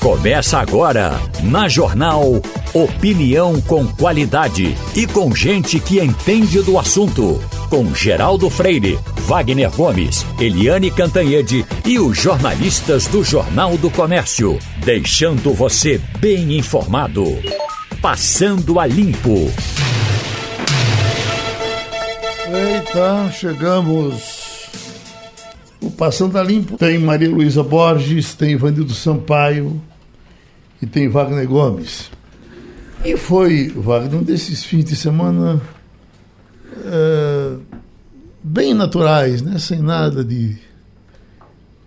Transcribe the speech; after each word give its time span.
Começa 0.00 0.58
agora, 0.58 1.20
na 1.42 1.68
Jornal 1.68 2.40
Opinião 2.72 3.60
com 3.62 3.84
qualidade 3.86 4.76
e 4.94 5.06
com 5.08 5.34
gente 5.34 5.80
que 5.80 5.98
entende 5.98 6.62
do 6.62 6.78
assunto. 6.78 7.42
Com 7.68 7.92
Geraldo 7.92 8.48
Freire, 8.48 8.96
Wagner 9.26 9.70
Gomes, 9.70 10.24
Eliane 10.38 10.90
Cantanhede 10.90 11.66
e 11.84 11.98
os 11.98 12.16
jornalistas 12.16 13.08
do 13.08 13.24
Jornal 13.24 13.76
do 13.76 13.90
Comércio. 13.90 14.58
Deixando 14.84 15.52
você 15.52 16.00
bem 16.20 16.56
informado. 16.56 17.24
Passando 18.00 18.78
a 18.78 18.86
Limpo. 18.86 19.50
Eita, 22.52 23.32
chegamos. 23.32 24.37
O 25.80 25.90
Passando 25.90 26.36
a 26.38 26.42
Limpo 26.42 26.76
tem 26.76 26.98
Maria 26.98 27.30
Luísa 27.30 27.62
Borges, 27.62 28.34
tem 28.34 28.52
Ivanildo 28.52 28.92
Sampaio 28.92 29.80
e 30.82 30.86
tem 30.86 31.08
Wagner 31.08 31.46
Gomes. 31.46 32.10
E 33.04 33.16
foi, 33.16 33.68
Wagner, 33.68 34.20
um 34.20 34.22
desses 34.22 34.64
fins 34.64 34.84
de 34.84 34.96
semana 34.96 35.60
é, 36.84 37.56
bem 38.42 38.74
naturais, 38.74 39.42
né? 39.42 39.58
sem 39.58 39.80
nada 39.80 40.24
de. 40.24 40.56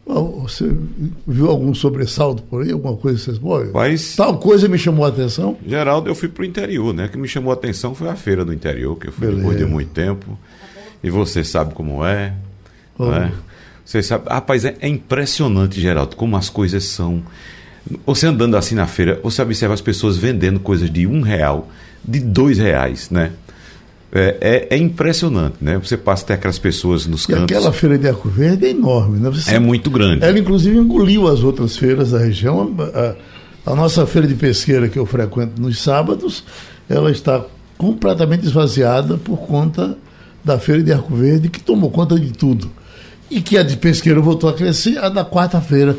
Você 0.06 0.70
viu 1.26 1.50
algum 1.50 1.74
sobressalto 1.74 2.44
por 2.44 2.64
aí? 2.64 2.72
Alguma 2.72 2.98
coisa 2.98 3.18
que 3.18 3.24
vocês 3.24 3.38
podem? 3.38 3.72
Mas, 3.72 4.16
Tal 4.16 4.38
coisa 4.40 4.68
me 4.68 4.78
chamou 4.78 5.06
a 5.06 5.10
atenção. 5.10 5.58
Geraldo, 5.66 6.10
eu 6.10 6.16
fui 6.16 6.28
pro 6.28 6.44
interior, 6.44 6.94
né? 6.94 7.06
O 7.06 7.10
que 7.10 7.18
me 7.18 7.30
chamou 7.30 7.52
a 7.52 7.54
atenção 7.54 7.96
foi 7.96 8.10
a 8.10 8.16
feira 8.16 8.44
do 8.44 8.52
interior, 8.52 8.98
que 8.98 9.08
eu 9.08 9.12
fui 9.12 9.28
Beleza. 9.28 9.42
depois 9.42 9.58
de 9.58 9.66
muito 9.66 9.92
tempo. 9.92 10.38
E 11.02 11.10
você 11.10 11.46
sabe 11.46 11.74
como 11.74 12.04
é. 12.04 12.34
Oh. 12.98 13.06
Né? 13.06 13.32
Você 13.86 14.02
sabe. 14.04 14.26
Rapaz, 14.30 14.64
é, 14.66 14.76
é 14.80 14.88
impressionante, 14.88 15.80
Geraldo, 15.80 16.16
como 16.16 16.36
as 16.38 16.50
coisas 16.50 16.84
são. 16.86 17.22
Você 18.06 18.28
andando 18.28 18.56
assim 18.56 18.76
na 18.76 18.86
feira, 18.88 19.20
você 19.24 19.42
observa 19.42 19.74
as 19.74 19.82
pessoas 19.82 20.16
vendendo 20.18 20.60
coisas 20.60 20.90
de 20.92 21.08
um 21.08 21.22
real, 21.22 21.68
de 22.06 22.20
dois 22.20 22.58
reais, 22.60 23.10
né? 23.10 23.32
É, 24.14 24.68
é- 24.70 24.76
é 24.76 24.78
impressionante, 24.78 25.56
né? 25.62 25.78
Você 25.78 25.96
passa 25.98 26.24
até 26.26 26.34
aquelas 26.34 26.60
pessoas 26.60 27.06
nos 27.08 27.24
E 27.24 27.28
cantos. 27.28 27.44
aquela 27.46 27.72
feira 27.74 27.98
de 27.98 28.08
Arco 28.08 28.30
Verde 28.30 28.66
é 28.66 28.70
enorme, 28.70 29.20
né? 29.20 29.30
Você 29.30 29.56
É 29.56 29.60
muito 29.60 29.90
grande. 29.90 30.24
Ela, 30.24 30.38
inclusive, 30.38 30.78
engoliu 30.78 31.28
as 31.28 31.44
outras 31.44 31.76
feiras 31.78 32.12
da 32.12 32.20
região. 32.20 32.76
A, 33.66 33.72
a 33.72 33.76
nossa 33.76 34.06
feira 34.06 34.28
de 34.28 34.36
pesqueira, 34.36 34.88
que 34.90 35.00
eu 35.00 35.06
frequento 35.06 35.62
nos 35.62 35.80
sábados, 35.80 36.44
ela 36.90 37.10
está 37.10 37.44
completamente 37.78 38.46
esvaziada 38.46 39.18
por 39.18 39.38
conta 39.40 39.98
da 40.44 40.60
feira 40.60 40.84
de 40.84 40.92
Arco 40.92 41.16
Verde, 41.16 41.50
que 41.50 41.60
tomou 41.62 41.90
conta 41.90 42.20
de 42.20 42.32
tudo. 42.32 42.70
E 43.32 43.42
que 43.42 43.58
a 43.58 43.64
de 43.64 43.78
pesqueira 43.78 44.20
voltou 44.20 44.50
a 44.50 44.54
crescer, 44.54 44.98
a 44.98 45.08
da 45.08 45.24
quarta-feira, 45.24 45.96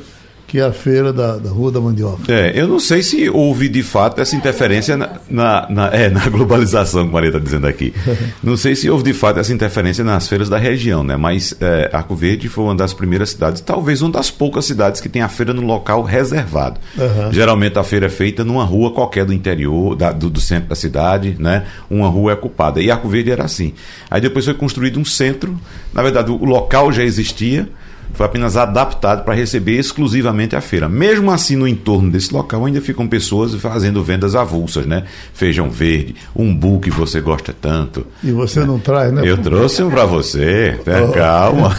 que 0.53 0.58
é 0.58 0.62
a 0.64 0.70
feira 0.72 1.14
da, 1.14 1.39
da 1.39 1.48
Rua 1.48 1.72
da 1.72 1.81
Mandioca. 1.81 2.31
É, 2.31 2.53
eu 2.55 2.69
não 2.69 2.78
sei 2.78 3.03
se 3.03 3.27
houve 3.31 3.70
de 3.70 3.83
fato 3.83 4.20
essa 4.20 4.36
interferência 4.36 4.98
na, 4.98 5.12
na, 5.31 5.67
na- 5.70 5.86
é, 5.89 6.11
na 6.11 6.28
globalização, 6.28 7.00
a 7.00 7.05
Maria 7.06 7.28
está 7.31 7.39
dizendo 7.39 7.67
aqui. 7.67 7.95
Não 8.45 8.55
sei 8.55 8.75
se 8.77 8.91
houve 8.91 9.03
de 9.03 9.14
fato 9.14 9.41
essa 9.41 9.50
interferência 9.50 10.05
nas 10.05 10.28
feiras 10.28 10.50
da 10.50 10.58
região, 10.58 11.03
né? 11.03 11.17
Mas 11.17 11.55
é, 11.58 11.89
Arco 11.91 12.14
Verde 12.14 12.50
foi 12.50 12.64
uma 12.64 12.75
das 12.75 12.92
primeiras 12.92 13.30
cidades, 13.30 13.62
talvez 13.62 14.03
uma 14.03 14.11
das 14.12 14.30
poucas 14.30 14.67
cidades 14.67 15.00
que 15.00 15.08
tem 15.08 15.23
a 15.23 15.28
feira 15.28 15.55
no 15.55 15.62
local 15.62 16.03
reservado. 16.03 16.78
Aham. 16.98 17.33
Geralmente 17.33 17.78
a 17.78 17.83
feira 17.84 18.05
é 18.06 18.11
feita 18.11 18.45
numa 18.45 18.64
rua 18.64 18.92
qualquer 18.92 19.25
do 19.25 19.33
interior, 19.33 19.97
da- 19.97 20.12
do, 20.12 20.28
do 20.28 20.41
centro 20.41 20.69
da 20.69 20.75
cidade, 20.75 21.34
né? 21.39 21.64
Uma 21.89 22.08
rua 22.08 22.33
é 22.33 22.34
ocupada. 22.34 22.78
E 22.83 22.91
Arco 22.91 23.08
Verde 23.08 23.30
era 23.30 23.45
assim. 23.45 23.73
Aí 24.11 24.20
depois 24.20 24.45
foi 24.45 24.53
construído 24.55 25.00
um 25.00 25.05
centro, 25.05 25.58
na 25.95 26.03
verdade 26.03 26.30
o 26.30 26.45
local 26.45 26.92
já 26.92 27.03
existia, 27.03 27.69
foi 28.12 28.27
apenas 28.27 28.56
adaptado 28.56 29.24
para 29.24 29.34
receber 29.34 29.78
exclusivamente 29.78 30.55
a 30.55 30.60
feira. 30.60 30.88
Mesmo 30.88 31.30
assim, 31.30 31.56
no 31.56 31.66
entorno 31.66 32.10
desse 32.10 32.32
local 32.32 32.64
ainda 32.66 32.80
ficam 32.80 33.06
pessoas 33.06 33.55
fazendo 33.55 34.02
vendas 34.02 34.34
avulsas, 34.34 34.86
né? 34.86 35.05
Feijão 35.32 35.70
verde, 35.70 36.14
umbu 36.34 36.80
que 36.80 36.90
você 36.90 37.20
gosta 37.20 37.55
tanto. 37.58 38.06
E 38.22 38.30
você 38.30 38.61
não 38.61 38.78
traz, 38.78 39.12
né? 39.12 39.22
Eu 39.24 39.39
trouxe 39.39 39.83
um 39.83 39.90
para 39.90 40.05
você, 40.05 40.78
tenha 40.84 41.08
calma. 41.08 41.77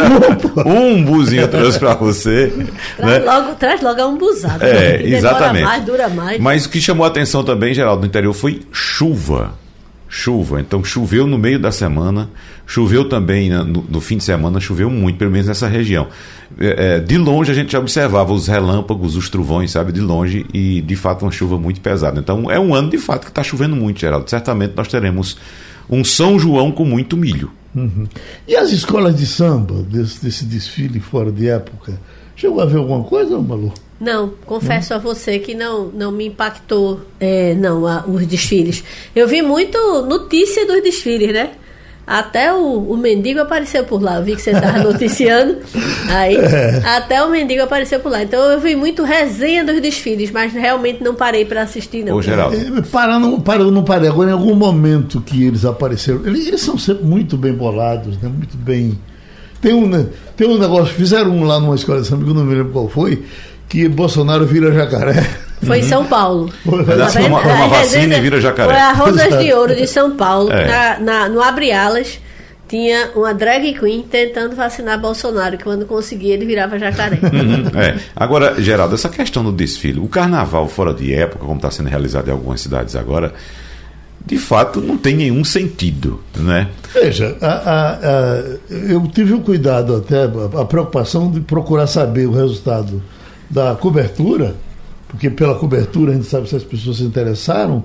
um 0.66 0.94
umbuzinho 0.96 1.42
eu 1.42 1.48
trouxe 1.48 1.78
para 1.78 1.94
você. 1.94 2.52
Traz, 2.96 3.24
né? 3.24 3.30
logo, 3.30 3.54
traz 3.54 3.80
logo 3.82 4.00
a 4.00 4.06
umbuzada. 4.06 4.66
É, 4.66 4.98
demora 4.98 5.16
exatamente. 5.16 5.64
mais, 5.64 5.84
dura 5.84 6.08
mais. 6.08 6.40
Mas 6.40 6.66
o 6.66 6.70
que 6.70 6.80
chamou 6.80 7.04
a 7.04 7.08
atenção 7.08 7.42
também, 7.44 7.74
Geraldo, 7.74 8.00
no 8.00 8.06
interior 8.06 8.32
foi 8.32 8.62
chuva. 8.70 9.61
Chuva. 10.14 10.60
Então 10.60 10.84
choveu 10.84 11.26
no 11.26 11.38
meio 11.38 11.58
da 11.58 11.72
semana, 11.72 12.28
choveu 12.66 13.08
também 13.08 13.48
né, 13.48 13.62
no, 13.62 13.82
no 13.88 13.98
fim 13.98 14.18
de 14.18 14.24
semana, 14.24 14.60
choveu 14.60 14.90
muito, 14.90 15.16
pelo 15.16 15.30
menos 15.30 15.46
nessa 15.46 15.66
região. 15.66 16.06
É, 16.60 16.96
é, 16.96 17.00
de 17.00 17.16
longe 17.16 17.50
a 17.50 17.54
gente 17.54 17.72
já 17.72 17.78
observava 17.78 18.30
os 18.30 18.46
relâmpagos, 18.46 19.16
os 19.16 19.30
trovões, 19.30 19.70
sabe, 19.70 19.90
de 19.90 20.02
longe, 20.02 20.44
e 20.52 20.82
de 20.82 20.96
fato 20.96 21.24
uma 21.24 21.32
chuva 21.32 21.56
muito 21.56 21.80
pesada. 21.80 22.20
Então 22.20 22.50
é 22.50 22.60
um 22.60 22.74
ano 22.74 22.90
de 22.90 22.98
fato 22.98 23.22
que 23.22 23.30
está 23.30 23.42
chovendo 23.42 23.74
muito, 23.74 24.00
Geraldo. 24.00 24.28
Certamente 24.28 24.74
nós 24.76 24.86
teremos 24.86 25.38
um 25.88 26.04
São 26.04 26.38
João 26.38 26.70
com 26.70 26.84
muito 26.84 27.16
milho. 27.16 27.50
E 28.46 28.54
as 28.54 28.70
escolas 28.70 29.16
de 29.16 29.24
samba, 29.24 29.82
desse, 29.82 30.22
desse 30.22 30.44
desfile 30.44 31.00
fora 31.00 31.32
de 31.32 31.48
época, 31.48 31.98
chegou 32.36 32.60
a 32.60 32.66
ver 32.66 32.76
alguma 32.76 33.02
coisa, 33.02 33.40
Malu? 33.40 33.72
Não, 34.02 34.32
confesso 34.44 34.92
a 34.94 34.98
você 34.98 35.38
que 35.38 35.54
não, 35.54 35.86
não 35.86 36.10
me 36.10 36.26
impactou, 36.26 37.00
é, 37.20 37.54
não, 37.54 37.86
a- 37.86 38.04
os 38.06 38.26
desfiles. 38.26 38.82
Eu 39.14 39.28
vi 39.28 39.42
muito 39.42 39.78
notícia 40.02 40.66
dos 40.66 40.82
desfiles, 40.82 41.32
né? 41.32 41.50
Até 42.04 42.52
o, 42.52 42.78
o 42.90 42.96
mendigo 42.96 43.38
apareceu 43.38 43.84
por 43.84 44.02
lá. 44.02 44.16
Eu 44.16 44.24
vi 44.24 44.34
que 44.34 44.42
você 44.42 44.50
estava 44.50 44.78
noticiando. 44.82 45.58
Aí, 46.10 46.36
até 46.84 47.22
o 47.22 47.30
mendigo 47.30 47.62
apareceu 47.62 48.00
por 48.00 48.10
lá. 48.10 48.24
Então 48.24 48.40
eu 48.50 48.58
vi 48.58 48.74
muito 48.74 49.04
resenha 49.04 49.62
dos 49.64 49.80
desfiles, 49.80 50.32
mas 50.32 50.52
realmente 50.52 51.00
não 51.02 51.14
parei 51.14 51.44
para 51.44 51.62
assistir, 51.62 52.04
não. 52.04 52.16
Ô, 52.16 52.20
Geraldo. 52.20 52.56
É, 52.56 52.82
Para, 52.82 53.20
não, 53.20 53.40
para, 53.40 53.62
não 53.64 53.84
parei. 53.84 54.08
Agora, 54.08 54.30
em 54.30 54.32
algum 54.32 54.56
momento 54.56 55.20
que 55.20 55.44
eles 55.46 55.64
apareceram, 55.64 56.26
eles, 56.26 56.48
eles 56.48 56.60
são 56.60 56.76
sempre 56.76 57.04
muito 57.04 57.36
bem 57.36 57.52
bolados, 57.52 58.20
né? 58.20 58.28
muito 58.28 58.56
bem. 58.56 58.98
Tem 59.60 59.72
um, 59.72 59.86
né, 59.86 60.08
tem 60.36 60.48
um 60.48 60.58
negócio, 60.58 60.92
fizeram 60.92 61.30
um 61.30 61.44
lá 61.44 61.60
numa 61.60 61.76
escola 61.76 62.00
de 62.00 62.08
samba, 62.08 62.24
que 62.24 62.30
eu 62.30 62.34
não 62.34 62.44
me 62.44 62.52
lembro 62.52 62.72
qual 62.72 62.88
foi, 62.88 63.22
que 63.72 63.88
Bolsonaro 63.88 64.44
vira 64.44 64.70
jacaré. 64.70 65.26
Foi 65.62 65.78
em 65.78 65.82
São 65.82 66.04
Paulo. 66.04 66.52
Tá 66.62 67.06
vendo? 67.06 67.26
uma- 67.28 67.40
uma 67.40 67.68
vacina 67.68 68.16
e 68.16 68.20
vira 68.20 68.38
jacaré. 68.38 68.68
Foi 68.70 68.78
a 68.82 68.92
Rosas 68.92 69.38
de 69.38 69.52
Ouro 69.54 69.74
de 69.74 69.86
São 69.86 70.10
Paulo. 70.14 70.52
É. 70.52 70.66
Na, 70.68 70.98
na- 71.00 71.28
no 71.30 71.40
Abre 71.40 71.72
Alas 71.72 72.18
tinha 72.68 73.10
uma 73.14 73.32
drag 73.32 73.72
queen 73.78 74.02
tentando 74.02 74.54
vacinar 74.54 75.00
Bolsonaro, 75.00 75.56
que 75.56 75.64
quando 75.64 75.86
conseguia 75.86 76.34
ele 76.34 76.44
virava 76.44 76.78
jacaré. 76.78 77.18
Uhum, 77.22 77.80
é. 77.80 77.96
Agora, 78.14 78.60
Geraldo, 78.60 78.94
essa 78.94 79.08
questão 79.08 79.42
do 79.42 79.52
desfile, 79.52 80.00
o 80.00 80.06
carnaval 80.08 80.68
fora 80.68 80.92
de 80.92 81.14
época, 81.14 81.44
como 81.46 81.56
está 81.56 81.70
sendo 81.70 81.88
realizado 81.88 82.28
em 82.28 82.32
algumas 82.32 82.60
cidades 82.60 82.94
agora, 82.96 83.32
de 84.26 84.36
fato 84.38 84.80
não 84.82 84.96
tem 84.98 85.16
nenhum 85.16 85.44
sentido, 85.44 86.20
né? 86.36 86.68
Veja, 86.92 87.36
a- 87.40 87.46
a- 87.46 87.92
a- 87.92 88.42
eu 88.70 89.06
tive 89.14 89.32
o 89.32 89.40
cuidado 89.40 89.96
até, 89.96 90.24
a, 90.24 90.60
a 90.62 90.64
preocupação 90.64 91.30
de 91.30 91.40
procurar 91.40 91.86
saber 91.86 92.26
o 92.26 92.32
resultado 92.32 93.02
da 93.52 93.74
cobertura, 93.74 94.56
porque 95.08 95.28
pela 95.30 95.54
cobertura 95.54 96.12
a 96.12 96.14
gente 96.14 96.26
sabe 96.26 96.48
se 96.48 96.56
as 96.56 96.64
pessoas 96.64 96.96
se 96.96 97.02
interessaram, 97.04 97.84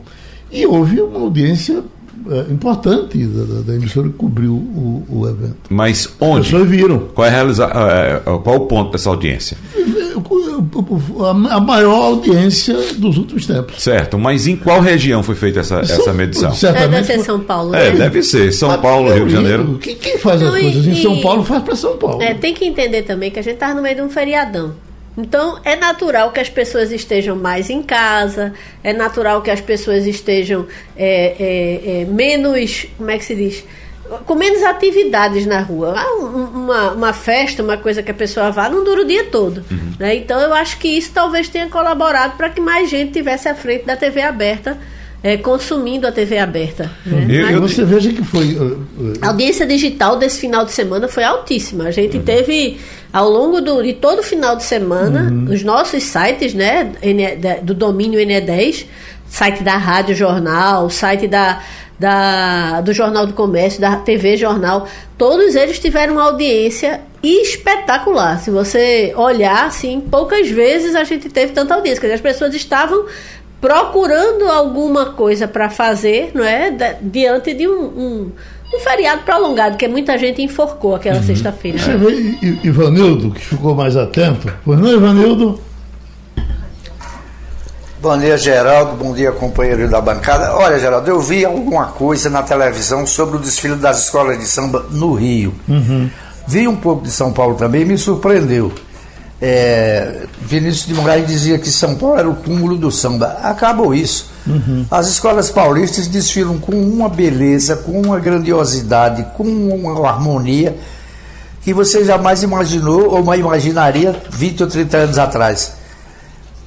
e 0.51 0.65
houve 0.65 1.01
uma 1.01 1.19
audiência 1.19 1.83
eh, 2.31 2.45
importante 2.49 3.17
da, 3.25 3.43
da- 3.55 3.61
da 3.61 3.75
emissora 3.75 4.07
que 4.07 4.15
cobriu 4.15 4.53
o, 4.53 5.05
o 5.09 5.27
evento. 5.29 5.55
Mas 5.69 6.07
As 6.07 6.13
onde? 6.21 6.45
pessoas 6.49 6.69
viram. 6.69 6.99
Qual 7.13 7.25
é, 7.25 7.29
a 7.29 7.33
realiza... 7.33 7.65
é, 7.65 8.13
é, 8.15 8.19
qual 8.39 8.55
é 8.55 8.57
o 8.57 8.61
ponto 8.61 8.91
dessa 8.93 9.09
audiência? 9.09 9.57
A, 11.49 11.59
maior 11.59 12.01
audiência 12.05 12.75
dos 12.97 13.17
últimos 13.17 13.45
tempos. 13.45 13.81
Certo, 13.83 14.17
mas 14.17 14.47
em 14.47 14.55
qual 14.55 14.79
região 14.81 15.21
foi 15.21 15.35
feita 15.35 15.59
essa, 15.59 15.79
essa 15.79 16.01
São- 16.03 16.13
medição? 16.13 16.49
É, 16.51 16.55
Certamente 16.55 16.89
deve 17.07 17.19
ser 17.19 17.23
São 17.25 17.39
Paulo. 17.41 17.75
É, 17.75 17.91
né? 17.91 17.97
deve 17.97 18.23
ser. 18.23 18.51
São 18.51 18.71
Ah, 18.71 18.77
Paulo, 18.77 19.13
Rio 19.13 19.25
de 19.27 19.33
Janeiro. 19.33 19.77
Quem, 19.81 19.95
quem 19.95 20.17
faz 20.17 20.41
as 20.41 20.55
e- 20.55 20.61
coisas 20.61 20.87
em 20.87 20.95
São 21.01 21.19
Paulo 21.21 21.43
faz 21.43 21.63
para 21.63 21.75
São 21.75 21.97
Paulo. 21.97 22.21
É, 22.21 22.33
tem 22.33 22.53
que 22.53 22.65
entender 22.65 23.03
também 23.03 23.29
que 23.31 23.39
a 23.39 23.41
gente 23.43 23.55
está 23.55 23.73
no 23.73 23.81
meio 23.81 23.95
de 23.95 24.01
um 24.01 24.09
feriadão. 24.09 24.71
Então, 25.17 25.59
é 25.65 25.75
natural 25.75 26.31
que 26.31 26.39
as 26.39 26.49
pessoas 26.49 26.91
estejam 26.91 27.35
mais 27.35 27.69
em 27.71 27.81
casa, 27.81 28.53
é 28.83 28.93
natural 28.93 29.41
que 29.41 29.49
as 29.49 29.59
pessoas 29.59 30.05
estejam 30.05 30.67
é, 30.95 31.35
é, 31.39 32.01
é, 32.01 32.05
menos, 32.05 32.85
como 32.97 33.09
é 33.09 33.17
que 33.17 33.25
se 33.25 33.35
diz? 33.35 33.63
Com 34.25 34.35
menos 34.35 34.61
atividades 34.63 35.45
na 35.45 35.59
rua. 35.59 35.95
Ah, 35.97 36.15
um- 36.21 36.57
Uma, 36.67 36.91
uma 36.91 37.13
festa, 37.13 37.63
uma 37.63 37.77
coisa 37.77 38.03
que 38.03 38.11
a 38.11 38.13
pessoa 38.13 38.51
vá, 38.51 38.69
não 38.69 38.83
dura 38.83 39.01
o 39.01 39.05
dia 39.05 39.23
todo. 39.25 39.65
né? 39.99 40.15
Então, 40.15 40.39
eu 40.39 40.53
acho 40.53 40.77
que 40.77 40.87
isso 40.87 41.11
talvez 41.13 41.49
tenha 41.49 41.67
colaborado 41.67 42.37
para 42.37 42.49
que 42.49 42.61
mais 42.61 42.89
gente 42.89 43.11
tivesse 43.13 43.49
à 43.49 43.55
frente 43.55 43.85
da 43.85 43.95
TV 43.97 44.21
aberta, 44.21 44.77
é, 45.23 45.35
consumindo 45.37 46.05
a 46.07 46.11
TV 46.11 46.37
aberta. 46.37 46.91
né? 47.05 47.25
Eu- 47.29 47.49
eu- 47.49 47.61
Você 47.61 47.83
veja 47.83 48.11
que 48.13 48.23
foi. 48.23 48.49
eh, 48.51 48.77
eh, 49.15 49.17
a 49.21 49.27
audiência 49.29 49.65
digital 49.65 50.15
desse 50.17 50.39
final 50.39 50.63
de 50.65 50.71
semana 50.71 51.07
foi 51.07 51.23
altíssima. 51.23 51.85
A 51.85 51.91
gente 51.91 52.19
teve, 52.19 52.77
ao 53.11 53.29
longo 53.29 53.59
do, 53.59 53.81
de 53.81 53.93
todo 53.93 54.19
o 54.19 54.23
final 54.23 54.55
de 54.55 54.63
semana, 54.63 55.33
os 55.51 55.63
nossos 55.63 56.03
sites, 56.03 56.53
né, 56.53 56.91
do 57.63 57.73
domínio 57.73 58.19
NE10, 58.19 58.85
site 59.27 59.63
da 59.63 59.75
Rádio 59.75 60.15
Jornal, 60.15 60.89
site 60.89 61.27
da, 61.27 61.61
da, 61.99 62.79
do 62.81 62.93
Jornal 62.93 63.25
do 63.25 63.33
Comércio, 63.33 63.81
da 63.81 63.95
TV 63.97 64.37
Jornal, 64.37 64.87
todos 65.17 65.55
eles 65.55 65.79
tiveram 65.79 66.13
uma 66.13 66.23
audiência 66.25 67.01
espetacular. 67.23 68.39
Se 68.39 68.51
você 68.51 69.13
olhar, 69.17 69.65
assim, 69.65 69.99
poucas 69.99 70.49
vezes 70.49 70.95
a 70.95 71.03
gente 71.03 71.27
teve 71.29 71.51
tanta 71.53 71.73
audiência. 71.73 71.99
Quer 71.99 72.07
dizer, 72.07 72.15
as 72.15 72.21
pessoas 72.21 72.53
estavam 72.53 73.05
procurando 73.59 74.45
alguma 74.45 75.07
coisa 75.07 75.47
para 75.47 75.69
fazer, 75.69 76.31
não 76.33 76.43
é? 76.43 76.71
diante 77.01 77.53
de 77.53 77.67
um, 77.67 77.81
um, 77.81 78.31
um, 78.73 78.79
feriado 78.79 79.23
prolongado, 79.23 79.77
que 79.77 79.87
muita 79.87 80.17
gente 80.17 80.41
enforcou 80.41 80.95
aquela 80.95 81.17
uhum. 81.17 81.23
sexta-feira. 81.23 81.79
Você 81.79 81.97
vê 81.97 82.37
Ivanildo, 82.63 83.31
que 83.31 83.41
ficou 83.41 83.75
mais 83.75 83.95
atento. 83.95 84.51
Pois 84.63 84.79
não, 84.79 84.93
Ivanildo? 84.93 85.59
Bom 87.99 88.15
dia, 88.19 88.37
Geraldo. 88.37 88.95
Bom 88.95 89.13
dia, 89.13 89.31
companheiro 89.31 89.89
da 89.89 89.99
bancada. 89.99 90.55
Olha, 90.55 90.77
Geraldo, 90.77 91.09
eu 91.09 91.19
vi 91.19 91.43
alguma 91.43 91.87
coisa 91.87 92.29
na 92.29 92.43
televisão 92.43 93.07
sobre 93.07 93.37
o 93.37 93.39
desfile 93.39 93.75
das 93.75 94.03
escolas 94.03 94.37
de 94.37 94.45
samba 94.45 94.85
no 94.91 95.13
Rio. 95.13 95.53
Uhum. 95.67 96.07
Vi 96.47 96.67
um 96.67 96.75
pouco 96.75 97.03
de 97.03 97.11
São 97.11 97.33
Paulo 97.33 97.55
também 97.55 97.81
e 97.81 97.85
me 97.85 97.97
surpreendeu. 97.97 98.71
É, 99.41 100.25
Vinícius 100.41 100.87
de 100.87 100.93
Moraes 100.93 101.27
dizia 101.27 101.59
que 101.59 101.69
São 101.69 101.95
Paulo 101.95 102.17
era 102.17 102.29
o 102.29 102.35
túmulo 102.35 102.77
do 102.77 102.91
samba. 102.91 103.37
Acabou 103.43 103.93
isso. 103.93 104.31
Uhum. 104.45 104.85
As 104.89 105.07
escolas 105.07 105.51
paulistas 105.51 106.07
desfilam 106.07 106.57
com 106.57 106.71
uma 106.71 107.07
beleza, 107.07 107.75
com 107.75 108.01
uma 108.01 108.19
grandiosidade, 108.19 109.25
com 109.35 109.43
uma 109.43 110.07
harmonia 110.09 110.75
que 111.61 111.73
você 111.73 112.03
jamais 112.05 112.43
imaginou 112.43 113.11
ou 113.11 113.35
imaginaria 113.35 114.15
20 114.29 114.63
ou 114.63 114.69
30 114.69 114.97
anos 114.97 115.17
atrás 115.17 115.77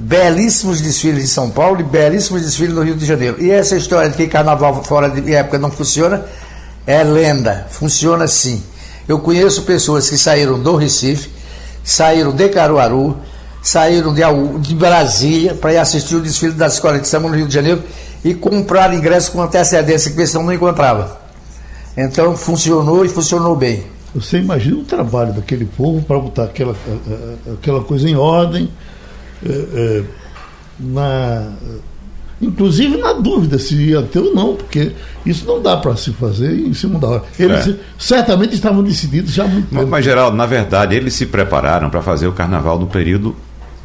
belíssimos 0.01 0.81
desfiles 0.81 1.25
em 1.25 1.27
São 1.27 1.51
Paulo 1.51 1.81
e 1.81 1.83
belíssimos 1.83 2.41
desfiles 2.41 2.75
no 2.75 2.83
Rio 2.83 2.97
de 2.97 3.05
Janeiro. 3.05 3.37
E 3.39 3.51
essa 3.51 3.77
história 3.77 4.09
de 4.09 4.17
que 4.17 4.27
carnaval 4.27 4.83
fora 4.83 5.11
de 5.11 5.35
época 5.35 5.59
não 5.59 5.71
funciona 5.71 6.25
é 6.87 7.05
lenda, 7.05 7.67
funciona 7.71 8.27
sim. 8.27 8.63
Eu 9.07 9.19
conheço 9.19 9.63
pessoas 9.63 10.09
que 10.09 10.17
saíram 10.17 10.59
do 10.59 10.75
Recife, 10.75 11.29
saíram 11.83 12.33
de 12.33 12.49
Caruaru, 12.49 13.17
saíram 13.63 14.15
de, 14.15 14.23
de 14.61 14.75
Brasília 14.75 15.55
para 15.55 15.73
ir 15.73 15.79
assistir 15.79 16.17
o 16.17 16.21
desfile 16.21 16.53
das 16.53 16.75
escolas 16.75 17.03
de 17.03 17.09
samba 17.09 17.29
no 17.29 17.37
Rio 17.37 17.49
de 17.49 17.55
Janeiro 17.55 17.83
e 18.25 18.35
comprar 18.35 18.93
ingresso 18.95 19.33
com 19.33 19.43
antecedência, 19.43 20.11
que 20.11 20.27
senão 20.27 20.45
não 20.45 20.53
encontrava. 20.53 21.21
Então 21.97 22.37
funcionou 22.37 23.05
e 23.05 23.09
funcionou 23.09 23.57
bem. 23.57 23.85
Você 24.15 24.39
imagina 24.39 24.79
o 24.79 24.85
trabalho 24.85 25.33
daquele 25.33 25.65
povo 25.65 26.03
para 26.03 26.19
botar 26.19 26.45
aquela, 26.45 26.75
aquela 27.55 27.83
coisa 27.85 28.09
em 28.09 28.17
ordem, 28.17 28.71
é, 29.45 29.53
é, 29.53 30.03
na, 30.79 31.53
inclusive 32.41 32.97
na 32.97 33.13
dúvida 33.13 33.59
se 33.59 33.75
ia 33.75 34.03
ter 34.03 34.21
ou 34.21 34.35
não, 34.35 34.55
porque 34.55 34.93
isso 35.25 35.47
não 35.47 35.61
dá 35.61 35.77
para 35.77 35.97
se 35.97 36.13
fazer 36.13 36.53
em 36.53 36.73
cima 36.73 36.99
da 36.99 37.09
hora. 37.09 37.23
Eles 37.39 37.69
é. 37.69 37.75
certamente 37.99 38.55
estavam 38.55 38.83
decididos 38.83 39.33
já 39.33 39.45
há 39.45 39.49
muito 39.49 39.69
tempo. 39.69 39.87
Mas, 39.87 40.05
Geraldo, 40.05 40.37
na 40.37 40.47
verdade, 40.47 40.95
eles 40.97 41.15
se 41.15 41.27
prepararam 41.27 41.91
para 41.91 42.03
fazer 42.03 42.27
o 42.27 42.33
carnaval 42.33 42.79
no 42.79 42.87
período 42.87 43.35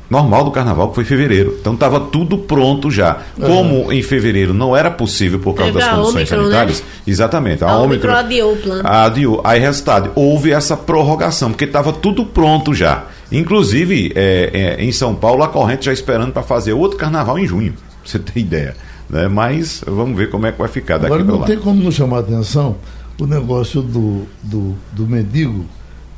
normal 0.10 0.44
do 0.44 0.52
carnaval, 0.52 0.90
que 0.90 0.96
foi 0.96 1.04
fevereiro. 1.04 1.58
Então 1.60 1.74
estava 1.74 2.00
tudo 2.00 2.38
pronto 2.38 2.92
já. 2.92 3.18
Como 3.40 3.92
em 3.92 4.02
fevereiro 4.02 4.54
não 4.54 4.76
era 4.76 4.92
possível 4.92 5.40
por 5.40 5.54
causa 5.54 5.74
Teve 5.74 5.86
das 5.86 5.96
condições 5.96 6.16
Omicron, 6.16 6.38
né? 6.38 6.44
sanitárias, 6.44 6.80
né? 6.82 6.86
exatamente. 7.08 7.64
A, 7.64 7.70
a 7.70 7.78
Omicron, 7.80 8.12
Omicron 8.12 8.14
adiou 8.14 8.54
o 8.54 8.58
plano. 8.58 8.82
Adiou. 8.86 9.42
Aí, 9.44 9.60
resultado, 9.60 10.12
houve 10.16 10.52
essa 10.52 10.78
prorrogação, 10.78 11.50
porque 11.52 11.66
estava 11.66 11.92
tudo 11.92 12.26
pronto 12.26 12.74
já. 12.74 13.06
Inclusive, 13.32 14.12
é, 14.16 14.78
é, 14.80 14.84
em 14.84 14.92
São 14.92 15.16
Paulo, 15.16 15.44
a 15.44 15.48
corrente 15.48 15.86
já 15.86 15.94
esperando 15.94 16.32
para 16.32 16.44
fazer 16.44 16.74
outro 16.74 16.98
carnaval 16.98 17.40
em 17.40 17.48
junho, 17.48 17.74
pra 18.06 18.12
você 18.12 18.20
ter 18.20 18.40
ideia. 18.40 18.76
Né? 19.10 19.28
Mas 19.28 19.84
vamos 19.86 20.18
ver 20.18 20.30
como 20.30 20.46
é 20.46 20.52
que 20.52 20.58
vai 20.58 20.68
ficar 20.68 20.98
daqui 20.98 21.08
Agora, 21.14 21.24
não 21.24 21.40
lá. 21.40 21.46
tem 21.46 21.60
como 21.60 21.84
não 21.84 21.92
chamar 21.92 22.18
a 22.18 22.20
atenção 22.22 22.78
o 23.20 23.26
negócio 23.26 23.82
do, 23.82 24.26
do, 24.44 24.76
do 24.92 25.08
mendigo, 25.08 25.66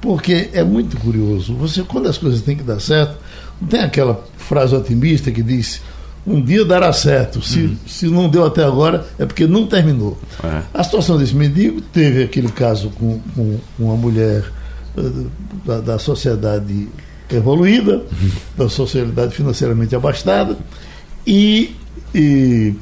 porque 0.01 0.49
é 0.53 0.63
muito 0.63 0.97
curioso. 0.97 1.53
Você, 1.55 1.83
quando 1.83 2.07
as 2.07 2.17
coisas 2.17 2.41
têm 2.41 2.57
que 2.57 2.63
dar 2.63 2.79
certo, 2.79 3.17
não 3.61 3.67
tem 3.67 3.81
aquela 3.81 4.23
frase 4.37 4.75
otimista 4.75 5.31
que 5.31 5.43
diz 5.43 5.81
um 6.25 6.41
dia 6.41 6.65
dará 6.65 6.91
certo. 6.91 7.41
Se, 7.41 7.61
uhum. 7.61 7.77
se 7.87 8.07
não 8.07 8.27
deu 8.27 8.45
até 8.45 8.63
agora, 8.63 9.05
é 9.17 9.25
porque 9.25 9.47
não 9.47 9.65
terminou. 9.65 10.17
É. 10.43 10.61
A 10.73 10.83
situação 10.83 11.17
desse 11.17 11.35
mendigo 11.35 11.79
teve 11.81 12.23
aquele 12.23 12.49
caso 12.49 12.89
com, 12.89 13.19
com 13.35 13.59
uma 13.79 13.95
mulher 13.95 14.43
da, 15.65 15.79
da 15.79 15.99
sociedade 15.99 16.89
evoluída, 17.31 18.03
da 18.57 18.67
sociedade 18.67 19.35
financeiramente 19.35 19.95
abastada, 19.95 20.57
e, 21.27 21.75
e 22.15 22.73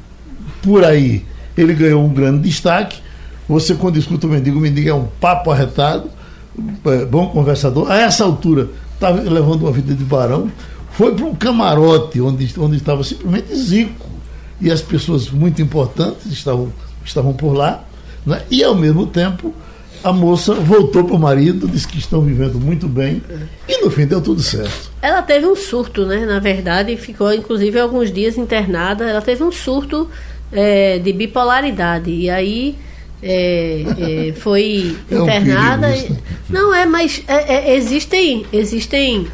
por 0.62 0.84
aí 0.84 1.24
ele 1.56 1.74
ganhou 1.74 2.04
um 2.04 2.14
grande 2.14 2.48
destaque. 2.48 3.00
Você, 3.48 3.74
quando 3.74 3.98
escuta 3.98 4.26
o 4.26 4.30
mendigo, 4.30 4.58
o 4.58 4.60
mendigo 4.60 4.88
é 4.88 4.94
um 4.94 5.06
papo 5.20 5.50
arretado, 5.50 6.08
é, 6.84 7.04
bom 7.04 7.28
conversador. 7.28 7.90
A 7.90 7.98
essa 7.98 8.24
altura, 8.24 8.68
estava 8.94 9.20
levando 9.20 9.62
uma 9.62 9.72
vida 9.72 9.94
de 9.94 10.04
barão, 10.04 10.50
foi 10.92 11.14
para 11.14 11.24
um 11.24 11.34
camarote 11.34 12.20
onde, 12.20 12.52
onde 12.58 12.76
estava 12.76 13.02
simplesmente 13.02 13.54
Zico. 13.54 14.06
E 14.60 14.70
as 14.70 14.80
pessoas 14.80 15.28
muito 15.30 15.60
importantes 15.60 16.26
estavam, 16.26 16.72
estavam 17.04 17.34
por 17.34 17.52
lá, 17.52 17.84
né? 18.24 18.42
e 18.50 18.64
ao 18.64 18.74
mesmo 18.74 19.06
tempo 19.06 19.52
a 20.06 20.12
moça 20.12 20.54
voltou 20.54 21.02
para 21.02 21.16
o 21.16 21.18
marido, 21.18 21.66
disse 21.66 21.88
que 21.88 21.98
estão 21.98 22.20
vivendo 22.20 22.60
muito 22.60 22.86
bem 22.86 23.20
e 23.68 23.82
no 23.82 23.90
fim 23.90 24.06
deu 24.06 24.20
tudo 24.20 24.40
certo. 24.40 24.92
Ela 25.02 25.20
teve 25.20 25.46
um 25.46 25.56
surto, 25.56 26.06
né? 26.06 26.24
Na 26.24 26.38
verdade, 26.38 26.96
ficou 26.96 27.34
inclusive 27.34 27.76
alguns 27.80 28.12
dias 28.12 28.38
internada. 28.38 29.04
Ela 29.04 29.20
teve 29.20 29.42
um 29.42 29.50
surto 29.50 30.08
é, 30.52 31.00
de 31.00 31.12
bipolaridade 31.12 32.08
e 32.08 32.30
aí 32.30 32.76
é, 33.20 33.82
é, 33.98 34.32
foi 34.34 34.96
é 35.10 35.16
internada. 35.16 35.88
Um 35.88 36.16
não 36.50 36.72
é, 36.72 36.86
mas 36.86 37.24
é, 37.26 37.72
é, 37.72 37.76
existem 37.76 38.46
existem 38.52 39.26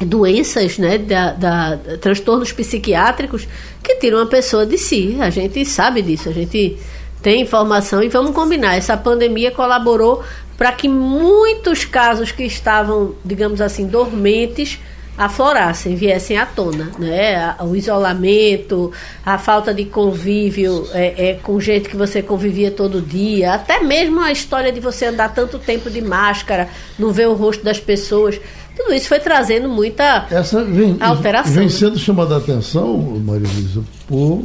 doenças, 0.00 0.78
né, 0.78 0.96
da, 0.96 1.32
da, 1.32 1.78
transtornos 2.00 2.52
psiquiátricos 2.52 3.46
que 3.82 3.96
tiram 3.96 4.20
a 4.20 4.26
pessoa 4.26 4.64
de 4.64 4.78
si. 4.78 5.18
A 5.20 5.28
gente 5.28 5.62
sabe 5.66 6.00
disso. 6.00 6.30
A 6.30 6.32
gente 6.32 6.78
tem 7.22 7.42
informação 7.42 8.02
e 8.02 8.08
vamos 8.08 8.32
combinar. 8.32 8.76
Essa 8.76 8.96
pandemia 8.96 9.50
colaborou 9.50 10.22
para 10.56 10.72
que 10.72 10.88
muitos 10.88 11.84
casos 11.84 12.32
que 12.32 12.44
estavam, 12.44 13.14
digamos 13.24 13.60
assim, 13.60 13.86
dormentes 13.86 14.78
aflorassem, 15.16 15.96
viessem 15.96 16.36
à 16.36 16.44
tona, 16.44 16.90
né? 16.98 17.54
O 17.60 17.74
isolamento, 17.74 18.92
a 19.24 19.38
falta 19.38 19.72
de 19.72 19.86
convívio 19.86 20.86
é, 20.92 21.30
é, 21.30 21.34
com 21.34 21.58
gente 21.58 21.88
que 21.88 21.96
você 21.96 22.22
convivia 22.22 22.70
todo 22.70 23.00
dia, 23.00 23.54
até 23.54 23.80
mesmo 23.80 24.20
a 24.20 24.30
história 24.30 24.70
de 24.70 24.78
você 24.78 25.06
andar 25.06 25.32
tanto 25.32 25.58
tempo 25.58 25.90
de 25.90 26.02
máscara, 26.02 26.68
não 26.98 27.12
ver 27.12 27.28
o 27.28 27.34
rosto 27.34 27.64
das 27.64 27.80
pessoas, 27.80 28.38
tudo 28.76 28.92
isso 28.92 29.08
foi 29.08 29.18
trazendo 29.18 29.70
muita 29.70 30.26
Essa 30.30 30.62
vem, 30.62 30.98
alteração. 31.00 31.54
Vem 31.54 31.64
né? 31.64 31.70
sendo 31.70 31.98
chamada 31.98 32.34
a 32.34 32.38
atenção, 32.38 32.98
Maria 33.24 33.48
Luísa, 33.54 33.82
por 34.06 34.44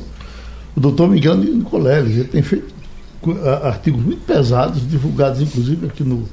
o 0.75 0.79
doutor 0.79 1.09
Miguel 1.09 1.37
Nicoleles. 1.37 2.17
Ele 2.17 2.27
tem 2.27 2.41
feito 2.41 2.73
artigos 3.63 4.03
muito 4.03 4.25
pesados, 4.25 4.87
divulgados 4.89 5.41
inclusive 5.41 5.87
aqui 5.87 6.03
no, 6.03 6.27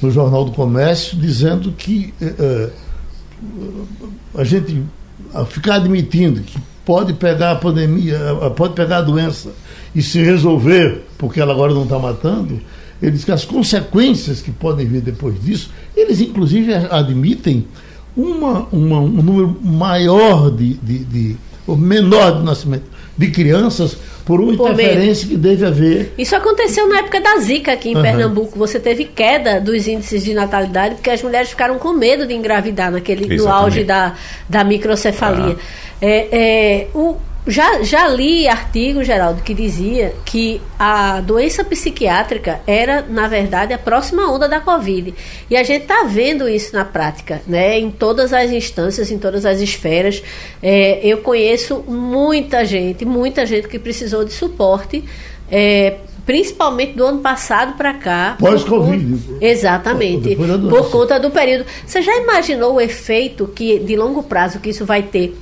no 0.00 0.10
Jornal 0.10 0.44
do 0.44 0.52
Comércio, 0.52 1.16
dizendo 1.18 1.72
que 1.72 2.14
é, 2.20 2.70
a 4.34 4.44
gente 4.44 4.82
ficar 5.48 5.76
admitindo 5.76 6.40
que 6.40 6.58
pode 6.84 7.12
pegar 7.14 7.52
a 7.52 7.56
pandemia, 7.56 8.18
pode 8.56 8.74
pegar 8.74 8.98
a 8.98 9.02
doença 9.02 9.52
e 9.94 10.02
se 10.02 10.22
resolver, 10.22 11.04
porque 11.18 11.40
ela 11.40 11.52
agora 11.52 11.74
não 11.74 11.82
está 11.82 11.98
matando, 11.98 12.60
ele 13.02 13.12
diz 13.12 13.24
que 13.24 13.32
as 13.32 13.44
consequências 13.44 14.40
que 14.40 14.50
podem 14.50 14.86
vir 14.86 15.02
depois 15.02 15.42
disso, 15.42 15.70
eles 15.94 16.20
inclusive 16.20 16.72
admitem 16.72 17.66
uma, 18.16 18.66
uma 18.72 19.00
um 19.00 19.08
número 19.08 19.56
maior 19.62 20.50
de, 20.50 20.74
de, 20.74 21.04
de 21.04 21.36
ou 21.66 21.76
menor 21.76 22.38
de 22.38 22.44
nascimento 22.44 22.84
de 23.16 23.30
crianças 23.30 23.96
por 24.24 24.40
uma 24.40 24.56
por 24.56 24.72
interferência 24.72 25.26
meio. 25.26 25.38
que 25.38 25.48
deve 25.48 25.64
haver. 25.64 26.12
Isso 26.18 26.34
aconteceu 26.34 26.88
na 26.88 26.98
época 26.98 27.20
da 27.20 27.38
Zika 27.38 27.72
aqui 27.72 27.90
em 27.90 27.96
uhum. 27.96 28.02
Pernambuco. 28.02 28.58
Você 28.58 28.80
teve 28.80 29.04
queda 29.04 29.60
dos 29.60 29.86
índices 29.86 30.24
de 30.24 30.34
natalidade 30.34 30.96
porque 30.96 31.10
as 31.10 31.22
mulheres 31.22 31.50
ficaram 31.50 31.78
com 31.78 31.92
medo 31.92 32.26
de 32.26 32.34
engravidar 32.34 32.90
naquele, 32.90 33.32
Exatamente. 33.32 33.42
no 33.42 33.52
auge 33.52 33.84
da, 33.84 34.14
da 34.48 34.64
microcefalia. 34.64 35.54
Uhum. 35.54 35.56
É, 36.02 36.28
é, 36.32 36.88
o, 36.92 37.16
já, 37.46 37.82
já 37.82 38.08
li 38.08 38.48
artigo, 38.48 39.04
Geraldo, 39.04 39.42
que 39.42 39.54
dizia 39.54 40.14
que 40.24 40.60
a 40.78 41.20
doença 41.20 41.64
psiquiátrica 41.64 42.60
era, 42.66 43.02
na 43.02 43.28
verdade, 43.28 43.72
a 43.72 43.78
próxima 43.78 44.28
onda 44.30 44.48
da 44.48 44.60
Covid. 44.60 45.14
E 45.48 45.56
a 45.56 45.62
gente 45.62 45.82
está 45.82 46.02
vendo 46.04 46.48
isso 46.48 46.74
na 46.74 46.84
prática, 46.84 47.40
né? 47.46 47.78
em 47.78 47.90
todas 47.90 48.32
as 48.32 48.50
instâncias, 48.50 49.10
em 49.12 49.18
todas 49.18 49.46
as 49.46 49.60
esferas. 49.60 50.22
É, 50.60 51.00
eu 51.06 51.18
conheço 51.18 51.84
muita 51.86 52.64
gente, 52.64 53.04
muita 53.04 53.46
gente 53.46 53.68
que 53.68 53.78
precisou 53.78 54.24
de 54.24 54.32
suporte. 54.32 55.04
É, 55.48 55.98
principalmente 56.26 56.94
do 56.94 57.06
ano 57.06 57.20
passado 57.20 57.76
para 57.76 57.94
cá. 57.94 58.36
Pós-Covid. 58.40 59.38
Exatamente. 59.40 60.34
Por 60.34 60.90
conta 60.90 61.20
do 61.20 61.30
período. 61.30 61.64
Você 61.86 62.02
já 62.02 62.16
imaginou 62.16 62.74
o 62.74 62.80
efeito 62.80 63.46
que 63.46 63.78
de 63.78 63.94
longo 63.94 64.24
prazo 64.24 64.58
que 64.58 64.70
isso 64.70 64.84
vai 64.84 65.04
ter 65.04 65.36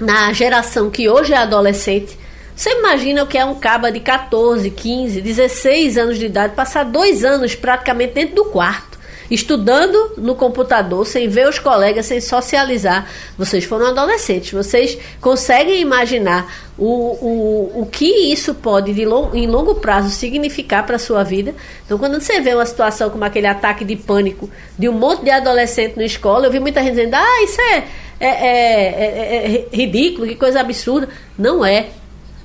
na 0.00 0.32
geração 0.32 0.90
que 0.90 1.08
hoje 1.08 1.32
é 1.32 1.36
adolescente, 1.36 2.16
Você 2.54 2.70
imagina 2.70 3.22
o 3.22 3.26
que 3.26 3.38
é 3.38 3.44
um 3.44 3.54
caba 3.54 3.92
de 3.92 4.00
14, 4.00 4.68
15, 4.68 5.20
16 5.20 5.96
anos 5.96 6.18
de 6.18 6.26
idade 6.26 6.56
passar 6.56 6.84
dois 6.84 7.24
anos 7.24 7.54
praticamente 7.54 8.14
dentro 8.14 8.34
do 8.34 8.46
quarto, 8.46 8.87
estudando 9.30 10.12
no 10.16 10.34
computador, 10.34 11.06
sem 11.06 11.28
ver 11.28 11.48
os 11.48 11.58
colegas, 11.58 12.06
sem 12.06 12.20
socializar. 12.20 13.08
Vocês 13.36 13.64
foram 13.64 13.86
adolescentes, 13.86 14.52
vocês 14.52 14.98
conseguem 15.20 15.80
imaginar 15.80 16.52
o, 16.78 16.86
o, 16.86 17.82
o 17.82 17.86
que 17.86 18.32
isso 18.32 18.54
pode, 18.54 18.94
de 18.94 19.04
long, 19.04 19.34
em 19.34 19.46
longo 19.46 19.74
prazo, 19.76 20.10
significar 20.10 20.86
para 20.86 20.96
a 20.96 20.98
sua 20.98 21.24
vida? 21.24 21.54
Então, 21.84 21.98
quando 21.98 22.20
você 22.20 22.40
vê 22.40 22.54
uma 22.54 22.66
situação 22.66 23.10
como 23.10 23.24
aquele 23.24 23.46
ataque 23.46 23.84
de 23.84 23.96
pânico 23.96 24.48
de 24.78 24.88
um 24.88 24.92
monte 24.92 25.24
de 25.24 25.30
adolescente 25.30 25.96
na 25.96 26.04
escola, 26.04 26.46
eu 26.46 26.52
vi 26.52 26.60
muita 26.60 26.82
gente 26.82 26.94
dizendo: 26.94 27.14
ah, 27.14 27.42
isso 27.42 27.60
é, 27.60 27.84
é, 28.20 28.28
é, 28.28 29.66
é 29.72 29.76
ridículo, 29.76 30.26
que 30.26 30.36
coisa 30.36 30.60
absurda. 30.60 31.08
Não 31.36 31.64
é 31.64 31.86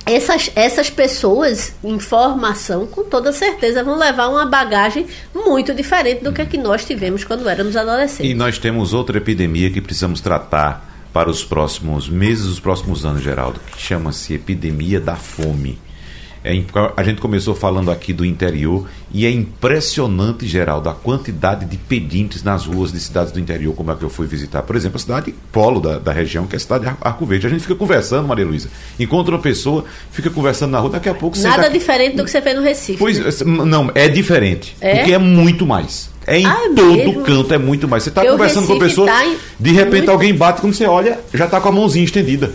essas, 0.06 0.50
essas 0.54 0.90
pessoas 0.90 1.74
em 1.82 1.98
formação, 1.98 2.86
com 2.86 3.04
toda 3.04 3.32
certeza, 3.32 3.82
vão 3.82 3.98
levar 3.98 4.28
uma 4.28 4.46
bagagem 4.46 5.06
muito 5.34 5.74
diferente 5.74 6.22
do 6.22 6.32
que, 6.32 6.42
é 6.42 6.46
que 6.46 6.58
nós 6.58 6.84
tivemos 6.84 7.24
quando 7.24 7.48
éramos 7.48 7.76
adolescentes. 7.76 8.30
E 8.30 8.34
nós 8.34 8.58
temos 8.58 8.92
outra 8.92 9.18
epidemia 9.18 9.70
que 9.70 9.80
precisamos 9.80 10.20
tratar 10.20 11.08
para 11.12 11.30
os 11.30 11.44
próximos 11.44 12.08
meses, 12.08 12.46
os 12.46 12.60
próximos 12.60 13.06
anos, 13.06 13.22
Geraldo, 13.22 13.60
que 13.72 13.80
chama-se 13.80 14.34
epidemia 14.34 15.00
da 15.00 15.14
fome. 15.14 15.78
É, 16.44 16.62
a 16.94 17.02
gente 17.02 17.22
começou 17.22 17.54
falando 17.54 17.90
aqui 17.90 18.12
do 18.12 18.22
interior 18.22 18.86
e 19.10 19.24
é 19.24 19.30
impressionante, 19.30 20.46
Geraldo, 20.46 20.90
a 20.90 20.92
quantidade 20.92 21.64
de 21.64 21.78
pedintes 21.78 22.42
nas 22.42 22.66
ruas 22.66 22.92
de 22.92 23.00
cidades 23.00 23.32
do 23.32 23.40
interior, 23.40 23.74
como 23.74 23.90
é 23.90 23.94
que 23.94 24.02
eu 24.02 24.10
fui 24.10 24.26
visitar. 24.26 24.60
Por 24.60 24.76
exemplo, 24.76 24.96
a 24.96 25.00
cidade 25.00 25.34
polo 25.50 25.80
da, 25.80 25.98
da 25.98 26.12
região, 26.12 26.46
que 26.46 26.54
é 26.54 26.58
a 26.58 26.60
cidade 26.60 26.84
de 26.84 26.92
Arco 27.00 27.24
Verde. 27.24 27.46
A 27.46 27.50
gente 27.50 27.62
fica 27.62 27.74
conversando, 27.74 28.28
Maria 28.28 28.44
Luísa, 28.44 28.68
encontra 29.00 29.34
uma 29.34 29.40
pessoa, 29.40 29.86
fica 30.10 30.28
conversando 30.28 30.72
na 30.72 30.80
rua, 30.80 30.90
daqui 30.90 31.08
a 31.08 31.14
pouco... 31.14 31.38
Nada 31.38 31.62
tá... 31.62 31.68
diferente 31.70 32.14
do 32.16 32.24
que 32.24 32.30
você 32.30 32.42
fez 32.42 32.54
no 32.54 32.62
Recife. 32.62 32.98
Pois, 32.98 33.40
né? 33.40 33.64
não, 33.64 33.90
é 33.94 34.06
diferente, 34.06 34.76
é? 34.82 34.96
porque 34.96 35.14
é 35.14 35.18
muito 35.18 35.64
mais. 35.64 36.10
É 36.26 36.38
em 36.38 36.46
ah, 36.46 36.58
é 36.66 36.74
todo 36.74 36.92
mesmo? 36.92 37.22
canto, 37.22 37.54
é 37.54 37.58
muito 37.58 37.88
mais. 37.88 38.02
Você 38.02 38.10
está 38.10 38.22
conversando 38.22 38.66
com 38.66 38.74
a 38.74 38.78
pessoa, 38.78 39.06
tá 39.06 39.34
de 39.58 39.72
repente 39.72 39.96
muito... 39.96 40.10
alguém 40.10 40.34
bate, 40.34 40.60
quando 40.60 40.74
você 40.74 40.84
olha, 40.84 41.20
já 41.32 41.46
está 41.46 41.58
com 41.58 41.70
a 41.70 41.72
mãozinha 41.72 42.04
estendida. 42.04 42.52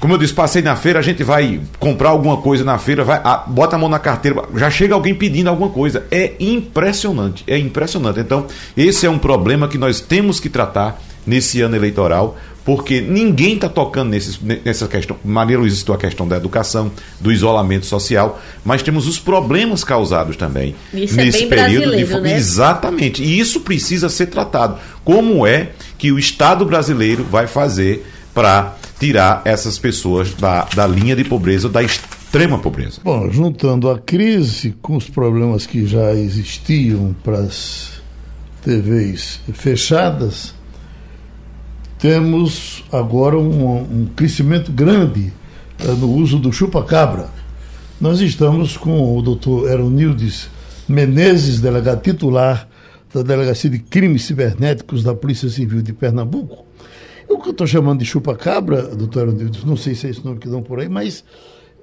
Como 0.00 0.14
eu 0.14 0.18
disse, 0.18 0.32
passei 0.32 0.62
na 0.62 0.74
feira, 0.74 0.98
a 0.98 1.02
gente 1.02 1.22
vai 1.22 1.60
comprar 1.78 2.08
alguma 2.08 2.38
coisa 2.38 2.64
na 2.64 2.78
feira, 2.78 3.04
vai, 3.04 3.20
a, 3.22 3.36
bota 3.46 3.76
a 3.76 3.78
mão 3.78 3.88
na 3.88 3.98
carteira, 3.98 4.42
já 4.56 4.70
chega 4.70 4.94
alguém 4.94 5.14
pedindo 5.14 5.48
alguma 5.50 5.68
coisa. 5.68 6.06
É 6.10 6.32
impressionante, 6.40 7.44
é 7.46 7.58
impressionante. 7.58 8.18
Então, 8.18 8.46
esse 8.74 9.04
é 9.04 9.10
um 9.10 9.18
problema 9.18 9.68
que 9.68 9.76
nós 9.76 10.00
temos 10.00 10.40
que 10.40 10.48
tratar 10.48 10.98
nesse 11.26 11.60
ano 11.60 11.76
eleitoral, 11.76 12.38
porque 12.64 13.00
ninguém 13.00 13.54
está 13.56 13.68
tocando 13.68 14.10
nesse, 14.10 14.38
nessa 14.64 14.88
questão. 14.88 15.16
Maria 15.22 15.58
Luiz 15.58 15.78
citou 15.78 15.94
a 15.94 15.98
questão 15.98 16.26
da 16.26 16.36
educação, 16.36 16.90
do 17.20 17.30
isolamento 17.30 17.84
social, 17.84 18.40
mas 18.64 18.82
temos 18.82 19.06
os 19.06 19.18
problemas 19.18 19.84
causados 19.84 20.36
também 20.36 20.74
isso 20.94 21.18
é 21.20 21.24
nesse 21.24 21.44
é 21.44 21.46
período 21.46 21.94
de 21.94 22.20
né? 22.20 22.36
Exatamente. 22.36 23.22
E 23.22 23.38
isso 23.38 23.60
precisa 23.60 24.08
ser 24.08 24.26
tratado. 24.26 24.78
Como 25.04 25.46
é 25.46 25.70
que 25.98 26.10
o 26.10 26.18
Estado 26.18 26.64
brasileiro 26.64 27.24
vai 27.24 27.46
fazer 27.46 28.06
para 28.32 28.76
tirar 29.00 29.40
essas 29.46 29.78
pessoas 29.78 30.34
da, 30.34 30.64
da 30.76 30.86
linha 30.86 31.16
de 31.16 31.24
pobreza, 31.24 31.70
da 31.70 31.82
extrema 31.82 32.58
pobreza. 32.58 33.00
Bom, 33.02 33.30
juntando 33.30 33.90
a 33.90 33.98
crise 33.98 34.76
com 34.82 34.94
os 34.94 35.08
problemas 35.08 35.66
que 35.66 35.86
já 35.86 36.12
existiam 36.12 37.16
para 37.24 37.38
as 37.38 38.02
TVs 38.62 39.40
fechadas, 39.54 40.54
temos 41.98 42.84
agora 42.92 43.38
um, 43.38 43.78
um 43.78 44.06
crescimento 44.14 44.70
grande 44.70 45.32
uh, 45.82 45.92
no 45.94 46.12
uso 46.12 46.38
do 46.38 46.52
chupa-cabra. 46.52 47.30
Nós 47.98 48.20
estamos 48.20 48.76
com 48.76 49.16
o 49.16 49.22
doutor 49.22 49.70
Eronildes 49.70 50.48
Menezes, 50.86 51.60
delegado 51.60 52.02
titular 52.02 52.68
da 53.14 53.22
Delegacia 53.22 53.70
de 53.70 53.78
Crimes 53.78 54.24
Cibernéticos 54.24 55.02
da 55.02 55.14
Polícia 55.14 55.48
Civil 55.48 55.82
de 55.82 55.92
Pernambuco, 55.92 56.64
o 57.30 57.38
que 57.38 57.48
eu 57.48 57.52
estou 57.52 57.66
chamando 57.66 58.00
de 58.00 58.04
chupa-cabra, 58.04 58.82
doutor 58.94 59.28
Aronildo, 59.28 59.58
não 59.64 59.76
sei 59.76 59.94
se 59.94 60.06
é 60.06 60.10
esse 60.10 60.24
nome 60.24 60.38
que 60.38 60.48
dão 60.48 60.62
por 60.62 60.80
aí, 60.80 60.88
mas 60.88 61.24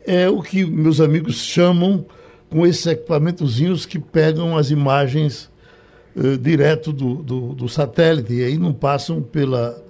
é 0.05 0.29
o 0.29 0.41
que 0.41 0.65
meus 0.65 0.99
amigos 0.99 1.35
chamam 1.37 2.05
com 2.49 2.65
esses 2.65 2.85
equipamentozinhos 2.85 3.85
que 3.85 3.99
pegam 3.99 4.57
as 4.57 4.71
imagens 4.71 5.49
uh, 6.15 6.37
direto 6.37 6.91
do, 6.93 7.15
do, 7.15 7.53
do, 7.53 7.69
satélite 7.69 8.33
e 8.33 8.43
aí 8.43 8.57
não 8.57 8.73
passam 8.73 9.21
pela. 9.21 9.83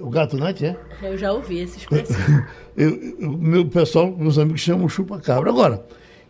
O 0.00 0.08
gato 0.08 0.38
net, 0.38 0.64
é? 0.64 0.78
Eu 1.02 1.18
já 1.18 1.30
ouvi 1.30 1.60
essa 1.60 1.76
expressão. 1.76 2.16
eu, 2.74 3.18
meu 3.20 3.66
pessoal, 3.66 4.10
meus 4.16 4.38
amigos 4.38 4.62
chamam 4.62 4.88
chupa-cabra. 4.88 5.50
Agora, 5.50 5.84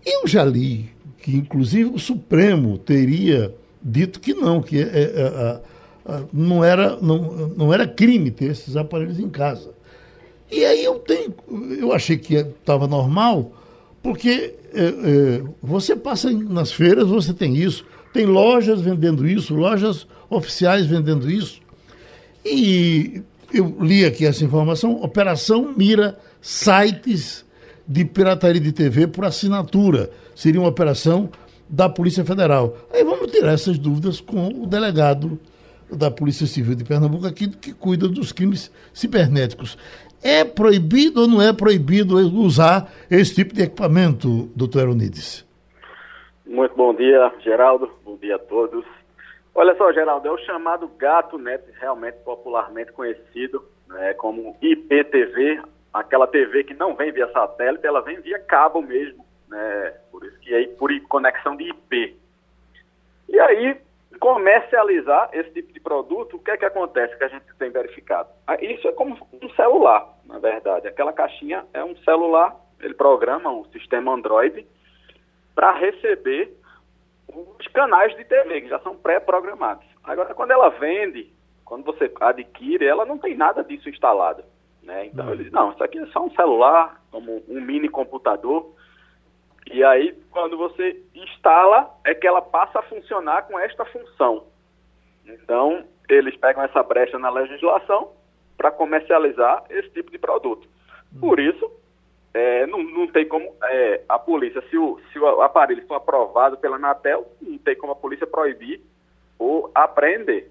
eu 0.05 0.27
já 0.27 0.45
li 0.45 0.91
que, 1.19 1.37
inclusive, 1.37 1.89
o 1.89 1.99
Supremo 1.99 2.77
teria 2.79 3.55
dito 3.81 4.19
que 4.19 4.35
não, 4.35 4.61
que 4.61 4.79
é, 4.79 4.83
é, 4.83 5.03
é 5.05 5.61
não 6.33 6.63
era, 6.63 6.97
não, 7.01 7.49
não 7.57 7.73
era 7.73 7.87
crime 7.87 8.31
ter 8.31 8.47
esses 8.47 8.77
aparelhos 8.77 9.19
em 9.19 9.29
casa. 9.29 9.73
E 10.51 10.65
aí 10.65 10.85
eu 10.85 10.97
tenho, 10.97 11.35
eu 11.79 11.93
achei 11.93 12.17
que 12.17 12.35
estava 12.35 12.87
normal, 12.87 13.53
porque 14.03 14.55
é, 14.73 14.85
é, 14.85 15.43
você 15.63 15.97
passa 15.97 16.31
nas 16.31 16.73
feiras, 16.73 17.09
você 17.09 17.33
tem 17.33 17.57
isso, 17.57 17.85
tem 18.13 18.27
lojas 18.27 18.81
vendendo 18.81 19.27
isso, 19.27 19.55
lojas 19.55 20.07
oficiais 20.29 20.87
vendendo 20.87 21.31
isso. 21.31 21.61
E 22.45 23.23
eu 23.53 23.75
li 23.81 24.05
aqui 24.05 24.27
essa 24.27 24.45
informação, 24.45 25.03
operação 25.03 25.73
mira 25.77 26.19
sites 26.41 27.45
de 27.87 28.05
pirataria 28.05 28.61
de 28.61 28.73
TV 28.73 29.07
por 29.07 29.25
assinatura. 29.25 30.11
Seria 30.35 30.61
uma 30.61 30.69
operação 30.69 31.31
da 31.69 31.89
Polícia 31.89 32.25
Federal. 32.25 32.77
Aí 32.93 33.03
vamos 33.03 33.31
tirar 33.31 33.53
essas 33.53 33.79
dúvidas 33.79 34.21
com 34.21 34.49
o 34.49 34.67
delegado 34.67 35.39
da 35.91 36.11
Polícia 36.11 36.47
Civil 36.47 36.75
de 36.75 36.85
Pernambuco, 36.85 37.27
aqui 37.27 37.49
que 37.49 37.73
cuida 37.73 38.09
dos 38.09 38.33
crimes 38.33 38.73
cibernéticos. 38.93 39.79
É 40.23 40.45
proibido 40.45 41.23
ou 41.23 41.29
não 41.29 41.43
é 41.43 41.53
proibido 41.53 42.17
usar 42.17 42.91
esse 43.11 43.35
tipo 43.35 43.55
de 43.55 43.63
equipamento, 43.63 44.51
doutor 44.57 44.83
Eronides? 44.83 45.47
Muito 46.47 46.75
bom 46.75 46.95
dia, 46.95 47.33
Geraldo. 47.41 47.91
Bom 48.05 48.17
dia 48.17 48.37
a 48.37 48.39
todos. 48.39 48.85
Olha 49.55 49.77
só, 49.77 49.93
Geraldo, 49.93 50.27
é 50.27 50.31
o 50.31 50.39
chamado 50.39 50.89
gato 50.99 51.39
net, 51.39 51.63
realmente 51.79 52.17
popularmente 52.25 52.93
conhecido 52.93 53.63
né, 53.89 54.15
como 54.15 54.57
IPTV, 54.61 55.63
aquela 55.93 56.27
TV 56.27 56.65
que 56.65 56.75
não 56.75 56.95
vem 56.95 57.13
via 57.13 57.31
satélite, 57.31 57.87
ela 57.87 58.01
vem 58.01 58.21
via 58.21 58.39
cabo 58.41 58.83
mesmo, 58.83 59.25
né, 59.49 59.95
por 60.11 60.25
isso 60.25 60.39
que 60.41 60.53
é 60.53 60.67
por 60.67 60.91
conexão 61.03 61.57
de 61.57 61.69
IP. 61.69 62.17
E 63.29 63.41
aí, 63.41 63.77
comercializar 64.19 65.31
esse 65.33 65.51
tipo 65.51 65.73
de 65.73 65.81
produto, 65.81 66.37
o 66.37 66.39
que 66.39 66.51
é 66.51 66.57
que 66.57 66.65
acontece 66.65 67.17
que 67.17 67.25
a 67.25 67.29
gente 67.29 67.45
tem 67.59 67.71
verificado? 67.71 68.29
Ah, 68.47 68.57
isso 68.63 68.87
é 68.89 68.93
como 68.93 69.17
um 69.43 69.51
celular, 69.51 70.09
na 70.25 70.39
verdade. 70.39 70.89
Aquela 70.89 71.13
caixinha 71.13 71.65
é 71.73 71.83
um 71.83 71.97
celular, 71.99 72.57
ele 72.81 72.95
programa 72.95 73.51
um 73.51 73.65
sistema 73.67 74.13
Android 74.13 74.67
para 75.55 75.73
receber 75.73 76.57
os 77.29 77.67
canais 77.69 78.15
de 78.17 78.25
TV, 78.25 78.63
que 78.63 78.69
já 78.69 78.79
são 78.81 78.97
pré-programados. 78.97 79.87
Agora, 80.03 80.35
quando 80.35 80.51
ela 80.51 80.69
vende, 80.69 81.33
quando 81.65 81.85
você 81.85 82.13
adquire, 82.21 82.85
ela 82.85 83.05
não 83.05 83.19
tem 83.19 83.37
nada 83.37 83.65
disso 83.65 83.89
instalado. 83.89 84.45
Né? 84.83 85.07
Então, 85.07 85.33
ele 85.33 85.45
diz, 85.45 85.53
não, 85.53 85.73
isso 85.73 85.83
aqui 85.83 85.99
é 85.99 86.07
só 86.07 86.25
um 86.25 86.31
celular, 86.33 87.01
como 87.11 87.43
um 87.49 87.61
mini 87.61 87.89
computador, 87.89 88.74
e 89.67 89.83
aí, 89.83 90.13
quando 90.31 90.57
você 90.57 91.03
instala, 91.15 91.91
é 92.05 92.15
que 92.15 92.27
ela 92.27 92.43
passa 92.43 92.79
a 92.79 92.83
funcionar 92.83 93.43
com 93.43 93.59
esta 93.59 93.85
função. 93.87 94.47
Então, 95.27 95.85
eles 96.09 96.37
pegam 96.37 96.63
essa 96.63 96.83
brecha 96.83 97.19
na 97.19 97.31
legislação 97.31 98.13
para 98.57 98.71
comercializar 98.71 99.65
esse 99.71 99.89
tipo 99.91 100.11
de 100.11 100.19
produto. 100.19 100.69
Por 101.19 101.41
isso, 101.41 101.71
é, 102.35 102.67
não, 102.67 102.83
não 102.83 103.07
tem 103.07 103.27
como 103.27 103.55
é, 103.63 104.03
a 104.09 104.19
polícia, 104.19 104.63
se 104.69 104.77
o, 104.77 105.01
se 105.13 105.19
o 105.19 105.41
aparelho 105.41 105.87
for 105.87 105.95
aprovado 105.95 106.59
pela 106.59 106.77
Anatel, 106.77 107.27
não 107.41 107.57
tem 107.59 107.77
como 107.77 107.93
a 107.93 107.97
polícia 107.97 108.27
proibir 108.27 108.81
ou 109.39 109.71
apreender. 109.75 110.51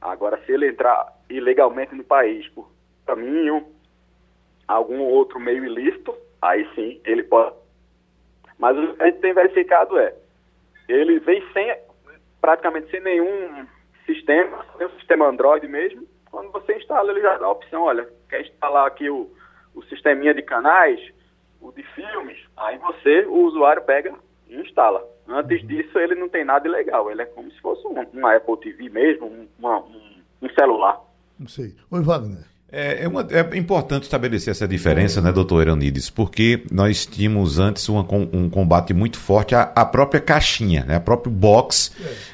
Agora, 0.00 0.40
se 0.44 0.52
ele 0.52 0.68
entrar 0.68 1.14
ilegalmente 1.28 1.94
no 1.94 2.02
país 2.02 2.48
por 2.48 2.70
caminho, 3.06 3.66
algum 4.66 5.00
outro 5.00 5.38
meio 5.38 5.64
ilícito, 5.64 6.16
aí 6.40 6.66
sim 6.74 7.00
ele 7.04 7.22
pode 7.22 7.59
mas 8.60 8.76
o 8.76 8.94
que 8.94 9.02
a 9.02 9.06
gente 9.06 9.20
tem 9.20 9.32
verificado 9.32 9.98
é, 9.98 10.14
ele 10.86 11.18
vem 11.18 11.42
sem, 11.52 11.74
praticamente 12.40 12.90
sem 12.90 13.00
nenhum 13.00 13.66
sistema, 14.04 14.64
sem 14.76 14.86
o 14.86 14.90
sistema 14.98 15.26
Android 15.26 15.66
mesmo. 15.66 16.06
Quando 16.30 16.52
você 16.52 16.76
instala, 16.76 17.10
ele 17.10 17.22
já 17.22 17.38
dá 17.38 17.46
a 17.46 17.50
opção, 17.50 17.82
olha, 17.82 18.06
quer 18.28 18.42
instalar 18.42 18.86
aqui 18.86 19.08
o, 19.08 19.30
o 19.74 19.82
sisteminha 19.84 20.34
de 20.34 20.42
canais, 20.42 21.00
o 21.58 21.72
de 21.72 21.82
filmes, 21.94 22.38
aí 22.56 22.76
você, 22.78 23.24
o 23.26 23.46
usuário, 23.46 23.82
pega 23.82 24.14
e 24.46 24.56
instala. 24.60 25.02
Antes 25.26 25.66
disso, 25.66 25.98
ele 25.98 26.14
não 26.14 26.28
tem 26.28 26.44
nada 26.44 26.68
ilegal, 26.68 27.10
ele 27.10 27.22
é 27.22 27.26
como 27.26 27.50
se 27.50 27.60
fosse 27.60 27.86
um, 27.86 27.94
uma 28.12 28.36
Apple 28.36 28.58
TV 28.58 28.90
mesmo, 28.90 29.26
um, 29.26 29.48
uma, 29.58 29.78
um, 29.78 30.22
um 30.42 30.50
celular. 30.50 31.00
Não 31.38 31.48
sei. 31.48 31.74
Oi, 31.90 32.02
Wagner. 32.02 32.49
É, 32.72 33.02
é, 33.02 33.08
uma, 33.08 33.26
é, 33.28 33.58
importante 33.58 34.04
estabelecer 34.04 34.52
essa 34.52 34.66
diferença, 34.68 35.20
né, 35.20 35.32
doutor 35.32 35.60
Eronides, 35.60 36.08
porque 36.08 36.62
nós 36.70 37.04
tínhamos 37.04 37.58
antes 37.58 37.88
uma, 37.88 38.06
um 38.32 38.48
combate 38.48 38.94
muito 38.94 39.18
forte 39.18 39.56
à, 39.56 39.72
à 39.74 39.84
própria 39.84 40.20
caixinha, 40.20 40.84
né, 40.86 40.94
a 40.94 41.00
próprio 41.00 41.32
box 41.32 41.90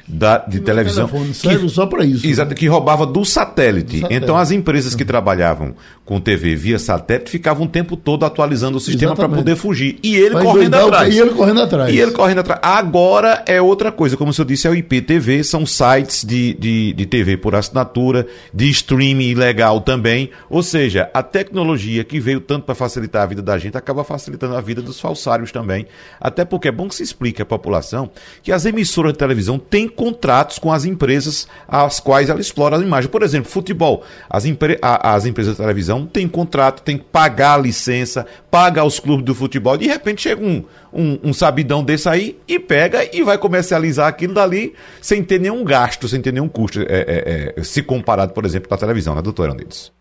da, 0.07 0.37
de 0.37 0.59
televisão. 0.59 1.07
Telefone 1.07 1.59
que, 1.59 1.69
só 1.69 1.87
para 1.87 2.05
isso. 2.05 2.25
Exato, 2.25 2.51
né? 2.51 2.55
que 2.55 2.67
roubava 2.67 3.05
do 3.05 3.25
satélite. 3.25 4.01
satélite. 4.01 4.23
Então 4.23 4.37
as 4.37 4.51
empresas 4.51 4.93
que 4.93 5.03
trabalhavam 5.03 5.73
com 6.05 6.21
TV 6.21 6.55
via 6.55 6.79
satélite 6.79 7.29
ficavam 7.29 7.65
o 7.65 7.69
tempo 7.69 7.97
todo 7.97 8.25
atualizando 8.25 8.77
o 8.77 8.79
sistema 8.79 9.15
para 9.15 9.27
poder 9.27 9.55
fugir. 9.55 9.97
E 10.01 10.15
ele 10.15 10.35
Vai 10.35 10.43
correndo 10.43 10.75
atrás. 10.75 11.15
E 11.15 11.19
ele 11.19 11.31
correndo 11.31 11.61
atrás. 11.61 11.93
E 11.93 11.99
ele 11.99 12.11
correndo 12.11 12.39
atrás. 12.39 12.61
Agora 12.63 13.43
é 13.45 13.61
outra 13.61 13.91
coisa, 13.91 14.15
como 14.15 14.31
o 14.31 14.33
senhor 14.33 14.45
disse, 14.45 14.67
é 14.67 14.69
o 14.69 14.75
IPTV, 14.75 15.43
são 15.43 15.65
sites 15.65 16.23
de, 16.23 16.53
de, 16.53 16.93
de 16.93 17.05
TV 17.05 17.35
por 17.35 17.55
assinatura, 17.55 18.25
de 18.53 18.69
streaming 18.69 19.31
ilegal 19.31 19.81
também. 19.81 20.26
Ou 20.49 20.63
seja, 20.63 21.09
a 21.13 21.21
tecnologia 21.23 22.03
que 22.03 22.19
veio 22.19 22.39
tanto 22.39 22.65
para 22.65 22.75
facilitar 22.75 23.23
a 23.23 23.25
vida 23.25 23.41
da 23.41 23.57
gente 23.57 23.77
acaba 23.77 24.03
facilitando 24.03 24.55
a 24.55 24.61
vida 24.61 24.81
dos 24.81 24.99
falsários 24.99 25.51
também. 25.51 25.87
Até 26.19 26.45
porque 26.45 26.67
é 26.67 26.71
bom 26.71 26.87
que 26.87 26.95
se 26.95 27.03
explique 27.03 27.41
à 27.41 27.45
população 27.45 28.09
que 28.41 28.51
as 28.51 28.65
emissoras 28.65 29.13
de 29.13 29.19
televisão 29.19 29.59
têm 29.59 29.87
contratos 29.87 30.59
com 30.59 30.71
as 30.71 30.85
empresas 30.85 31.47
às 31.67 31.99
quais 31.99 32.29
ela 32.29 32.41
explora 32.41 32.77
a 32.77 32.81
imagem. 32.81 33.09
Por 33.09 33.23
exemplo, 33.23 33.49
futebol. 33.49 34.03
As, 34.29 34.43
a, 34.81 35.15
as 35.15 35.25
empresas 35.25 35.55
de 35.55 35.61
televisão 35.61 36.05
têm 36.05 36.27
contrato, 36.27 36.81
têm 36.81 36.97
que 36.97 37.05
pagar 37.05 37.55
a 37.55 37.57
licença, 37.57 38.25
paga 38.51 38.81
aos 38.81 38.99
clubes 38.99 39.25
do 39.25 39.35
futebol. 39.35 39.77
De 39.77 39.87
repente 39.87 40.21
chega 40.21 40.43
um, 40.43 40.63
um, 40.91 41.19
um, 41.23 41.33
sabidão 41.33 41.83
desse 41.83 42.07
aí 42.09 42.39
e 42.47 42.59
pega 42.59 43.07
e 43.15 43.23
vai 43.23 43.37
comercializar 43.37 44.07
aquilo 44.07 44.33
dali 44.33 44.73
sem 45.01 45.23
ter 45.23 45.39
nenhum 45.39 45.63
gasto, 45.63 46.07
sem 46.07 46.21
ter 46.21 46.33
nenhum 46.33 46.47
custo, 46.47 46.81
é, 46.81 46.85
é, 46.89 47.53
é, 47.57 47.63
se 47.63 47.81
comparado, 47.83 48.33
por 48.33 48.45
exemplo, 48.45 48.67
com 48.67 48.75
a 48.75 48.77
televisão, 48.77 49.15
né, 49.15 49.21
doutor 49.21 49.49
Andides? 49.49 49.96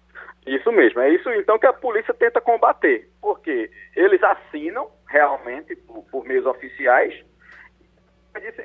Isso 0.47 0.71
mesmo, 0.71 1.01
é 1.01 1.11
isso 1.11 1.29
então 1.33 1.59
que 1.59 1.67
a 1.67 1.73
polícia 1.73 2.15
tenta 2.15 2.41
combater, 2.41 3.09
porque 3.21 3.69
eles 3.97 4.23
assinam 4.23 4.89
realmente 5.09 5.75
por, 5.75 6.05
por 6.05 6.25
meios 6.25 6.47
oficiais, 6.47 7.25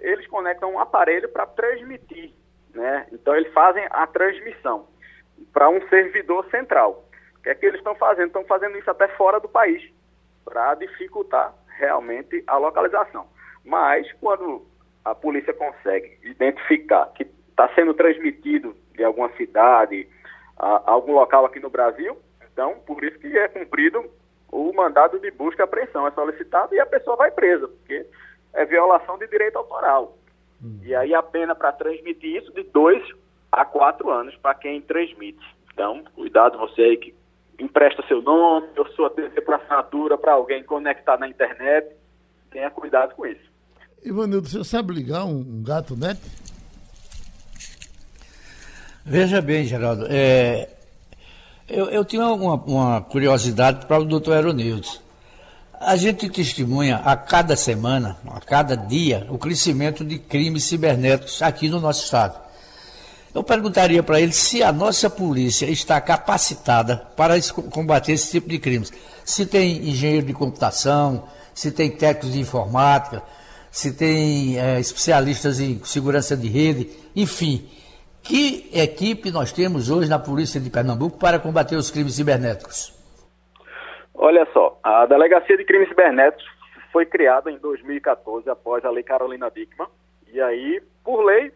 eles 0.01 0.27
conectam 0.27 0.73
um 0.73 0.79
aparelho 0.79 1.27
para 1.29 1.47
transmitir, 1.47 2.31
né? 2.73 3.07
Então 3.11 3.35
eles 3.35 3.51
fazem 3.51 3.83
a 3.89 4.05
transmissão 4.05 4.87
para 5.51 5.69
um 5.69 5.81
servidor 5.87 6.45
central. 6.51 7.03
O 7.39 7.41
que 7.41 7.49
é 7.49 7.55
que 7.55 7.65
eles 7.65 7.79
estão 7.79 7.95
fazendo? 7.95 8.27
Estão 8.27 8.45
fazendo 8.45 8.77
isso 8.77 8.91
até 8.91 9.07
fora 9.09 9.39
do 9.39 9.49
país, 9.49 9.81
para 10.45 10.75
dificultar 10.75 11.51
realmente 11.79 12.43
a 12.45 12.57
localização. 12.57 13.27
Mas 13.65 14.11
quando 14.13 14.67
a 15.03 15.15
polícia 15.15 15.53
consegue 15.53 16.19
identificar 16.21 17.11
que 17.15 17.23
está 17.49 17.67
sendo 17.73 17.95
transmitido 17.95 18.75
de 18.93 19.03
alguma 19.03 19.31
cidade, 19.31 20.07
a, 20.61 20.91
algum 20.91 21.13
local 21.13 21.45
aqui 21.45 21.59
no 21.59 21.69
Brasil. 21.69 22.15
Então, 22.53 22.75
por 22.85 23.03
isso 23.03 23.17
que 23.17 23.35
é 23.35 23.47
cumprido 23.47 24.05
o 24.51 24.71
mandado 24.73 25.19
de 25.19 25.31
busca 25.31 25.63
e 25.63 25.65
apreensão. 25.65 26.07
É 26.07 26.11
solicitado 26.11 26.75
e 26.75 26.79
a 26.79 26.85
pessoa 26.85 27.17
vai 27.17 27.31
presa, 27.31 27.67
porque 27.67 28.05
é 28.53 28.65
violação 28.65 29.17
de 29.17 29.27
direito 29.27 29.57
autoral. 29.57 30.17
Hum. 30.63 30.79
E 30.83 30.93
aí 30.93 31.15
a 31.15 31.23
pena 31.23 31.55
para 31.55 31.71
transmitir 31.71 32.37
isso 32.37 32.53
de 32.53 32.63
dois 32.63 33.03
a 33.51 33.65
quatro 33.65 34.11
anos 34.11 34.35
para 34.37 34.53
quem 34.53 34.79
transmite. 34.81 35.43
Então, 35.73 36.03
cuidado 36.15 36.57
você 36.59 36.81
aí 36.81 36.97
que 36.97 37.15
empresta 37.59 38.05
seu 38.07 38.21
nome 38.21 38.67
ou 38.77 38.87
sua 38.89 39.09
TV 39.09 39.41
para 39.41 39.57
assinatura 39.57 40.17
para 40.17 40.33
alguém 40.33 40.63
conectar 40.63 41.17
na 41.17 41.27
internet. 41.27 41.95
Tenha 42.51 42.69
cuidado 42.69 43.15
com 43.15 43.25
isso. 43.25 43.51
Ivanildo, 44.03 44.47
você 44.47 44.63
sabe 44.63 44.93
ligar 44.93 45.25
um 45.25 45.63
gato 45.63 45.95
net? 45.95 46.19
Veja 49.03 49.41
bem, 49.41 49.65
Geraldo, 49.65 50.05
é, 50.09 50.69
eu, 51.67 51.89
eu 51.89 52.05
tinha 52.05 52.25
uma, 52.27 52.53
uma 52.53 53.01
curiosidade 53.01 53.87
para 53.87 53.99
o 53.99 54.05
doutor 54.05 54.35
Aeronildes. 54.35 55.01
A 55.79 55.95
gente 55.95 56.29
testemunha 56.29 56.97
a 56.97 57.15
cada 57.15 57.55
semana, 57.55 58.17
a 58.27 58.39
cada 58.39 58.75
dia, 58.75 59.25
o 59.29 59.39
crescimento 59.39 60.05
de 60.05 60.19
crimes 60.19 60.65
cibernéticos 60.65 61.41
aqui 61.41 61.67
no 61.67 61.79
nosso 61.79 62.03
estado. 62.03 62.39
Eu 63.33 63.43
perguntaria 63.43 64.03
para 64.03 64.21
ele 64.21 64.33
se 64.33 64.61
a 64.61 64.71
nossa 64.71 65.09
polícia 65.09 65.65
está 65.65 65.99
capacitada 65.99 66.97
para 67.15 67.33
combater 67.71 68.11
esse 68.11 68.29
tipo 68.29 68.49
de 68.49 68.59
crimes. 68.59 68.91
Se 69.25 69.47
tem 69.47 69.89
engenheiro 69.89 70.27
de 70.27 70.33
computação, 70.33 71.23
se 71.55 71.71
tem 71.71 71.89
técnicos 71.89 72.33
de 72.33 72.39
informática, 72.39 73.23
se 73.71 73.93
tem 73.93 74.59
é, 74.59 74.79
especialistas 74.79 75.59
em 75.59 75.81
segurança 75.83 76.37
de 76.37 76.47
rede, 76.47 76.89
enfim. 77.15 77.67
Que 78.23 78.69
equipe 78.73 79.31
nós 79.31 79.51
temos 79.51 79.89
hoje 79.89 80.09
na 80.09 80.19
Polícia 80.19 80.61
de 80.61 80.69
Pernambuco 80.69 81.17
para 81.17 81.39
combater 81.39 81.75
os 81.75 81.89
crimes 81.89 82.15
cibernéticos? 82.15 82.93
Olha 84.13 84.47
só, 84.53 84.79
a 84.83 85.05
Delegacia 85.07 85.57
de 85.57 85.65
Crimes 85.65 85.89
Cibernéticos 85.89 86.45
foi 86.91 87.05
criada 87.05 87.51
em 87.51 87.57
2014 87.57 88.49
após 88.49 88.85
a 88.85 88.91
Lei 88.91 89.03
Carolina 89.03 89.49
Dickmann. 89.49 89.89
E 90.31 90.39
aí, 90.39 90.81
por 91.03 91.23
lei, 91.23 91.51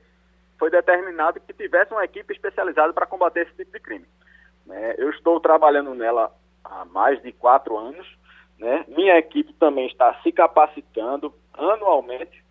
foi 0.57 0.71
determinado 0.71 1.39
que 1.39 1.53
tivesse 1.53 1.93
uma 1.93 2.03
equipe 2.03 2.33
especializada 2.33 2.91
para 2.93 3.05
combater 3.05 3.41
esse 3.45 3.55
tipo 3.55 3.71
de 3.71 3.79
crime. 3.79 4.05
Né? 4.65 4.95
Eu 4.97 5.11
estou 5.11 5.39
trabalhando 5.39 5.93
nela 5.93 6.31
há 6.63 6.85
mais 6.85 7.21
de 7.21 7.31
quatro 7.31 7.77
anos. 7.77 8.07
Né? 8.57 8.85
Minha 8.87 9.17
equipe 9.17 9.53
também 9.53 9.85
está 9.87 10.13
se 10.23 10.31
capacitando 10.31 11.33
anualmente 11.53 12.43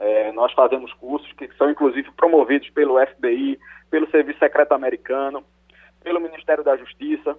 é, 0.00 0.32
nós 0.32 0.52
fazemos 0.52 0.92
cursos 0.94 1.30
que 1.32 1.48
são 1.56 1.70
inclusive 1.70 2.10
promovidos 2.12 2.68
pelo 2.70 3.00
FBI, 3.06 3.58
pelo 3.90 4.10
Serviço 4.10 4.38
Secreto 4.38 4.72
Americano, 4.72 5.44
pelo 6.02 6.20
Ministério 6.20 6.64
da 6.64 6.76
Justiça. 6.76 7.36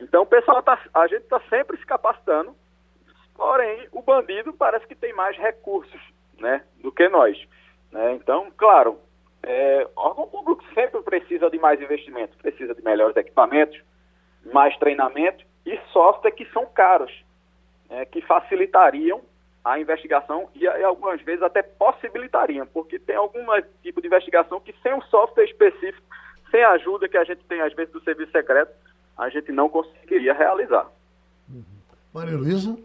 Então, 0.00 0.26
pessoal 0.26 0.62
tá, 0.62 0.78
a 0.94 1.06
gente 1.06 1.22
está 1.22 1.40
sempre 1.48 1.76
se 1.78 1.86
capacitando, 1.86 2.54
porém, 3.34 3.88
o 3.92 4.02
bandido 4.02 4.52
parece 4.52 4.86
que 4.86 4.94
tem 4.94 5.12
mais 5.14 5.36
recursos 5.36 6.00
né, 6.38 6.62
do 6.82 6.90
que 6.90 7.08
nós. 7.08 7.38
Né? 7.90 8.14
Então, 8.14 8.50
claro, 8.56 8.98
é, 9.42 9.86
órgão 9.96 10.26
público 10.28 10.64
sempre 10.74 11.00
precisa 11.02 11.50
de 11.50 11.58
mais 11.58 11.80
investimentos, 11.80 12.36
precisa 12.36 12.74
de 12.74 12.82
melhores 12.82 13.16
equipamentos, 13.16 13.80
mais 14.52 14.76
treinamento 14.78 15.44
e 15.64 15.78
software 15.92 16.32
que 16.32 16.44
são 16.46 16.66
caros, 16.66 17.12
né, 17.88 18.04
que 18.06 18.20
facilitariam 18.22 19.22
a 19.64 19.78
investigação 19.78 20.48
e, 20.54 20.64
e, 20.64 20.84
algumas 20.84 21.20
vezes 21.22 21.42
até 21.42 21.62
possibilitariam, 21.62 22.66
porque 22.66 22.98
tem 22.98 23.16
algum 23.16 23.40
tipo 23.82 24.00
de 24.00 24.08
investigação 24.08 24.60
que 24.60 24.74
sem 24.82 24.92
um 24.92 25.02
software 25.02 25.44
específico, 25.44 26.02
sem 26.50 26.62
a 26.62 26.70
ajuda 26.70 27.08
que 27.08 27.16
a 27.16 27.24
gente 27.24 27.42
tem 27.44 27.60
às 27.60 27.72
vezes 27.72 27.92
do 27.92 28.02
serviço 28.02 28.32
secreto, 28.32 28.72
a 29.16 29.28
gente 29.28 29.52
não 29.52 29.68
conseguiria 29.68 30.34
realizar. 30.34 30.86
Uhum. 31.48 31.62
Maria 32.12 32.36
Luísa? 32.36 32.76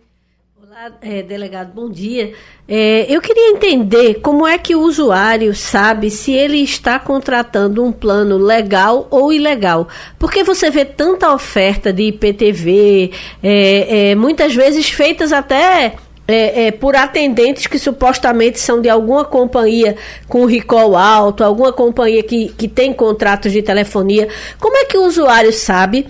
Olá, 0.59 0.91
é, 1.01 1.21
delegado, 1.21 1.71
bom 1.71 1.87
dia. 1.87 2.33
É, 2.67 3.05
eu 3.13 3.21
queria 3.21 3.51
entender 3.51 4.15
como 4.21 4.45
é 4.45 4.57
que 4.57 4.75
o 4.75 4.81
usuário 4.81 5.53
sabe 5.53 6.09
se 6.09 6.33
ele 6.33 6.57
está 6.63 6.99
contratando 6.99 7.83
um 7.83 7.91
plano 7.91 8.37
legal 8.37 9.07
ou 9.11 9.31
ilegal. 9.31 9.87
Porque 10.17 10.43
você 10.43 10.71
vê 10.71 10.83
tanta 10.83 11.31
oferta 11.31 11.93
de 11.93 12.03
IPTV, 12.03 13.11
é, 13.43 14.09
é, 14.09 14.15
muitas 14.15 14.55
vezes 14.55 14.89
feitas 14.89 15.31
até 15.31 15.95
é, 16.27 16.67
é, 16.67 16.71
por 16.71 16.95
atendentes 16.95 17.67
que 17.67 17.79
supostamente 17.79 18.59
são 18.59 18.81
de 18.81 18.89
alguma 18.89 19.23
companhia 19.23 19.95
com 20.27 20.45
recall 20.45 20.95
alto, 20.95 21.43
alguma 21.43 21.71
companhia 21.71 22.21
que, 22.21 22.49
que 22.49 22.67
tem 22.67 22.93
contratos 22.93 23.51
de 23.51 23.61
telefonia. 23.61 24.27
Como 24.59 24.75
é 24.75 24.85
que 24.85 24.97
o 24.97 25.05
usuário 25.05 25.53
sabe 25.53 26.07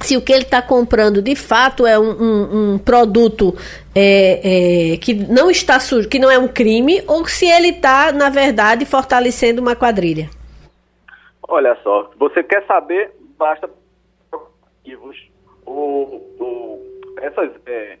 se 0.00 0.16
o 0.16 0.22
que 0.22 0.32
ele 0.32 0.42
está 0.42 0.62
comprando 0.62 1.22
de 1.22 1.34
fato 1.34 1.86
é 1.86 1.98
um, 1.98 2.10
um, 2.10 2.74
um 2.74 2.78
produto 2.78 3.56
é, 3.94 4.92
é, 4.92 4.96
que 4.98 5.14
não 5.14 5.50
está 5.50 5.80
sujo, 5.80 6.08
que 6.08 6.18
não 6.18 6.30
é 6.30 6.38
um 6.38 6.48
crime, 6.48 7.02
ou 7.06 7.26
se 7.26 7.46
ele 7.46 7.70
está, 7.70 8.12
na 8.12 8.28
verdade, 8.28 8.84
fortalecendo 8.84 9.60
uma 9.60 9.74
quadrilha? 9.74 10.28
Olha 11.48 11.76
só, 11.82 12.10
você 12.18 12.42
quer 12.42 12.64
saber, 12.66 13.12
basta 13.38 13.68
essas 17.22 17.50
é, 17.66 17.98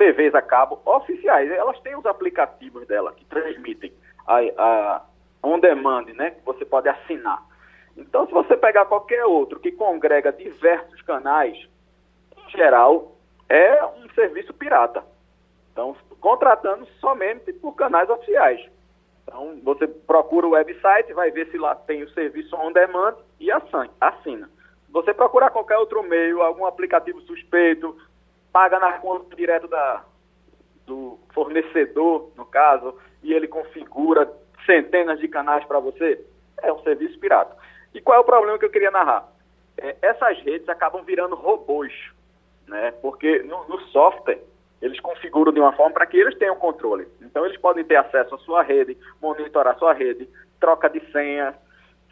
TVs 0.00 0.34
a 0.34 0.40
cabo 0.40 0.80
oficiais, 0.86 1.50
elas 1.50 1.78
têm 1.80 1.94
os 1.94 2.06
aplicativos 2.06 2.86
dela 2.86 3.12
que 3.12 3.22
transmitem 3.26 3.92
a, 4.26 4.38
a 4.56 5.02
on 5.42 5.60
demand, 5.60 6.06
né? 6.14 6.30
Que 6.30 6.42
você 6.42 6.64
pode 6.64 6.88
assinar. 6.88 7.44
Então, 7.94 8.26
se 8.26 8.32
você 8.32 8.56
pegar 8.56 8.86
qualquer 8.86 9.26
outro 9.26 9.60
que 9.60 9.70
congrega 9.70 10.32
diversos 10.32 11.02
canais, 11.02 11.68
em 12.34 12.50
geral, 12.50 13.12
é 13.46 13.84
um 13.84 14.08
serviço 14.14 14.54
pirata. 14.54 15.04
Então, 15.70 15.94
contratando 16.18 16.86
somente 16.98 17.52
por 17.52 17.74
canais 17.74 18.08
oficiais. 18.08 18.66
Então, 19.24 19.60
você 19.62 19.86
procura 19.86 20.46
o 20.46 20.52
website, 20.52 21.12
vai 21.12 21.30
ver 21.30 21.50
se 21.50 21.58
lá 21.58 21.74
tem 21.74 22.02
o 22.02 22.10
serviço 22.10 22.56
on 22.56 22.72
demand 22.72 23.16
e 23.38 23.50
assina. 23.52 24.50
Se 24.86 24.92
você 24.92 25.12
procurar 25.12 25.50
qualquer 25.50 25.76
outro 25.76 26.02
meio, 26.02 26.40
algum 26.40 26.64
aplicativo 26.64 27.20
suspeito, 27.22 27.94
paga 28.52 28.78
na 28.78 28.92
conta 28.94 29.34
direto 29.36 29.68
da, 29.68 30.04
do 30.86 31.18
fornecedor, 31.32 32.30
no 32.36 32.44
caso, 32.44 32.96
e 33.22 33.32
ele 33.32 33.48
configura 33.48 34.30
centenas 34.66 35.18
de 35.18 35.28
canais 35.28 35.64
para 35.64 35.80
você, 35.80 36.24
é 36.62 36.72
um 36.72 36.82
serviço 36.82 37.18
pirata. 37.18 37.56
E 37.94 38.00
qual 38.00 38.18
é 38.18 38.20
o 38.20 38.24
problema 38.24 38.58
que 38.58 38.64
eu 38.64 38.70
queria 38.70 38.90
narrar? 38.90 39.28
é, 39.80 39.96
essas 40.02 40.38
redes 40.42 40.68
acabam 40.68 41.02
virando 41.02 41.34
robôs, 41.34 41.92
né? 42.68 42.92
Porque 43.02 43.42
no, 43.42 43.66
no 43.66 43.80
software 43.88 44.40
eles 44.80 45.00
configuram 45.00 45.52
de 45.52 45.60
uma 45.60 45.72
forma 45.72 45.92
para 45.92 46.06
que 46.06 46.16
eles 46.16 46.38
tenham 46.38 46.56
controle. 46.56 47.08
Então 47.20 47.44
eles 47.44 47.58
podem 47.58 47.84
ter 47.84 47.96
acesso 47.96 48.34
à 48.34 48.38
sua 48.38 48.62
rede, 48.62 48.96
monitorar 49.20 49.78
sua 49.78 49.92
rede, 49.92 50.28
troca 50.58 50.88
de 50.88 51.00
senha, 51.10 51.54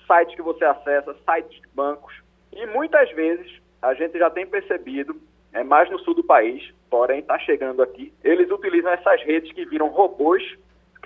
sites 0.07 0.35
que 0.35 0.43
você 0.43 0.65
acessa, 0.65 1.15
sites 1.25 1.61
de 1.61 1.69
bancos. 1.75 2.15
E 2.53 2.67
muitas 2.67 3.11
vezes 3.13 3.61
a 3.81 3.95
gente 3.95 4.19
já 4.19 4.31
tem 4.31 4.47
percebido, 4.47 5.15
é 5.53 5.65
mais 5.65 5.91
no 5.91 5.99
sul 6.01 6.15
do 6.15 6.25
país, 6.25 6.73
porém 6.91 7.21
está 7.21 7.39
chegando 7.39 7.83
aqui, 7.83 8.13
eles 8.23 8.51
utilizam 8.51 8.93
essas 8.93 9.23
redes 9.23 9.53
que 9.53 9.65
viram 9.65 9.89
robôs 9.89 10.43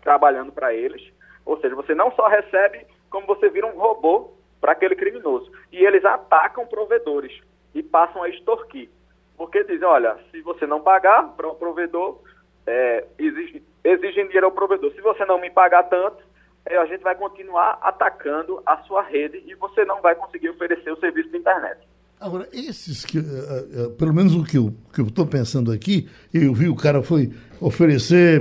trabalhando 0.02 0.52
para 0.52 0.74
eles. 0.74 1.02
Ou 1.44 1.58
seja, 1.60 1.74
você 1.74 1.94
não 1.94 2.12
só 2.12 2.26
recebe, 2.28 2.86
como 3.10 3.26
você 3.26 3.48
vira 3.48 3.66
um 3.66 3.78
robô 3.78 4.32
para 4.60 4.72
aquele 4.72 4.94
criminoso. 4.94 5.50
E 5.72 5.84
eles 5.84 6.04
atacam 6.04 6.66
provedores 6.66 7.32
e 7.74 7.82
passam 7.82 8.22
a 8.22 8.28
extorquir. 8.28 8.88
Porque 9.36 9.64
dizem, 9.64 9.86
olha, 9.86 10.18
se 10.30 10.40
você 10.42 10.66
não 10.66 10.80
pagar 10.80 11.34
para 11.36 11.48
o 11.48 11.54
provedor, 11.54 12.20
é, 12.66 13.04
exige, 13.18 13.62
exigem 13.82 14.26
dinheiro 14.26 14.46
ao 14.46 14.52
provedor. 14.52 14.92
Se 14.92 15.00
você 15.00 15.24
não 15.24 15.40
me 15.40 15.50
pagar 15.50 15.84
tanto, 15.84 16.22
é, 16.64 16.76
a 16.76 16.86
gente 16.86 17.02
vai 17.02 17.14
continuar 17.14 17.78
atacando 17.82 18.62
a 18.64 18.76
sua 18.84 19.02
rede 19.02 19.42
e 19.46 19.54
você 19.54 19.84
não 19.84 20.00
vai 20.00 20.14
conseguir 20.14 20.50
oferecer 20.50 20.92
o 20.92 21.00
serviço 21.00 21.30
de 21.30 21.38
internet. 21.38 21.80
Agora, 22.22 22.48
esses 22.52 23.04
que, 23.04 23.18
uh, 23.18 23.22
uh, 23.22 23.90
pelo 23.98 24.14
menos 24.14 24.32
o 24.32 24.44
que 24.44 24.56
eu 24.56 24.72
estou 25.00 25.26
pensando 25.26 25.72
aqui, 25.72 26.06
eu 26.32 26.54
vi 26.54 26.68
o 26.68 26.76
cara 26.76 27.02
foi 27.02 27.32
oferecer 27.60 28.40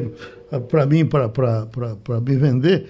uh, 0.51 0.61
para 0.61 0.85
mim, 0.85 1.03
para 1.03 2.21
me 2.21 2.35
vender, 2.35 2.87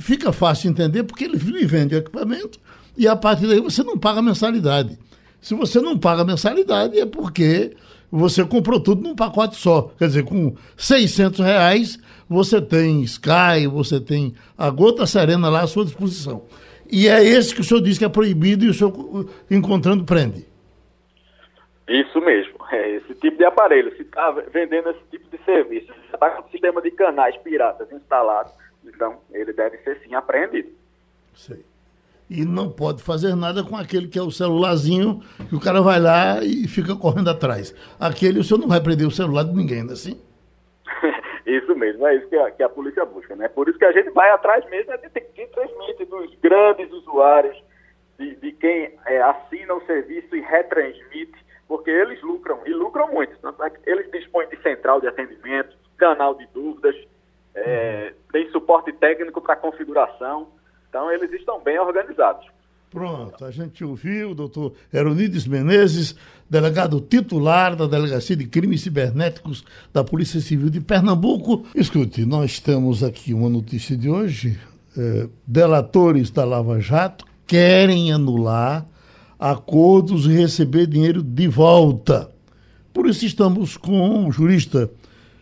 fica 0.00 0.32
fácil 0.32 0.70
entender 0.70 1.02
porque 1.02 1.24
ele 1.24 1.36
vende 1.66 1.94
equipamento 1.94 2.58
e 2.96 3.06
a 3.06 3.14
partir 3.14 3.46
daí 3.48 3.60
você 3.60 3.82
não 3.82 3.98
paga 3.98 4.22
mensalidade. 4.22 4.98
Se 5.42 5.54
você 5.54 5.78
não 5.78 5.98
paga 5.98 6.24
mensalidade 6.24 6.98
é 6.98 7.04
porque 7.04 7.76
você 8.10 8.42
comprou 8.46 8.80
tudo 8.80 9.02
num 9.02 9.14
pacote 9.14 9.56
só. 9.56 9.92
Quer 9.98 10.06
dizer, 10.06 10.24
com 10.24 10.54
600 10.74 11.40
reais 11.40 11.98
você 12.26 12.62
tem 12.62 13.02
Sky, 13.02 13.66
você 13.70 14.00
tem 14.00 14.32
a 14.56 14.70
gota 14.70 15.04
serena 15.04 15.50
lá 15.50 15.62
à 15.64 15.66
sua 15.66 15.84
disposição. 15.84 16.44
E 16.90 17.08
é 17.08 17.22
esse 17.22 17.54
que 17.54 17.60
o 17.60 17.64
senhor 17.64 17.80
diz 17.80 17.98
que 17.98 18.04
é 18.04 18.08
proibido 18.08 18.64
e 18.64 18.68
o 18.68 18.74
senhor, 18.74 18.92
encontrando, 19.50 20.04
prende. 20.04 20.46
Isso 21.88 22.20
mesmo. 22.20 22.58
É 22.70 22.96
esse 22.96 23.14
tipo 23.14 23.38
de 23.38 23.46
aparelho. 23.46 23.96
Se 23.96 24.02
está 24.02 24.30
vendendo 24.30 24.90
esse 24.90 25.00
tipo 25.10 25.34
de 25.34 25.42
serviço, 25.42 25.90
está 26.12 26.28
com 26.28 26.46
o 26.46 26.50
sistema 26.50 26.82
de 26.82 26.90
canais 26.90 27.34
piratas 27.38 27.90
instalado, 27.90 28.50
então 28.84 29.20
ele 29.32 29.54
deve 29.54 29.78
ser 29.78 29.98
sim 30.02 30.14
apreendido. 30.14 30.68
Sei 31.34 31.64
e 32.30 32.44
não 32.44 32.70
pode 32.70 33.02
fazer 33.02 33.34
nada 33.34 33.64
com 33.64 33.76
aquele 33.76 34.06
que 34.06 34.18
é 34.18 34.22
o 34.22 34.30
celularzinho, 34.30 35.22
que 35.48 35.54
o 35.54 35.60
cara 35.60 35.80
vai 35.80 35.98
lá 35.98 36.44
e 36.44 36.68
fica 36.68 36.94
correndo 36.94 37.30
atrás. 37.30 37.74
Aquele 37.98 38.38
o 38.38 38.44
senhor 38.44 38.60
não 38.60 38.68
vai 38.68 38.80
prender 38.80 39.06
o 39.06 39.10
celular 39.10 39.44
de 39.44 39.54
ninguém, 39.54 39.82
não 39.82 39.90
é 39.90 39.92
assim? 39.94 40.20
Isso 41.56 41.74
mesmo, 41.74 42.06
é 42.06 42.16
isso 42.16 42.28
que 42.28 42.36
a, 42.36 42.50
que 42.50 42.62
a 42.62 42.68
polícia 42.68 43.04
busca, 43.04 43.34
né? 43.34 43.48
Por 43.48 43.68
isso 43.68 43.78
que 43.78 43.84
a 43.84 43.92
gente 43.92 44.10
vai 44.10 44.30
atrás 44.30 44.68
mesmo 44.68 44.92
é 44.92 44.96
de 44.96 45.08
quem 45.08 45.48
transmite 45.48 46.04
dos 46.04 46.34
grandes 46.36 46.90
usuários, 46.92 47.62
de, 48.18 48.34
de 48.36 48.52
quem 48.52 48.94
é, 49.06 49.22
assina 49.22 49.74
o 49.74 49.84
serviço 49.86 50.34
e 50.36 50.40
retransmite, 50.40 51.46
porque 51.66 51.90
eles 51.90 52.20
lucram, 52.22 52.60
e 52.66 52.72
lucram 52.72 53.08
muito. 53.12 53.32
É 53.62 53.90
eles 53.90 54.10
dispõem 54.10 54.48
de 54.48 54.60
central 54.62 55.00
de 55.00 55.08
atendimento, 55.08 55.76
canal 55.96 56.34
de 56.34 56.46
dúvidas, 56.48 56.96
é, 57.54 58.14
tem 58.32 58.48
suporte 58.50 58.92
técnico 58.92 59.40
para 59.40 59.56
configuração. 59.56 60.48
Então, 60.88 61.10
eles 61.10 61.30
estão 61.32 61.60
bem 61.60 61.78
organizados. 61.78 62.46
Pronto, 62.90 63.44
a 63.44 63.50
gente 63.50 63.84
ouviu 63.84 64.30
o 64.30 64.34
doutor 64.34 64.72
Eronides 64.90 65.46
Menezes, 65.46 66.14
delegado 66.48 67.00
titular 67.02 67.76
da 67.76 67.86
Delegacia 67.86 68.34
de 68.34 68.46
Crimes 68.46 68.80
Cibernéticos 68.80 69.62
da 69.92 70.02
Polícia 70.02 70.40
Civil 70.40 70.70
de 70.70 70.80
Pernambuco. 70.80 71.66
Escute, 71.74 72.24
nós 72.24 72.60
temos 72.60 73.02
aqui 73.04 73.34
uma 73.34 73.50
notícia 73.50 73.94
de 73.94 74.08
hoje. 74.08 74.58
É, 74.96 75.28
delatores 75.46 76.30
da 76.30 76.46
Lava 76.46 76.80
Jato 76.80 77.26
querem 77.46 78.10
anular 78.10 78.86
acordos 79.38 80.24
e 80.24 80.30
receber 80.30 80.86
dinheiro 80.86 81.22
de 81.22 81.46
volta. 81.46 82.30
Por 82.92 83.06
isso 83.06 83.26
estamos 83.26 83.76
com 83.76 84.26
o 84.26 84.32
jurista 84.32 84.90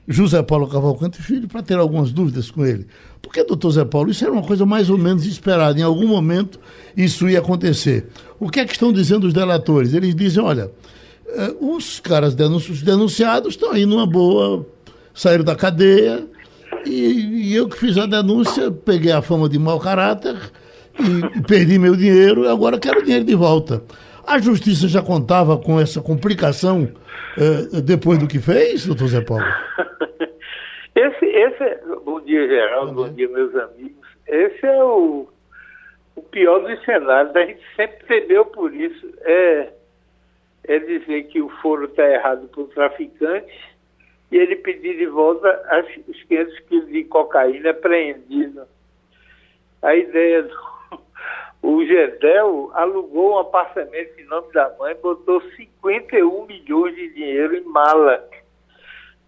José 0.08 0.42
Paulo 0.42 0.68
Cavalcante 0.68 1.20
Filho 1.20 1.48
para 1.48 1.62
ter 1.62 1.78
algumas 1.78 2.12
dúvidas 2.12 2.50
com 2.50 2.64
ele. 2.64 2.86
Porque, 3.20 3.42
doutor 3.42 3.70
Zé 3.72 3.84
Paulo, 3.84 4.10
isso 4.10 4.24
era 4.24 4.32
uma 4.32 4.42
coisa 4.42 4.64
mais 4.64 4.88
ou 4.88 4.96
menos 4.96 5.26
esperada. 5.26 5.78
Em 5.78 5.82
algum 5.82 6.06
momento 6.06 6.60
isso 6.96 7.28
ia 7.28 7.40
acontecer. 7.40 8.06
O 8.38 8.48
que 8.48 8.60
é 8.60 8.64
que 8.64 8.72
estão 8.72 8.92
dizendo 8.92 9.26
os 9.26 9.32
delatores? 9.32 9.94
Eles 9.94 10.14
dizem, 10.14 10.42
olha, 10.42 10.70
eh, 11.28 11.54
os 11.60 11.98
caras 11.98 12.34
denunci 12.34 12.70
os 12.70 12.82
denunciados 12.82 13.54
estão 13.54 13.72
aí 13.72 13.84
numa 13.84 14.06
boa, 14.06 14.64
saíram 15.12 15.44
da 15.44 15.56
cadeia, 15.56 16.24
e, 16.84 17.50
e, 17.50 17.54
eu 17.54 17.68
que 17.68 17.76
fiz 17.76 17.98
a 17.98 18.06
denúncia, 18.06 18.70
peguei 18.70 19.10
a 19.10 19.20
fama 19.20 19.48
de 19.48 19.58
mau 19.58 19.80
caráter 19.80 20.36
e, 20.98 21.42
perdi 21.42 21.78
meu 21.78 21.96
dinheiro, 21.96 22.44
e 22.44 22.48
agora 22.48 22.78
quero 22.78 23.00
o 23.00 23.02
dinheiro 23.02 23.24
de 23.24 23.34
volta. 23.34 23.82
A 24.26 24.38
justiça 24.40 24.88
já 24.88 25.00
contava 25.00 25.56
com 25.56 25.78
essa 25.78 26.02
complicação 26.02 26.88
eh, 27.38 27.80
depois 27.80 28.18
do 28.18 28.26
que 28.26 28.40
fez, 28.40 28.84
doutor 28.84 29.06
Zé 29.06 29.20
Paulo? 29.20 29.44
Esse, 30.96 31.26
esse, 31.26 31.78
bom 32.06 32.22
dia, 32.22 32.48
Geraldo, 32.48 32.94
bom, 32.94 33.12
dia, 33.12 33.28
meus 33.28 33.54
amigos. 33.54 34.08
Esse 34.26 34.64
é 34.64 34.82
o, 34.82 35.28
o 36.16 36.22
pior 36.22 36.60
dos 36.60 36.82
cenários. 36.86 37.36
A 37.36 37.44
gente 37.44 37.60
sempre 37.76 38.02
perdeu 38.06 38.46
por 38.46 38.74
isso. 38.74 39.06
É, 39.20 39.72
é 40.64 40.78
dizer 40.78 41.24
que 41.24 41.42
o 41.42 41.50
foro 41.60 41.84
está 41.84 42.02
errado 42.02 42.48
para 42.48 42.62
o 42.62 42.68
traficante 42.68 43.52
e 44.32 44.38
ele 44.38 44.56
pedir 44.56 44.96
de 44.96 45.04
volta 45.04 45.48
as, 45.68 45.86
os 46.08 46.22
500 46.22 46.60
quilos 46.60 46.88
de 46.88 47.04
cocaína 47.04 47.70
apreendido. 47.72 48.62
A 49.82 49.94
ideia 49.94 50.44
do 50.44 50.56
o 51.66 51.84
Gedel 51.84 52.70
alugou 52.74 53.32
um 53.32 53.38
apartamento 53.38 54.20
em 54.20 54.24
nome 54.26 54.52
da 54.52 54.72
mãe, 54.78 54.94
botou 55.02 55.40
51 55.56 56.46
milhões 56.46 56.94
de 56.94 57.12
dinheiro 57.12 57.56
em 57.56 57.64
mala. 57.64 58.24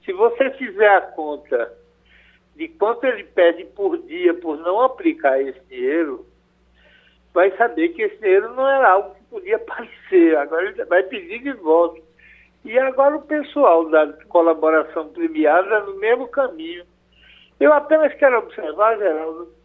Se 0.04 0.12
você 0.12 0.48
fizer 0.50 0.88
a 0.88 1.00
conta 1.00 1.76
de 2.54 2.68
quanto 2.68 3.04
ele 3.04 3.24
pede 3.24 3.64
por 3.64 3.98
dia 3.98 4.34
por 4.34 4.56
não 4.56 4.80
aplicar 4.80 5.42
esse 5.42 5.58
dinheiro, 5.68 6.24
vai 7.34 7.50
saber 7.56 7.88
que 7.88 8.02
esse 8.02 8.18
dinheiro 8.18 8.54
não 8.54 8.68
era 8.68 8.88
algo 8.88 9.16
que 9.16 9.24
podia 9.24 9.56
aparecer. 9.58 10.36
Agora 10.36 10.68
ele 10.68 10.84
vai 10.84 11.02
pedir 11.02 11.40
de 11.40 11.52
volta. 11.54 12.00
E 12.64 12.78
agora 12.78 13.16
o 13.16 13.22
pessoal 13.22 13.90
da 13.90 14.12
colaboração 14.28 15.08
premiada 15.08 15.80
no 15.80 15.96
mesmo 15.96 16.28
caminho. 16.28 16.84
Eu 17.58 17.72
apenas 17.72 18.14
quero 18.14 18.38
observar, 18.38 18.96
Geraldo, 18.96 19.57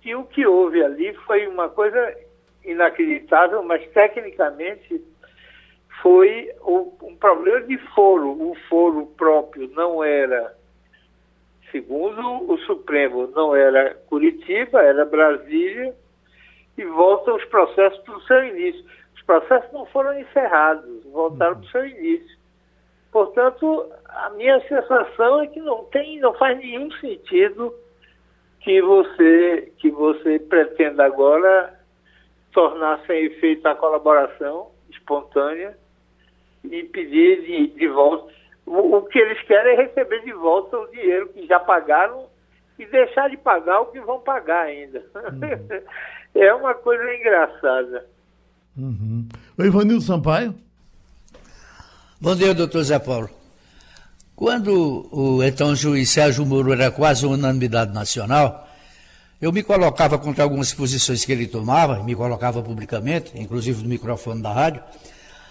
que 0.00 0.14
o 0.14 0.24
que 0.24 0.46
houve 0.46 0.82
ali 0.82 1.12
foi 1.26 1.46
uma 1.46 1.68
coisa 1.68 2.14
inacreditável, 2.64 3.62
mas 3.62 3.86
tecnicamente 3.90 5.02
foi 6.02 6.50
um 6.62 7.16
problema 7.16 7.62
de 7.62 7.78
foro. 7.94 8.30
O 8.30 8.54
foro 8.68 9.06
próprio 9.16 9.68
não 9.74 10.02
era, 10.02 10.54
segundo 11.72 12.50
o 12.50 12.58
Supremo, 12.58 13.26
não 13.28 13.54
era 13.54 13.94
Curitiba, 14.06 14.82
era 14.82 15.04
Brasília, 15.04 15.94
e 16.76 16.84
voltam 16.84 17.36
os 17.36 17.44
processos 17.46 17.98
para 18.00 18.16
o 18.16 18.22
seu 18.22 18.44
início. 18.44 18.84
Os 19.14 19.22
processos 19.22 19.72
não 19.72 19.86
foram 19.86 20.18
encerrados, 20.18 21.04
voltaram 21.06 21.56
para 21.56 21.66
o 21.66 21.70
seu 21.70 21.86
início. 21.86 22.38
Portanto, 23.10 23.90
a 24.06 24.30
minha 24.30 24.60
sensação 24.68 25.42
é 25.42 25.46
que 25.46 25.60
não 25.60 25.84
tem, 25.86 26.20
não 26.20 26.34
faz 26.34 26.56
nenhum 26.58 26.90
sentido 26.92 27.74
que 28.60 28.82
você, 28.82 29.72
que 29.78 29.90
você 29.90 30.38
pretenda 30.38 31.04
agora 31.04 31.74
tornar 32.52 33.00
sem 33.06 33.26
efeito 33.26 33.66
a 33.66 33.74
colaboração 33.74 34.70
espontânea 34.90 35.76
e 36.64 36.82
pedir 36.84 37.42
de, 37.42 37.78
de 37.78 37.88
volta. 37.88 38.32
O, 38.66 38.96
o, 38.96 39.02
que 39.02 39.18
eles 39.18 39.40
querem 39.42 39.74
é 39.74 39.82
receber 39.82 40.22
de 40.24 40.32
volta 40.32 40.76
o 40.76 40.90
dinheiro 40.90 41.28
que 41.28 41.46
já 41.46 41.58
pagaram 41.60 42.26
e 42.78 42.84
deixar 42.86 43.30
de 43.30 43.36
pagar 43.36 43.80
o 43.80 43.86
que 43.86 44.00
vão 44.00 44.20
pagar 44.20 44.66
ainda. 44.66 45.02
Uhum. 45.14 45.78
é 46.34 46.54
uma 46.54 46.74
coisa 46.74 47.14
engraçada. 47.14 48.06
Uhum. 48.76 49.26
O 49.58 49.64
Ivanildo 49.64 50.02
Sampaio. 50.02 50.54
Bom 52.20 52.34
dia, 52.34 52.54
doutor 52.54 52.82
Zé 52.82 52.98
Paulo. 52.98 53.37
Quando 54.38 55.08
o 55.10 55.42
então 55.42 55.74
juiz 55.74 56.10
Sérgio 56.10 56.46
Moro 56.46 56.72
era 56.72 56.92
quase 56.92 57.26
unanimidade 57.26 57.92
nacional, 57.92 58.68
eu 59.42 59.50
me 59.50 59.64
colocava 59.64 60.16
contra 60.16 60.44
algumas 60.44 60.72
posições 60.72 61.24
que 61.24 61.32
ele 61.32 61.48
tomava, 61.48 62.04
me 62.04 62.14
colocava 62.14 62.62
publicamente, 62.62 63.32
inclusive 63.34 63.82
no 63.82 63.88
microfone 63.88 64.40
da 64.40 64.52
rádio, 64.52 64.80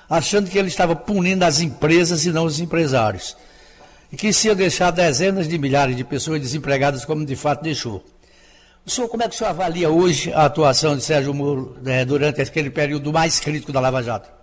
achando 0.09 0.49
que 0.49 0.57
ele 0.57 0.69
estava 0.69 0.95
punindo 0.95 1.43
as 1.43 1.59
empresas 1.59 2.25
e 2.25 2.31
não 2.31 2.45
os 2.45 2.61
empresários. 2.61 3.35
E 4.09 4.15
que 4.15 4.31
se 4.31 4.47
ia 4.47 4.55
deixar 4.55 4.91
dezenas 4.91 5.49
de 5.49 5.57
milhares 5.57 5.97
de 5.97 6.05
pessoas 6.05 6.39
desempregadas 6.39 7.03
como 7.03 7.25
de 7.25 7.35
fato 7.35 7.63
deixou. 7.63 8.01
O 8.85 8.89
senhor, 8.89 9.09
como 9.09 9.21
é 9.21 9.27
que 9.27 9.35
o 9.35 9.37
senhor 9.37 9.49
avalia 9.49 9.89
hoje 9.89 10.31
a 10.31 10.45
atuação 10.45 10.95
de 10.95 11.03
Sérgio 11.03 11.33
Moro 11.33 11.75
né, 11.81 12.05
durante 12.05 12.41
aquele 12.41 12.69
período 12.69 13.11
mais 13.11 13.37
crítico 13.37 13.73
da 13.73 13.81
Lava 13.81 14.01
Jato? 14.01 14.37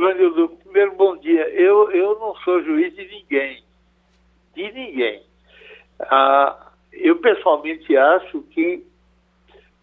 Ivanildo, 0.00 0.48
primeiro 0.64 0.96
bom 0.96 1.09
dia. 1.30 1.48
Eu, 1.50 1.90
eu 1.90 2.18
não 2.18 2.34
sou 2.36 2.62
juiz 2.62 2.94
de 2.94 3.06
ninguém. 3.06 3.62
De 4.54 4.72
ninguém. 4.72 5.22
Ah, 6.00 6.70
eu 6.92 7.16
pessoalmente 7.16 7.96
acho 7.96 8.42
que 8.50 8.84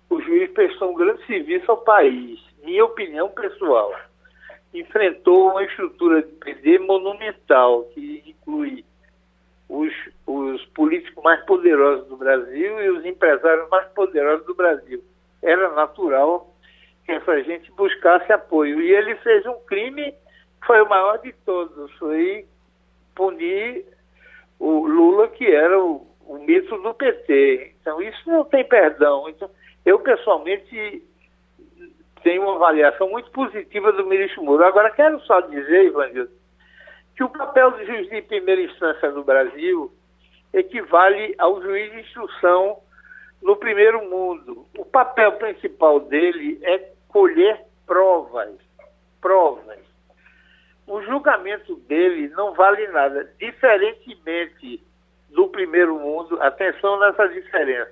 o 0.09 0.21
juiz 0.21 0.51
prestou 0.51 0.91
um 0.91 0.95
grande 0.95 1.25
serviço 1.25 1.71
ao 1.71 1.77
país. 1.77 2.39
Minha 2.63 2.85
opinião 2.85 3.29
pessoal. 3.29 3.93
Enfrentou 4.73 5.51
uma 5.51 5.63
estrutura 5.63 6.21
de 6.21 6.31
poder 6.33 6.79
monumental, 6.79 7.85
que 7.93 8.23
inclui 8.25 8.83
os, 9.69 9.93
os 10.25 10.65
políticos 10.67 11.23
mais 11.23 11.43
poderosos 11.45 12.07
do 12.07 12.17
Brasil 12.17 12.81
e 12.81 12.89
os 12.89 13.05
empresários 13.05 13.69
mais 13.69 13.87
poderosos 13.89 14.45
do 14.45 14.55
Brasil. 14.55 15.03
Era 15.41 15.69
natural 15.73 16.53
que 17.05 17.11
essa 17.13 17.41
gente 17.43 17.71
buscasse 17.71 18.31
apoio. 18.31 18.81
E 18.81 18.91
ele 18.93 19.15
fez 19.17 19.45
um 19.45 19.55
crime 19.65 20.13
foi 20.65 20.81
o 20.81 20.89
maior 20.89 21.17
de 21.19 21.31
todos, 21.45 21.91
foi 21.93 22.45
punir 23.15 23.85
o 24.59 24.87
Lula, 24.87 25.27
que 25.29 25.45
era 25.45 25.79
o, 25.79 26.05
o 26.25 26.37
mito 26.39 26.77
do 26.77 26.93
PT. 26.93 27.75
Então, 27.81 28.01
isso 28.01 28.29
não 28.29 28.43
tem 28.45 28.63
perdão. 28.65 29.29
Então, 29.29 29.49
eu, 29.85 29.99
pessoalmente, 29.99 31.03
tenho 32.23 32.43
uma 32.43 32.55
avaliação 32.55 33.09
muito 33.09 33.31
positiva 33.31 33.91
do 33.91 34.05
ministro 34.05 34.43
Moro. 34.43 34.65
Agora, 34.65 34.91
quero 34.91 35.19
só 35.21 35.39
dizer, 35.41 35.85
Ivanildo, 35.85 36.31
que 37.15 37.23
o 37.23 37.29
papel 37.29 37.71
do 37.71 37.85
juiz 37.85 38.09
de 38.09 38.21
primeira 38.21 38.61
instância 38.61 39.09
no 39.11 39.23
Brasil 39.23 39.91
equivale 40.53 41.33
ao 41.37 41.61
juiz 41.61 41.91
de 41.91 42.01
instrução 42.01 42.79
no 43.41 43.55
primeiro 43.55 44.03
mundo. 44.09 44.65
O 44.77 44.85
papel 44.85 45.33
principal 45.33 45.99
dele 45.99 46.59
é 46.63 46.91
colher 47.07 47.61
provas, 47.85 48.55
provas. 49.21 49.86
O 50.87 51.01
julgamento 51.01 51.75
dele 51.81 52.29
não 52.29 52.53
vale 52.53 52.87
nada, 52.87 53.29
diferentemente 53.37 54.81
do 55.29 55.49
primeiro 55.49 55.99
mundo. 55.99 56.41
Atenção 56.41 56.97
nessa 56.99 57.27
diferença. 57.27 57.91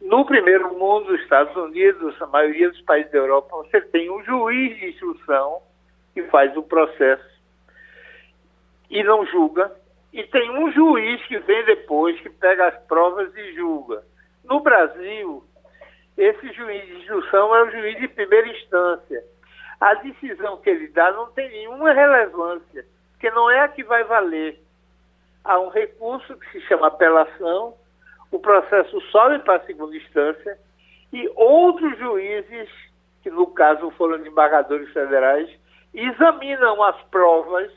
No 0.00 0.26
primeiro 0.26 0.74
mundo, 0.76 1.14
Estados 1.14 1.54
Unidos, 1.56 2.20
a 2.20 2.26
maioria 2.26 2.68
dos 2.68 2.80
países 2.82 3.12
da 3.12 3.18
Europa, 3.18 3.56
você 3.56 3.80
tem 3.80 4.10
um 4.10 4.22
juiz 4.24 4.76
de 4.76 4.88
instrução 4.90 5.62
que 6.12 6.24
faz 6.24 6.54
o 6.56 6.62
processo 6.62 7.34
e 8.90 9.02
não 9.02 9.24
julga, 9.26 9.72
e 10.12 10.22
tem 10.24 10.50
um 10.50 10.70
juiz 10.72 11.24
que 11.26 11.38
vem 11.38 11.64
depois, 11.64 12.20
que 12.20 12.28
pega 12.28 12.68
as 12.68 12.78
provas 12.86 13.34
e 13.36 13.54
julga. 13.54 14.04
No 14.44 14.60
Brasil, 14.60 15.42
esse 16.16 16.52
juiz 16.52 16.86
de 16.86 16.96
instrução 16.98 17.54
é 17.54 17.62
o 17.62 17.70
juiz 17.70 17.98
de 17.98 18.08
primeira 18.08 18.48
instância. 18.48 19.24
A 19.80 19.94
decisão 19.94 20.56
que 20.58 20.70
ele 20.70 20.88
dá 20.88 21.12
não 21.12 21.30
tem 21.32 21.48
nenhuma 21.50 21.92
relevância, 21.92 22.84
porque 23.12 23.30
não 23.30 23.50
é 23.50 23.60
a 23.60 23.68
que 23.68 23.82
vai 23.84 24.04
valer. 24.04 24.60
Há 25.44 25.58
um 25.60 25.68
recurso 25.68 26.36
que 26.38 26.50
se 26.52 26.60
chama 26.62 26.86
apelação, 26.86 27.74
o 28.30 28.38
processo 28.38 29.00
sobe 29.10 29.38
para 29.40 29.56
a 29.56 29.66
segunda 29.66 29.96
instância 29.96 30.58
e 31.12 31.30
outros 31.36 31.96
juízes, 31.98 32.68
que 33.22 33.30
no 33.30 33.46
caso 33.46 33.90
foram 33.92 34.18
desembargadores 34.18 34.92
federais, 34.92 35.48
examinam 35.92 36.82
as 36.82 37.00
provas 37.04 37.70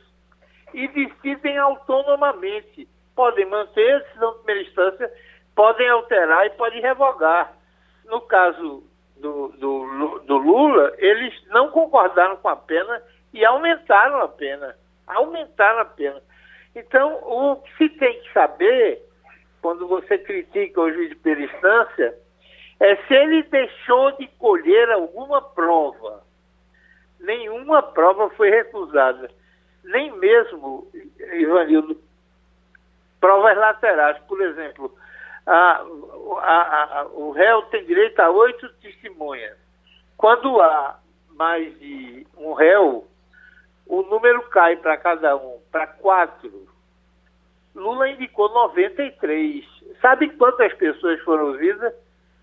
e 0.74 0.88
decidem 0.88 1.58
autonomamente. 1.58 2.88
Podem 3.16 3.46
manter 3.46 3.96
a 3.96 4.00
decisão 4.00 4.32
de 4.32 4.38
primeira 4.40 4.70
instância, 4.70 5.14
podem 5.56 5.90
alterar 5.90 6.46
e 6.46 6.50
podem 6.52 6.82
revogar. 6.82 7.54
No 8.06 8.22
caso 8.22 8.84
do, 9.20 9.50
do, 9.58 10.20
do 10.26 10.38
Lula, 10.38 10.94
eles 10.98 11.34
não 11.48 11.70
concordaram 11.72 12.38
com 12.38 12.50
a 12.50 12.56
pena 12.56 13.02
e 13.34 13.44
aumentaram 13.46 14.22
a 14.22 14.28
pena. 14.28 14.76
Aumentaram 15.08 15.80
a 15.80 15.86
pena. 15.86 16.22
Então, 16.76 17.16
o 17.24 17.56
que 17.58 17.78
se 17.78 17.90
tem 17.98 18.22
que 18.22 18.34
saber, 18.34 19.02
quando 19.62 19.88
você 19.88 20.18
critica 20.18 20.82
o 20.82 20.92
juiz 20.92 21.10
de 21.10 21.16
primeira 21.16 21.54
instância, 21.54 22.18
é 22.80 22.96
se 22.96 23.14
ele 23.14 23.44
deixou 23.44 24.12
de 24.14 24.28
colher 24.40 24.90
alguma 24.92 25.42
prova. 25.42 26.24
Nenhuma 27.20 27.82
prova 27.82 28.30
foi 28.32 28.50
recusada 28.50 29.30
nem 29.88 30.12
mesmo, 30.18 30.88
Ivanildo, 31.34 31.98
provas 33.20 33.58
laterais. 33.58 34.18
Por 34.28 34.42
exemplo, 34.42 34.94
a, 35.48 35.82
a, 36.42 37.00
a, 37.00 37.06
o 37.14 37.32
réu 37.32 37.62
tem 37.64 37.86
direito 37.86 38.20
a 38.20 38.30
oito 38.30 38.68
testemunhas. 38.82 39.58
Quando 40.18 40.60
há 40.60 41.00
mais 41.32 41.78
de 41.80 42.28
um 42.38 42.54
réu, 42.54 43.08
o 43.86 44.02
número 44.04 44.42
cai 44.50 44.76
para 44.76 44.98
cada 44.98 45.38
um, 45.38 45.58
para 45.72 45.88
quatro. 45.88 46.68
Lula 47.74 48.10
indicou 48.10 48.50
93. 48.50 49.64
Sabe 50.02 50.30
quantas 50.32 50.74
pessoas 50.74 51.20
foram 51.22 51.48
ouvidas? 51.48 51.94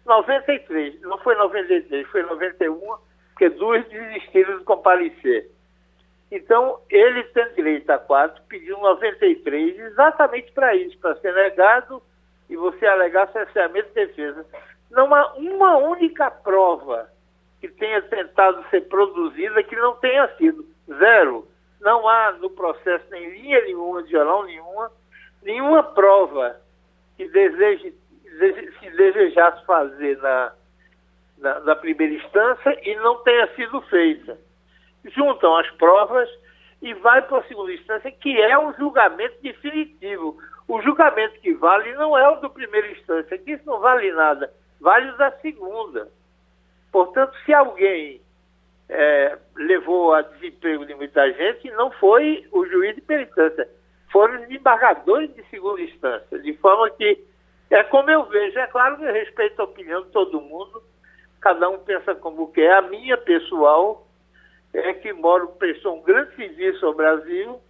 93. 0.07 1.01
Não 1.03 1.19
foi 1.19 1.35
93, 1.35 2.07
foi 2.09 2.23
91, 2.23 2.97
porque 3.29 3.51
duas 3.51 3.87
desistiram 3.89 4.59
de 4.59 4.65
comparecer. 4.65 5.51
Então, 6.31 6.81
ele 6.89 7.23
tem 7.25 7.53
direito 7.55 7.91
a 7.91 7.99
quatro, 7.99 8.43
pediu 8.49 8.79
93 8.79 9.79
exatamente 9.79 10.51
para 10.53 10.75
isso, 10.75 10.97
para 10.99 11.17
ser 11.17 11.35
negado 11.35 12.03
e 12.49 12.57
você 12.57 12.87
alegar 12.87 13.33
cerceamento 13.33 13.89
de 13.89 14.07
defesa. 14.07 14.45
Não 14.91 15.13
há 15.15 15.35
uma 15.35 15.77
única 15.79 16.31
prova 16.31 17.09
que 17.61 17.69
tenha 17.69 18.03
tentado 18.03 18.65
ser 18.71 18.83
produzida 18.83 19.63
que 19.63 19.77
não 19.77 19.97
tenha 19.97 20.29
sido. 20.37 20.65
Zero. 20.99 21.49
Não 21.81 22.09
há 22.09 22.33
no 22.33 22.51
processo 22.51 23.05
nem 23.11 23.31
linha 23.31 23.61
nenhuma, 23.63 24.03
de 24.03 24.11
jornal 24.11 24.45
nenhuma, 24.45 24.91
nenhuma 25.43 25.83
prova 25.83 26.57
que 27.17 27.29
deseje, 27.29 27.95
se 28.81 28.91
desejasse 28.91 29.65
fazer 29.67 30.17
na, 30.19 30.53
na, 31.39 31.61
na 31.61 31.77
primeira 31.77 32.15
instância 32.15 32.79
e 32.83 32.95
não 32.97 33.23
tenha 33.23 33.47
sido 33.55 33.81
feita 33.83 34.39
juntam 35.11 35.57
as 35.57 35.71
provas 35.73 36.29
e 36.81 36.95
vai 36.95 37.23
para 37.23 37.39
a 37.39 37.45
segunda 37.45 37.73
instância, 37.73 38.11
que 38.11 38.41
é 38.41 38.59
o 38.59 38.73
julgamento 38.75 39.37
definitivo. 39.43 40.37
O 40.67 40.81
julgamento 40.81 41.41
que 41.41 41.53
vale 41.53 41.93
não 41.95 42.17
é 42.17 42.29
o 42.29 42.41
do 42.41 42.51
primeira 42.51 42.91
instância, 42.91 43.39
que 43.39 43.53
isso 43.53 43.67
não 43.67 43.81
vale 43.81 44.11
nada, 44.13 44.53
vale 44.81 45.11
o 45.11 45.17
da 45.17 45.31
segunda. 45.39 46.09
Portanto, 46.91 47.37
se 47.45 47.53
alguém 47.53 48.21
é, 48.89 49.39
levou 49.57 50.15
a 50.15 50.23
desemprego 50.23 50.87
de 50.87 50.95
muita 50.95 51.31
gente, 51.33 51.71
não 51.73 51.91
foi 51.93 52.47
o 52.53 52.65
juiz 52.67 52.95
de 52.95 53.03
primeira 53.03 53.29
instância, 53.29 53.69
foram 54.11 54.43
os 54.43 54.51
embargadores 54.51 55.35
de 55.35 55.43
segunda 55.51 55.81
instância, 55.83 56.39
de 56.39 56.53
forma 56.55 56.89
que 56.91 57.23
é 57.71 57.83
como 57.83 58.11
eu 58.11 58.25
vejo, 58.27 58.59
é 58.59 58.67
claro 58.67 58.97
que 58.97 59.05
eu 59.05 59.13
respeito 59.13 59.61
a 59.61 59.65
opinião 59.65 60.03
de 60.03 60.11
todo 60.11 60.41
mundo, 60.41 60.83
cada 61.41 61.69
um 61.69 61.79
pensa 61.79 62.15
como 62.15 62.53
quer, 62.53 62.77
a 62.77 62.83
minha 62.83 63.17
pessoal 63.19 64.07
é 64.73 64.95
que 64.95 65.13
Moro 65.13 65.49
prestou 65.59 65.99
um 65.99 66.03
grande 66.03 66.35
serviço 66.37 66.87
ao 66.87 66.95
Brasil 66.95 67.61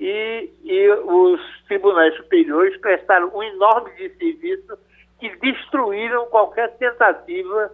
e, 0.00 0.50
e 0.64 0.90
os 0.90 1.40
tribunais 1.68 2.16
superiores 2.16 2.74
prestaram 2.80 3.30
um 3.36 3.42
enorme 3.42 3.90
serviço 4.18 4.78
que 5.20 5.28
destruíram 5.36 6.24
qualquer 6.26 6.74
tentativa 6.78 7.70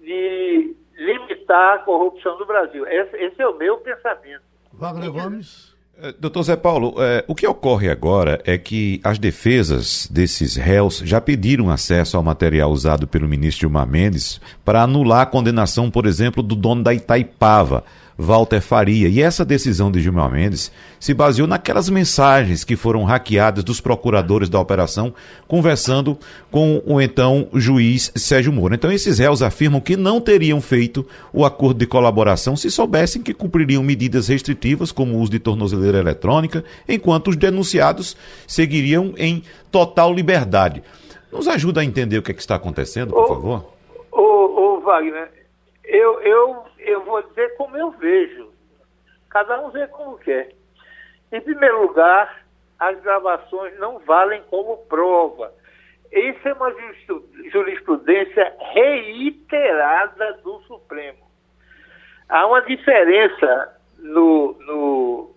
de 0.00 0.74
limitar 0.96 1.74
a 1.74 1.78
corrupção 1.80 2.38
no 2.38 2.46
Brasil. 2.46 2.86
Esse, 2.86 3.14
esse 3.16 3.42
é 3.42 3.46
o 3.46 3.58
meu 3.58 3.76
pensamento. 3.76 4.42
Wagner 4.72 5.12
Gomes. 5.12 5.78
É, 6.02 6.12
doutor 6.18 6.42
Zé 6.44 6.56
Paulo, 6.56 6.94
é, 6.98 7.22
o 7.28 7.34
que 7.34 7.46
ocorre 7.46 7.90
agora 7.90 8.40
é 8.46 8.56
que 8.56 8.98
as 9.04 9.18
defesas 9.18 10.08
desses 10.10 10.56
réus 10.56 11.02
já 11.04 11.20
pediram 11.20 11.68
acesso 11.68 12.16
ao 12.16 12.22
material 12.22 12.70
usado 12.70 13.06
pelo 13.06 13.28
ministro 13.28 13.60
Gilmar 13.60 13.86
Mendes 13.86 14.40
para 14.64 14.82
anular 14.82 15.20
a 15.20 15.26
condenação, 15.26 15.90
por 15.90 16.06
exemplo, 16.06 16.42
do 16.42 16.56
dono 16.56 16.82
da 16.82 16.94
Itaipava, 16.94 17.84
Walter 18.20 18.60
Faria. 18.60 19.08
E 19.08 19.22
essa 19.22 19.44
decisão 19.44 19.90
de 19.90 20.00
Gilmar 20.00 20.30
Mendes 20.30 20.70
se 20.98 21.14
baseou 21.14 21.48
naquelas 21.48 21.88
mensagens 21.88 22.62
que 22.62 22.76
foram 22.76 23.04
hackeadas 23.04 23.64
dos 23.64 23.80
procuradores 23.80 24.48
da 24.50 24.60
operação, 24.60 25.14
conversando 25.48 26.18
com 26.50 26.82
o 26.84 27.00
então 27.00 27.48
juiz 27.54 28.12
Sérgio 28.14 28.52
Moro. 28.52 28.74
Então, 28.74 28.92
esses 28.92 29.18
réus 29.18 29.42
afirmam 29.42 29.80
que 29.80 29.96
não 29.96 30.20
teriam 30.20 30.60
feito 30.60 31.06
o 31.32 31.44
acordo 31.44 31.78
de 31.78 31.86
colaboração 31.86 32.56
se 32.56 32.70
soubessem 32.70 33.22
que 33.22 33.32
cumpririam 33.32 33.82
medidas 33.82 34.28
restritivas, 34.28 34.92
como 34.92 35.16
o 35.16 35.20
uso 35.20 35.30
de 35.30 35.38
tornozeleira 35.38 35.98
eletrônica, 35.98 36.62
enquanto 36.86 37.28
os 37.28 37.36
denunciados 37.36 38.16
seguiriam 38.46 39.14
em 39.16 39.42
total 39.70 40.12
liberdade. 40.12 40.82
Nos 41.32 41.48
ajuda 41.48 41.80
a 41.80 41.84
entender 41.84 42.18
o 42.18 42.22
que, 42.22 42.32
é 42.32 42.34
que 42.34 42.40
está 42.40 42.56
acontecendo, 42.56 43.12
por 43.12 43.24
ô, 43.24 43.26
favor? 43.28 43.72
Ô, 44.12 44.20
ô 44.20 44.80
Wagner, 44.80 45.30
eu, 45.84 46.20
eu, 46.20 46.56
eu 46.84 47.04
vou 47.04 47.22
dizer 47.22 47.56
como 47.56 47.76
eu 47.76 47.90
vejo. 47.92 48.52
Cada 49.28 49.60
um 49.60 49.70
vê 49.70 49.86
como 49.88 50.18
quer. 50.18 50.52
Em 51.32 51.40
primeiro 51.40 51.82
lugar, 51.82 52.44
as 52.78 53.00
gravações 53.00 53.78
não 53.78 53.98
valem 54.00 54.42
como 54.50 54.78
prova. 54.86 55.52
isso 56.10 56.48
é 56.48 56.52
uma 56.54 56.74
jurisprudência 57.52 58.56
reiterada 58.72 60.32
do 60.42 60.60
Supremo. 60.62 61.30
Há 62.28 62.46
uma 62.46 62.62
diferença 62.62 63.76
no, 63.98 64.56
no, 64.60 65.34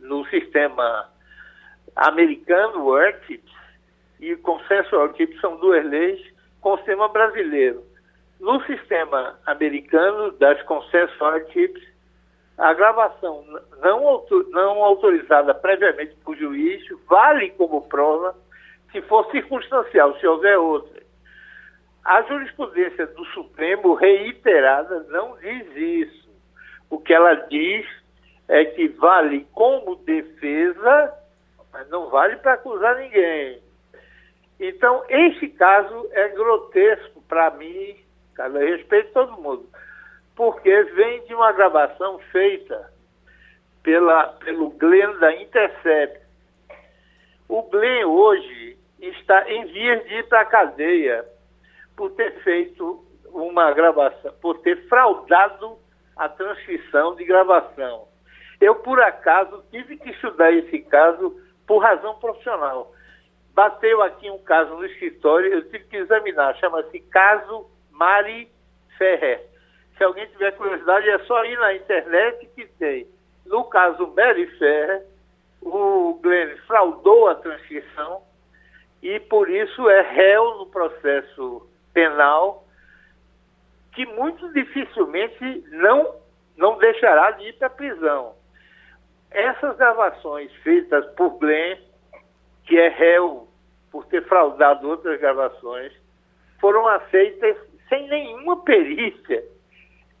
no 0.00 0.24
sistema 0.26 1.08
americano, 1.94 2.84
o 2.84 2.96
RTIPS, 2.96 3.52
e 4.18 4.32
o 4.32 4.38
consensual 4.38 5.06
RTIPS 5.06 5.40
são 5.40 5.56
duas 5.56 5.84
leis, 5.84 6.20
com 6.60 6.72
o 6.72 6.76
sistema 6.78 7.08
brasileiro. 7.08 7.84
No 8.40 8.60
sistema 8.64 9.38
americano 9.44 10.32
das 10.32 10.62
consensual 10.62 11.36
RTIPS, 11.36 11.82
a 12.56 12.72
gravação 12.72 13.44
não, 13.82 14.26
não 14.50 14.82
autorizada 14.82 15.54
previamente 15.54 16.14
por 16.24 16.36
juiz 16.36 16.82
vale 17.06 17.50
como 17.50 17.82
prova 17.82 18.34
se 18.92 19.02
for 19.02 19.30
circunstancial, 19.30 20.18
se 20.18 20.26
houver 20.26 20.58
outra. 20.58 21.02
A 22.04 22.22
jurisprudência 22.22 23.06
do 23.08 23.24
Supremo, 23.26 23.94
reiterada, 23.94 25.00
não 25.10 25.36
diz 25.36 25.76
isso. 25.76 26.30
O 26.88 26.98
que 26.98 27.12
ela 27.12 27.34
diz 27.34 27.86
é 28.48 28.64
que 28.64 28.88
vale 28.88 29.46
como 29.52 29.96
defesa, 29.96 31.14
mas 31.72 31.88
não 31.90 32.08
vale 32.08 32.36
para 32.36 32.54
acusar 32.54 32.96
ninguém. 32.96 33.62
Então, 34.58 35.04
este 35.08 35.48
caso 35.50 36.08
é 36.12 36.28
grotesco 36.28 37.22
para 37.28 37.50
mim, 37.50 37.96
cada 38.40 38.58
respeito 38.58 39.12
todo 39.12 39.42
mundo, 39.42 39.68
porque 40.34 40.82
vem 40.94 41.22
de 41.26 41.34
uma 41.34 41.52
gravação 41.52 42.18
feita 42.32 42.90
pela, 43.82 44.28
pelo 44.44 44.70
Glenn 44.70 45.18
da 45.18 45.36
Intercept. 45.36 46.26
O 47.46 47.62
Glenn 47.64 48.06
hoje 48.06 48.78
está 48.98 49.46
em 49.50 49.66
vias 49.66 50.02
de 50.06 50.14
ir 50.14 50.28
para 50.28 50.40
a 50.40 50.46
cadeia 50.46 51.26
por 51.94 52.12
ter 52.12 52.32
feito 52.42 53.04
uma 53.26 53.70
gravação, 53.72 54.32
por 54.40 54.58
ter 54.60 54.88
fraudado 54.88 55.76
a 56.16 56.26
transcrição 56.26 57.14
de 57.16 57.26
gravação. 57.26 58.08
Eu, 58.58 58.76
por 58.76 59.02
acaso, 59.02 59.62
tive 59.70 59.98
que 59.98 60.08
estudar 60.08 60.50
esse 60.50 60.78
caso 60.80 61.38
por 61.66 61.82
razão 61.82 62.14
profissional. 62.18 62.90
Bateu 63.52 64.02
aqui 64.02 64.30
um 64.30 64.38
caso 64.38 64.74
no 64.76 64.86
escritório, 64.86 65.52
eu 65.52 65.70
tive 65.70 65.84
que 65.84 65.96
examinar, 65.98 66.56
chama-se 66.56 67.00
caso 67.00 67.68
Mari 68.00 68.50
Ferrer. 68.96 69.46
Se 69.98 70.02
alguém 70.02 70.26
tiver 70.28 70.52
curiosidade, 70.52 71.10
é 71.10 71.18
só 71.20 71.44
ir 71.44 71.58
na 71.58 71.74
internet 71.74 72.48
que 72.56 72.64
tem. 72.78 73.06
No 73.44 73.64
caso 73.64 74.06
Mary 74.16 74.46
Ferrer, 74.58 75.04
o 75.60 76.18
Glenn 76.22 76.56
fraudou 76.66 77.28
a 77.28 77.34
transcrição, 77.34 78.22
e 79.02 79.20
por 79.20 79.50
isso 79.50 79.88
é 79.90 80.00
réu 80.00 80.56
no 80.56 80.66
processo 80.66 81.68
penal 81.92 82.64
que 83.92 84.06
muito 84.06 84.50
dificilmente 84.52 85.64
não, 85.70 86.14
não 86.56 86.78
deixará 86.78 87.32
de 87.32 87.48
ir 87.48 87.52
para 87.54 87.66
a 87.66 87.70
prisão. 87.70 88.34
Essas 89.30 89.76
gravações 89.76 90.50
feitas 90.62 91.04
por 91.14 91.38
Glenn, 91.38 91.76
que 92.64 92.78
é 92.78 92.88
réu 92.88 93.48
por 93.90 94.06
ter 94.06 94.24
fraudado 94.26 94.88
outras 94.88 95.20
gravações, 95.20 95.92
foram 96.60 96.86
aceitas 96.86 97.56
sem 97.90 98.08
nenhuma 98.08 98.62
perícia 98.62 99.44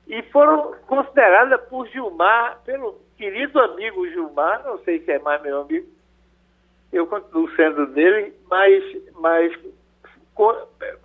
e 0.06 0.22
foram 0.24 0.74
consideradas 0.88 1.60
por 1.68 1.86
Gilmar, 1.86 2.60
pelo 2.64 3.00
querido 3.16 3.58
amigo 3.60 4.06
Gilmar, 4.08 4.62
não 4.64 4.78
sei 4.80 5.00
se 5.00 5.12
é 5.12 5.18
mais 5.20 5.40
meu 5.40 5.62
amigo, 5.62 5.86
eu 6.92 7.06
continuo 7.06 7.48
sendo 7.54 7.86
dele, 7.86 8.34
mas, 8.50 8.84
mas 9.14 9.56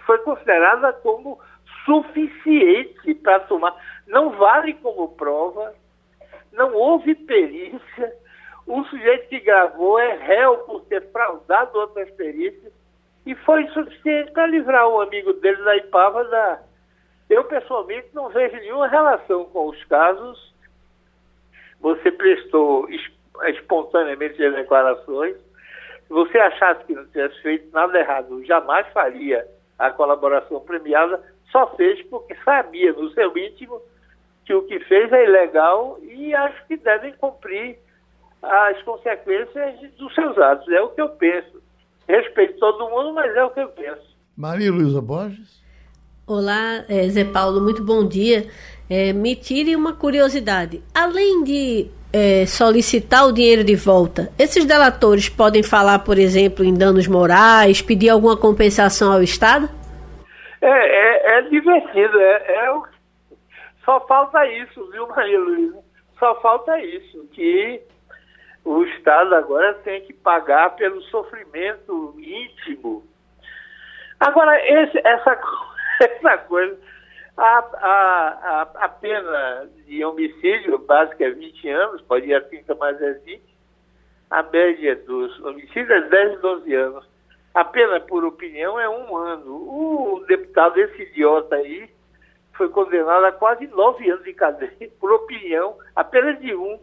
foi 0.05 0.17
considerada 0.19 0.91
como 0.91 1.39
suficiente 1.85 3.13
para 3.15 3.41
tomar. 3.41 3.75
Não 4.07 4.31
vale 4.31 4.73
como 4.75 5.09
prova, 5.09 5.75
não 6.51 6.73
houve 6.73 7.13
perícia. 7.13 8.13
O 8.65 8.83
sujeito 8.85 9.29
que 9.29 9.39
gravou 9.41 9.99
é 9.99 10.15
réu 10.15 10.57
por 10.59 10.81
ter 10.85 11.11
fraudado 11.11 11.77
outras 11.77 12.09
perícias 12.11 12.73
e 13.25 13.35
foi 13.35 13.67
suficiente 13.69 14.31
para 14.31 14.47
livrar 14.47 14.87
um 14.87 15.01
amigo 15.01 15.33
dele 15.33 15.63
da 15.63 15.77
Ipava 15.77 16.23
da. 16.25 16.59
Eu, 17.29 17.43
pessoalmente, 17.45 18.09
não 18.13 18.29
vejo 18.29 18.55
nenhuma 18.57 18.87
relação 18.87 19.45
com 19.45 19.67
os 19.67 19.83
casos. 19.85 20.53
Você 21.81 22.11
prestou 22.11 22.87
espontaneamente 23.47 24.43
as 24.43 24.55
declarações 24.55 25.35
se 26.07 26.13
você 26.13 26.37
achasse 26.37 26.85
que 26.85 26.93
não 26.93 27.05
tivesse 27.07 27.41
feito 27.41 27.71
nada 27.73 27.97
errado, 27.97 28.43
jamais 28.45 28.87
faria 28.93 29.45
a 29.77 29.89
colaboração 29.89 30.61
premiada, 30.61 31.21
só 31.51 31.67
fez 31.75 32.01
porque 32.07 32.35
sabia 32.43 32.93
no 32.93 33.09
seu 33.11 33.35
íntimo 33.37 33.81
que 34.45 34.53
o 34.53 34.63
que 34.63 34.79
fez 34.81 35.11
é 35.11 35.23
ilegal 35.23 35.97
e 36.01 36.33
acho 36.33 36.65
que 36.67 36.77
devem 36.77 37.13
cumprir 37.13 37.79
as 38.41 38.79
consequências 38.83 39.79
dos 39.97 40.13
seus 40.13 40.37
atos. 40.37 40.71
É 40.71 40.81
o 40.81 40.89
que 40.89 41.01
eu 41.01 41.09
penso. 41.09 41.61
Respeito 42.07 42.59
todo 42.59 42.89
mundo, 42.89 43.13
mas 43.13 43.35
é 43.35 43.43
o 43.43 43.49
que 43.49 43.59
eu 43.59 43.69
penso. 43.69 44.15
Maria 44.37 44.71
Luísa 44.71 45.01
Borges. 45.01 45.63
Olá, 46.27 46.83
é, 46.89 47.07
Zé 47.09 47.23
Paulo, 47.23 47.61
muito 47.61 47.83
bom 47.83 48.07
dia. 48.07 48.47
É, 48.89 49.13
me 49.13 49.35
tire 49.35 49.75
uma 49.75 49.93
curiosidade. 49.93 50.83
Além 50.93 51.43
de 51.43 51.87
é, 52.13 52.45
solicitar 52.45 53.27
o 53.27 53.31
dinheiro 53.31 53.63
de 53.63 53.75
volta, 53.75 54.31
esses 54.37 54.65
delatores 54.65 55.29
podem 55.29 55.63
falar, 55.63 55.99
por 55.99 56.17
exemplo, 56.17 56.63
em 56.63 56.73
danos 56.73 57.07
morais, 57.07 57.81
pedir 57.81 58.09
alguma 58.09 58.37
compensação 58.37 59.11
ao 59.11 59.21
Estado? 59.21 59.69
É, 60.61 60.67
é, 60.67 61.37
é 61.37 61.41
divertido, 61.43 62.19
é, 62.19 62.65
é, 62.65 62.81
só 63.83 63.99
falta 64.07 64.45
isso, 64.47 64.89
viu, 64.91 65.07
Maria 65.07 65.39
Luísa? 65.39 65.77
Só 66.19 66.39
falta 66.41 66.79
isso, 66.79 67.27
que 67.33 67.81
o 68.65 68.83
Estado 68.83 69.35
agora 69.35 69.75
tem 69.75 70.01
que 70.01 70.13
pagar 70.13 70.75
pelo 70.75 71.01
sofrimento 71.03 72.15
íntimo. 72.17 73.03
Agora, 74.19 74.59
esse, 74.67 74.97
essa, 74.97 75.39
essa 76.01 76.37
coisa 76.39 76.77
a, 77.37 77.57
a, 77.57 78.61
a, 78.85 78.89
pena 78.89 79.69
de 79.85 80.03
homicídio 80.03 80.77
básica 80.79 81.25
é 81.25 81.31
20 81.31 81.69
anos, 81.69 82.01
pode 82.03 82.27
ir 82.27 82.33
a 82.33 82.41
30, 82.41 82.75
mas 82.75 83.01
é 83.01 83.13
20. 83.13 83.43
A 84.29 84.43
média 84.43 84.95
dos 84.95 85.39
homicídios 85.41 85.89
é 85.89 86.01
10, 86.01 86.39
12 86.39 86.73
anos. 86.73 87.09
A 87.53 87.63
pena 87.65 87.99
por 87.99 88.23
opinião 88.23 88.79
é 88.79 88.89
um 88.89 89.15
ano. 89.17 89.53
O 89.53 90.25
deputado, 90.27 90.77
esse 90.79 91.03
idiota 91.03 91.55
aí, 91.55 91.89
foi 92.53 92.69
condenado 92.69 93.25
a 93.25 93.31
quase 93.31 93.67
nove 93.67 94.09
anos 94.09 94.23
de 94.23 94.33
cadeia 94.33 94.89
por 94.99 95.11
opinião, 95.11 95.77
apenas 95.95 96.39
de 96.39 96.55
um. 96.55 96.79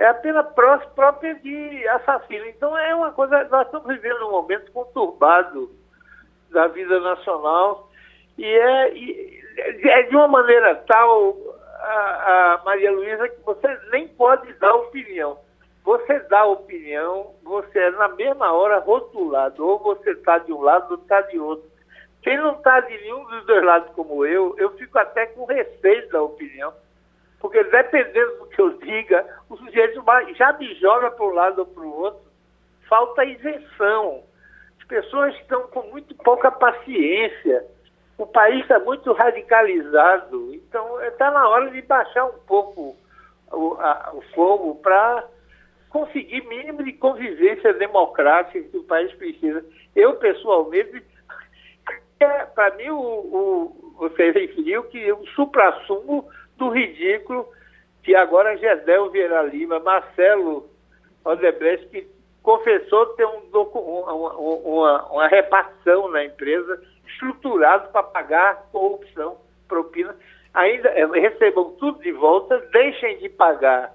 É 0.00 0.06
a 0.06 0.14
pena 0.14 0.42
própria 0.42 1.34
de 1.34 1.88
assassino. 1.88 2.46
Então 2.46 2.76
é 2.76 2.94
uma 2.94 3.12
coisa. 3.12 3.44
Nós 3.50 3.66
estamos 3.66 3.86
vivendo 3.86 4.28
um 4.28 4.30
momento 4.30 4.72
conturbado 4.72 5.70
da 6.50 6.68
vida 6.68 6.98
nacional 7.00 7.90
e 8.38 8.46
é, 8.46 8.94
e, 8.94 9.42
é 9.58 10.02
de 10.04 10.16
uma 10.16 10.26
maneira 10.26 10.74
tal, 10.88 11.36
a, 11.80 12.54
a 12.54 12.62
Maria 12.64 12.90
Luísa, 12.90 13.28
que 13.28 13.42
você 13.44 13.78
nem 13.92 14.08
pode 14.08 14.50
dar 14.54 14.74
opinião. 14.74 15.38
Você 15.84 16.18
dá 16.30 16.46
opinião, 16.46 17.34
você 17.44 17.78
é 17.78 17.90
na 17.90 18.08
mesma 18.08 18.52
hora 18.54 18.78
rotulado, 18.78 19.66
ou 19.66 19.78
você 19.80 20.12
está 20.12 20.38
de 20.38 20.50
um 20.50 20.62
lado 20.62 20.92
ou 20.92 20.96
está 20.96 21.20
de 21.20 21.38
outro. 21.38 21.68
Quem 22.22 22.38
não 22.38 22.52
está 22.52 22.80
de 22.80 22.96
nenhum 23.02 23.22
dos 23.26 23.44
dois 23.44 23.62
lados 23.62 23.94
como 23.94 24.24
eu, 24.24 24.54
eu 24.56 24.70
fico 24.78 24.98
até 24.98 25.26
com 25.26 25.44
respeito 25.44 26.10
da 26.10 26.22
opinião, 26.22 26.72
porque 27.40 27.64
dependendo 27.64 28.38
do 28.38 28.46
que 28.46 28.60
eu 28.60 28.70
diga, 28.78 29.26
o 29.48 29.56
sujeito 29.56 30.04
já 30.36 30.52
me 30.52 30.74
joga 30.74 31.10
para 31.10 31.24
um 31.24 31.34
lado 31.34 31.58
ou 31.60 31.66
para 31.66 31.82
o 31.82 32.00
outro. 32.00 32.20
Falta 32.88 33.24
isenção. 33.24 34.22
As 34.80 34.86
pessoas 34.86 35.34
estão 35.36 35.62
com 35.68 35.82
muito 35.84 36.14
pouca 36.16 36.50
paciência 36.50 37.64
o 38.20 38.26
país 38.26 38.60
está 38.60 38.78
muito 38.78 39.12
radicalizado, 39.14 40.54
então 40.54 41.02
está 41.04 41.30
na 41.30 41.48
hora 41.48 41.70
de 41.70 41.80
baixar 41.80 42.26
um 42.26 42.38
pouco 42.46 42.94
o, 43.50 43.74
a, 43.80 44.10
o 44.12 44.20
fogo 44.34 44.74
para 44.76 45.24
conseguir 45.88 46.46
mínimo 46.46 46.84
de 46.84 46.92
convivência 46.92 47.72
democrática 47.72 48.68
que 48.68 48.76
o 48.76 48.84
país 48.84 49.10
precisa. 49.14 49.64
Eu, 49.96 50.16
pessoalmente, 50.16 51.02
é, 52.20 52.44
para 52.44 52.76
mim, 52.76 52.90
o, 52.90 53.00
o, 53.00 53.94
você 54.00 54.30
referiu 54.32 54.82
que 54.84 55.10
o 55.12 55.26
supra-sumo 55.28 56.28
do 56.60 56.68
ridículo 56.68 57.48
que 58.02 58.14
agora 58.14 58.56
Gedel 58.56 59.10
Vieira 59.10 59.42
Lima, 59.42 59.80
Marcelo 59.80 60.68
Odebrecht, 61.24 61.88
que 61.88 62.06
confessou 62.42 63.06
ter 63.14 63.26
um, 63.26 63.40
uma, 63.52 64.34
uma, 64.36 65.06
uma 65.06 65.26
repartição 65.26 66.08
na 66.08 66.24
empresa 66.24 66.80
estruturado 67.06 67.88
para 67.88 68.02
pagar 68.04 68.68
corrupção, 68.70 69.38
propina, 69.66 70.14
ainda 70.54 70.88
eh, 70.90 71.06
recebam 71.06 71.72
tudo 71.78 72.00
de 72.00 72.12
volta, 72.12 72.58
deixem 72.72 73.18
de 73.18 73.28
pagar 73.28 73.92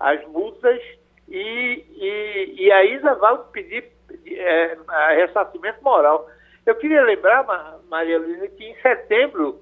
as 0.00 0.24
multas 0.28 0.80
e, 1.28 1.84
e, 1.96 2.54
e 2.58 2.72
ainda 2.72 3.14
vão 3.14 3.38
pedir 3.52 3.90
é, 4.26 4.76
ressarcimento 5.16 5.82
moral. 5.82 6.28
Eu 6.66 6.74
queria 6.74 7.02
lembrar, 7.02 7.46
Maria 7.88 8.18
Luísa, 8.18 8.48
que 8.48 8.64
em 8.64 8.74
setembro 8.80 9.60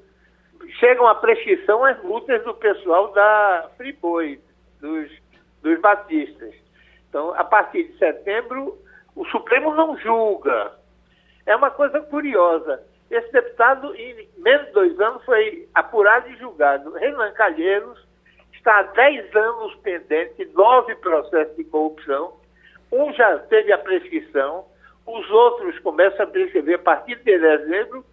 chegam 0.78 1.06
a 1.06 1.14
prescrição 1.14 1.84
as 1.84 2.02
multas 2.02 2.42
do 2.44 2.54
pessoal 2.54 3.12
da 3.12 3.70
Friboi, 3.76 4.40
dos, 4.80 5.10
dos 5.62 5.80
batistas. 5.80 6.54
Então, 7.08 7.34
a 7.34 7.44
partir 7.44 7.84
de 7.84 7.98
setembro, 7.98 8.78
o 9.14 9.24
Supremo 9.26 9.74
não 9.74 9.96
julga. 9.98 10.72
É 11.46 11.54
uma 11.56 11.70
coisa 11.70 12.00
curiosa. 12.00 12.82
Esse 13.10 13.30
deputado, 13.32 13.94
em 13.94 14.28
menos 14.38 14.66
de 14.66 14.72
dois 14.72 15.00
anos, 15.00 15.24
foi 15.24 15.68
apurado 15.74 16.28
e 16.28 16.36
julgado. 16.36 16.92
Renan 16.92 17.32
Calheiros 17.32 18.04
está 18.52 18.80
há 18.80 18.82
dez 18.82 19.34
anos 19.34 19.74
pendente, 19.76 20.44
nove 20.54 20.94
processos 20.96 21.56
de 21.56 21.64
corrupção. 21.64 22.34
Um 22.90 23.12
já 23.12 23.38
teve 23.38 23.72
a 23.72 23.78
prescrição, 23.78 24.64
os 25.06 25.30
outros 25.30 25.78
começam 25.80 26.24
a 26.24 26.28
prescrever 26.28 26.76
a 26.76 26.82
partir 26.82 27.16
de 27.16 27.38
dezembro, 27.38 28.04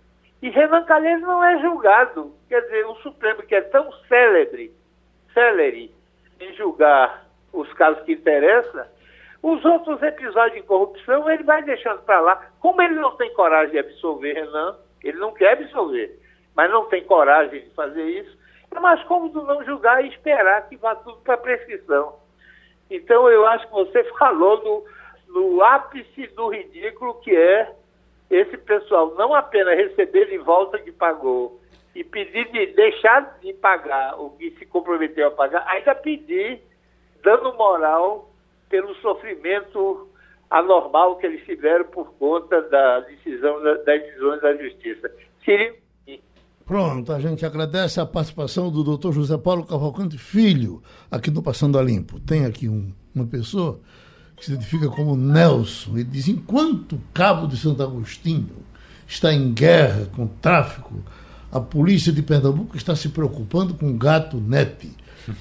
e 0.44 0.50
Renan 0.50 0.84
Calheiros 0.84 1.22
não 1.22 1.42
é 1.42 1.58
julgado. 1.62 2.34
Quer 2.50 2.60
dizer, 2.64 2.86
o 2.86 2.96
Supremo, 2.96 3.44
que 3.44 3.56
é 3.56 3.62
tão 3.62 3.90
célebre, 4.10 4.74
célere 5.34 5.96
em 6.38 6.54
julgar 6.56 7.26
os 7.54 7.72
casos 7.74 8.04
que 8.04 8.12
interessam, 8.12 8.86
os 9.42 9.64
outros 9.64 10.04
episódios 10.04 10.62
de 10.62 10.68
corrupção 10.68 11.30
ele 11.30 11.44
vai 11.44 11.64
deixando 11.64 12.02
para 12.02 12.20
lá. 12.20 12.46
Como 12.60 12.82
ele 12.82 12.96
não 12.96 13.16
tem 13.16 13.34
coragem 13.34 13.72
de 13.72 13.80
absolver 13.80 14.34
Renan, 14.34 14.76
ele 15.02 15.18
não 15.18 15.32
quer 15.32 15.54
absolver, 15.54 16.20
mas 16.54 16.70
não 16.70 16.88
tem 16.90 17.06
coragem 17.06 17.62
de 17.62 17.70
fazer 17.70 18.04
isso, 18.04 18.38
é 18.70 18.80
mais 18.82 19.02
cômodo 19.04 19.44
não 19.44 19.64
julgar 19.64 20.04
e 20.04 20.10
esperar 20.10 20.68
que 20.68 20.76
vá 20.76 20.94
tudo 20.94 21.20
para 21.22 21.38
prescrição. 21.38 22.18
Então 22.92 23.30
eu 23.30 23.48
acho 23.48 23.66
que 23.68 23.74
você 23.74 24.04
falou 24.20 24.62
no, 24.62 25.42
no 25.42 25.64
ápice 25.64 26.28
do 26.36 26.50
ridículo 26.50 27.14
que 27.22 27.34
é 27.34 27.74
esse 28.36 28.58
pessoal 28.58 29.14
não 29.16 29.34
apenas 29.34 29.78
receber 29.78 30.30
de 30.30 30.38
volta 30.38 30.80
que 30.80 30.92
pagou 30.92 31.62
e 31.96 32.04
pedir 32.04 32.52
de 32.52 32.68
deixar 32.74 33.38
de 33.42 33.54
pagar 33.54 34.20
o 34.20 34.32
que 34.32 34.52
se 34.58 34.66
comprometeu 34.66 35.28
a 35.28 35.32
pagar, 35.32 35.66
ainda 35.68 35.94
pedir 35.94 36.62
dano 37.24 37.56
moral 37.56 38.30
pelo 38.70 38.96
sofrimento 38.96 40.10
anormal 40.50 41.18
que 41.18 41.26
eles 41.26 41.44
tiveram 41.46 41.86
por 41.86 42.14
conta 42.14 42.62
da 42.64 43.02
decisão 43.02 43.62
das 43.64 43.84
decisões 43.86 44.42
da 44.42 44.56
justiça. 44.56 45.12
Seria 45.44 45.84
Pronto, 46.66 47.12
a 47.12 47.20
gente 47.20 47.46
agradece 47.46 48.00
a 48.00 48.06
participação 48.06 48.72
do 48.72 48.84
doutor 48.84 49.12
José 49.12 49.38
Paulo 49.38 49.66
Cavalcante 49.66 50.18
Filho, 50.18 50.82
aqui 51.12 51.30
no 51.30 51.44
Passando 51.44 51.78
a 51.78 51.84
Limpo. 51.84 52.22
Tem 52.22 52.46
aqui 52.46 52.70
um, 52.70 52.94
uma 53.14 53.28
pessoa 53.28 53.82
que 54.44 54.48
se 54.48 54.54
identifica 54.54 54.90
como 54.90 55.16
Nelson. 55.16 55.92
Ele 55.94 56.04
diz: 56.04 56.28
enquanto 56.28 56.94
o 56.94 57.02
Cabo 57.14 57.48
de 57.48 57.56
Santo 57.58 57.82
Agostinho 57.82 58.50
está 59.08 59.34
em 59.34 59.54
guerra 59.54 60.10
com 60.16 60.26
o 60.26 60.32
tráfico, 60.42 60.94
a 61.52 61.60
polícia 61.60 62.12
de 62.12 62.22
Pernambuco 62.22 62.76
está 62.76 62.96
se 62.96 63.10
preocupando 63.10 63.74
com 63.74 63.90
o 63.90 63.94
gato 63.94 64.38
Nete. 64.38 64.92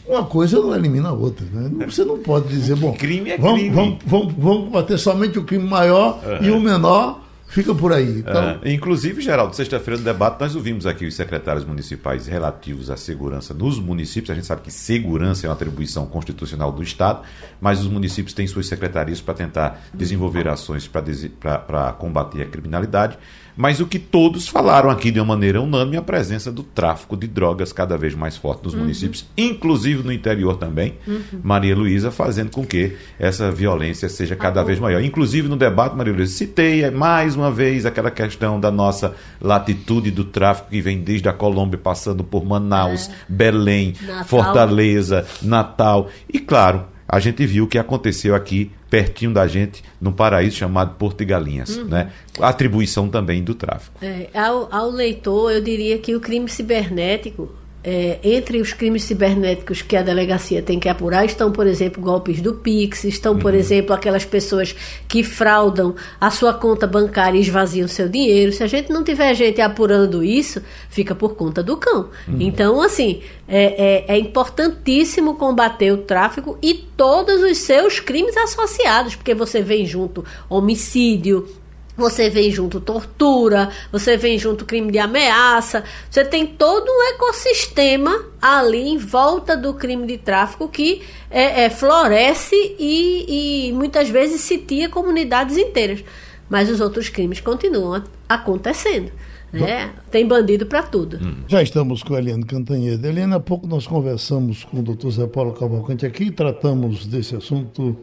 Uma 0.07 0.25
coisa 0.25 0.61
não 0.61 0.75
elimina 0.75 1.09
a 1.09 1.13
outra. 1.13 1.45
Né? 1.51 1.87
Você 1.87 2.05
não 2.05 2.19
pode 2.19 2.49
dizer, 2.49 2.77
bom, 2.79 2.93
crime 2.93 3.31
é 3.31 3.39
vamos, 3.39 3.61
crime. 3.61 3.75
Vamos, 3.75 3.99
vamos, 4.07 4.35
vamos 4.39 4.71
bater 4.71 4.97
somente 4.99 5.39
o 5.39 5.45
crime 5.45 5.69
maior 5.69 6.23
uhum. 6.25 6.47
e 6.47 6.51
o 6.53 6.61
menor 6.61 7.22
fica 7.53 7.75
por 7.75 7.93
aí. 7.93 8.19
Então... 8.21 8.61
É, 8.63 8.73
inclusive, 8.73 9.21
Geraldo, 9.21 9.55
sexta-feira 9.55 9.99
do 9.99 10.05
debate, 10.05 10.41
nós 10.41 10.57
ouvimos 10.57 10.87
aqui 10.87 11.07
os 11.07 11.15
secretários 11.15 11.65
municipais 11.65 12.27
relativos 12.27 12.91
à 12.91 12.97
segurança 12.97 13.53
nos 13.53 13.79
municípios. 13.79 14.31
A 14.31 14.35
gente 14.35 14.47
sabe 14.47 14.63
que 14.63 14.71
segurança 14.71 15.47
é 15.47 15.49
uma 15.49 15.55
atribuição 15.55 16.07
constitucional 16.07 16.73
do 16.73 16.83
Estado, 16.83 17.23
mas 17.61 17.81
os 17.81 17.89
municípios 17.89 18.35
têm 18.35 18.47
suas 18.47 18.67
secretarias 18.67 19.21
para 19.21 19.35
tentar 19.35 19.83
desenvolver 19.93 20.49
ações 20.49 20.89
para 20.89 21.93
combater 21.99 22.43
a 22.43 22.47
criminalidade. 22.47 23.19
Mas 23.57 23.81
o 23.81 23.87
que 23.87 23.99
todos 23.99 24.49
falaram 24.49 24.89
aqui 24.91 25.11
de 25.11 25.21
uma 25.21 25.27
maneira 25.27 25.61
unânime 25.61 25.97
é 25.97 25.99
a 25.99 26.03
presença 26.03 26.51
do 26.51 26.63
tráfico 26.63 27.17
de 27.17 27.27
drogas 27.27 27.73
cada 27.73 27.97
vez 27.99 28.15
mais 28.15 28.37
forte 28.37 28.65
nos 28.65 28.75
uhum. 28.75 28.81
municípios, 28.81 29.27
inclusive 29.37 30.03
no 30.03 30.13
interior 30.13 30.57
também. 30.57 30.95
Uhum. 31.07 31.41
Maria 31.43 31.77
Luísa 31.77 32.11
fazendo 32.11 32.51
com 32.51 32.65
que 32.65 32.97
essa 33.19 33.51
violência 33.51 34.09
seja 34.09 34.35
cada 34.35 34.61
ah, 34.61 34.65
vez 34.65 34.79
maior. 34.79 35.03
Inclusive 35.03 35.49
no 35.49 35.57
debate, 35.57 35.97
Maria 35.97 36.13
Luísa, 36.13 36.33
citei 36.33 36.91
mais 36.91 37.37
uma 37.37 37.51
vez 37.51 37.85
aquela 37.85 38.11
questão 38.11 38.59
da 38.59 38.71
nossa 38.71 39.15
latitude 39.41 40.11
do 40.11 40.25
tráfico 40.25 40.71
que 40.71 40.81
vem 40.81 41.01
desde 41.01 41.29
a 41.29 41.33
Colômbia, 41.33 41.79
passando 41.79 42.25
por 42.25 42.45
Manaus, 42.45 43.09
é. 43.09 43.13
Belém, 43.29 43.95
Natal. 44.01 44.25
Fortaleza, 44.25 45.27
Natal. 45.43 46.09
E 46.33 46.39
claro, 46.39 46.85
a 47.09 47.21
gente 47.21 47.45
viu 47.45 47.65
o 47.65 47.69
que 47.69 47.79
aconteceu 47.79 48.35
aqui 48.35 48.71
pertinho 48.93 49.33
da 49.33 49.47
gente, 49.47 49.83
num 49.99 50.13
paraíso 50.13 50.55
chamado 50.55 50.97
Porto 50.97 51.23
e 51.23 51.25
Galinhas. 51.25 51.79
Uhum. 51.79 51.85
Né? 51.85 52.13
Atribuição 52.39 53.09
também 53.09 53.43
do 53.43 53.55
tráfico. 53.55 53.97
É, 54.05 54.29
ao, 54.39 54.69
ao 54.71 54.91
leitor, 54.91 55.51
eu 55.51 55.63
diria 55.63 55.97
que 55.97 56.15
o 56.15 56.21
crime 56.21 56.47
cibernético 56.47 57.51
é, 57.85 58.19
entre 58.23 58.61
os 58.61 58.73
crimes 58.73 59.03
cibernéticos 59.05 59.83
que 59.83 59.97
a 59.97 60.03
delegacia 60.03 60.63
tem 60.63 60.79
que 60.79 60.89
apurar 60.89 61.25
estão, 61.25 61.51
por 61.51 61.67
exemplo, 61.67 62.03
golpes 62.03 62.41
do 62.41 62.55
Pix, 62.55 63.05
estão, 63.05 63.39
por 63.39 63.53
uhum. 63.53 63.59
exemplo, 63.59 63.95
aquelas 63.95 64.25
pessoas 64.25 64.75
que 65.09 65.25
fraudam 65.25 65.95
a 66.21 66.31
sua 66.31 66.55
conta 66.55 66.87
bancária 66.87 67.39
e 67.39 67.41
esvaziam 67.41 67.89
seu 67.89 68.09
dinheiro. 68.09 68.53
Se 68.53 68.63
a 68.63 68.67
gente 68.67 68.93
não 68.93 69.03
tiver 69.03 69.35
gente 69.35 69.61
apurando 69.61 70.23
isso, 70.23 70.63
fica 70.89 71.15
por 71.15 71.35
conta 71.35 71.63
do 71.63 71.77
cão. 71.77 72.09
Uhum. 72.29 72.37
Então, 72.41 72.81
assim, 72.81 73.21
é, 73.49 74.07
é, 74.09 74.15
é 74.15 74.19
importantíssimo 74.19 75.35
combater 75.35 75.93
o 75.93 75.99
tráfico 75.99 76.57
e 76.63 76.75
todos 76.75 77.43
os 77.43 77.59
seus 77.59 77.99
crimes 77.99 78.37
associados, 78.37 79.17
porque 79.17 79.35
você 79.35 79.61
vem 79.61 79.85
junto 79.85 80.25
homicídio, 80.49 81.49
você 81.97 82.31
vem 82.31 82.51
junto 82.51 82.81
tortura, 82.81 83.71
você 83.91 84.17
vem 84.17 84.39
junto 84.39 84.65
crime 84.65 84.91
de 84.91 84.99
ameaça, 84.99 85.85
você 86.11 86.25
tem 86.25 86.47
todo 86.47 86.89
um 86.89 87.15
ecossistema 87.15 88.25
ali 88.41 88.89
em 88.89 88.99
volta 88.99 89.57
do 89.57 89.75
crime 89.75 90.07
de 90.07 90.19
tráfico 90.19 90.69
que 90.69 91.03
é, 91.31 91.65
é, 91.65 91.71
floresce 91.71 92.57
e, 92.79 93.69
e 93.69 93.73
muitas 93.73 94.09
vezes 94.09 94.41
sitia 94.41 94.89
comunidades 94.89 95.57
inteiras. 95.57 96.03
Mas 96.49 96.69
os 96.69 96.81
outros 96.81 97.09
crimes 97.09 97.41
continuam 97.41 98.03
acontecendo. 98.29 99.11
Né? 99.53 99.91
Tem 100.11 100.27
bandido 100.27 100.65
para 100.65 100.83
tudo. 100.83 101.19
Hum. 101.23 101.45
Já 101.47 101.63
estamos 101.63 102.03
com 102.03 102.15
a 102.15 102.19
Eliane 102.19 102.45
Cantanhede. 102.45 103.07
Eliane, 103.07 103.35
há 103.35 103.41
pouco 103.41 103.67
nós 103.67 103.87
conversamos 103.87 104.65
com 104.65 104.79
o 104.79 104.83
doutor 104.83 105.11
Zé 105.11 105.27
Paulo 105.27 105.53
Cavalcante 105.53 106.07
aqui 106.07 106.25
e 106.25 106.31
tratamos 106.31 107.07
desse 107.07 107.37
assunto 107.37 107.97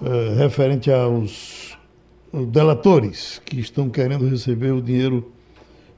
uh, 0.00 0.36
referente 0.38 0.90
aos 0.90 1.73
delatores 2.46 3.40
que 3.44 3.60
estão 3.60 3.88
querendo 3.88 4.28
receber 4.28 4.72
o 4.72 4.82
dinheiro 4.82 5.32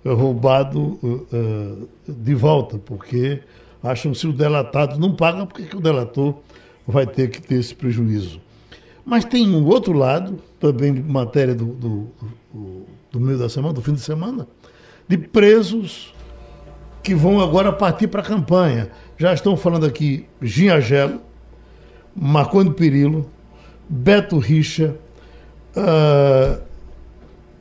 eh, 0.05 0.12
roubado 0.12 0.99
uh, 1.03 1.89
de 2.07 2.34
volta, 2.34 2.78
porque 2.78 3.41
acham 3.82 4.12
que 4.12 4.18
se 4.18 4.26
o 4.26 4.32
delatado 4.32 4.99
não 4.99 5.14
paga, 5.14 5.47
por 5.47 5.61
que 5.61 5.76
o 5.76 5.80
delator 5.80 6.34
vai 6.87 7.07
ter 7.07 7.30
que 7.30 7.41
ter 7.41 7.57
esse 7.57 7.74
prejuízo? 7.74 8.41
Mas 9.05 9.24
tem 9.24 9.49
um 9.49 9.64
outro 9.66 9.93
lado, 9.93 10.39
também 10.59 10.93
matéria 10.93 11.55
do, 11.55 11.66
do, 11.66 12.09
do, 12.53 12.82
do 13.12 13.20
meio 13.20 13.39
da 13.39 13.49
semana, 13.49 13.72
do 13.72 13.80
fim 13.80 13.95
de 13.95 14.01
semana, 14.01 14.47
de 15.09 15.16
presos 15.16 16.12
que 17.03 17.14
vão 17.14 17.41
agora 17.41 17.72
partir 17.72 18.09
para 18.09 18.20
a 18.20 18.24
campanha. 18.24 18.91
Já 19.16 19.32
estão 19.32 19.57
falando 19.57 19.87
aqui 19.87 20.26
Ginhagelo, 20.43 21.20
Marconi 22.14 22.72
Perillo, 22.72 23.30
Beto 23.89 24.39
Richa, 24.39 24.97
uh, 25.77 26.61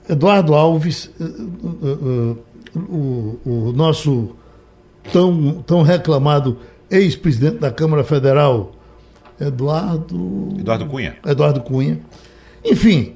Eduardo 0.10 0.54
Alves, 0.54 1.12
uh, 1.20 1.24
uh, 1.24 2.38
o, 2.76 3.40
o, 3.46 3.74
nosso 3.74 4.36
tão, 5.12 5.64
tão 5.66 5.82
reclamado 5.82 6.58
ex-presidente 6.90 7.58
da 7.58 7.72
Câmara 7.72 8.04
Federal, 8.04 8.72
Eduardo. 9.40 10.56
Eduardo 10.60 10.86
Cunha. 10.86 11.18
Eduardo 11.26 11.62
Cunha. 11.62 12.00
Enfim, 12.64 13.14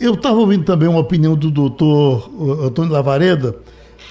eu 0.00 0.14
estava 0.14 0.36
ouvindo 0.36 0.64
também 0.64 0.88
uma 0.88 0.98
opinião 0.98 1.36
do 1.36 1.50
doutor 1.50 2.28
Antônio 2.64 2.92
Lavareda, 2.92 3.54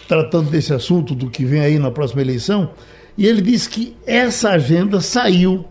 tratando 0.07 0.49
desse 0.49 0.73
assunto, 0.73 1.13
do 1.13 1.29
que 1.29 1.43
vem 1.43 1.61
aí 1.61 1.77
na 1.77 1.91
próxima 1.91 2.21
eleição, 2.21 2.69
e 3.17 3.25
ele 3.25 3.41
disse 3.41 3.69
que 3.69 3.95
essa 4.05 4.51
agenda 4.51 5.01
saiu 5.01 5.65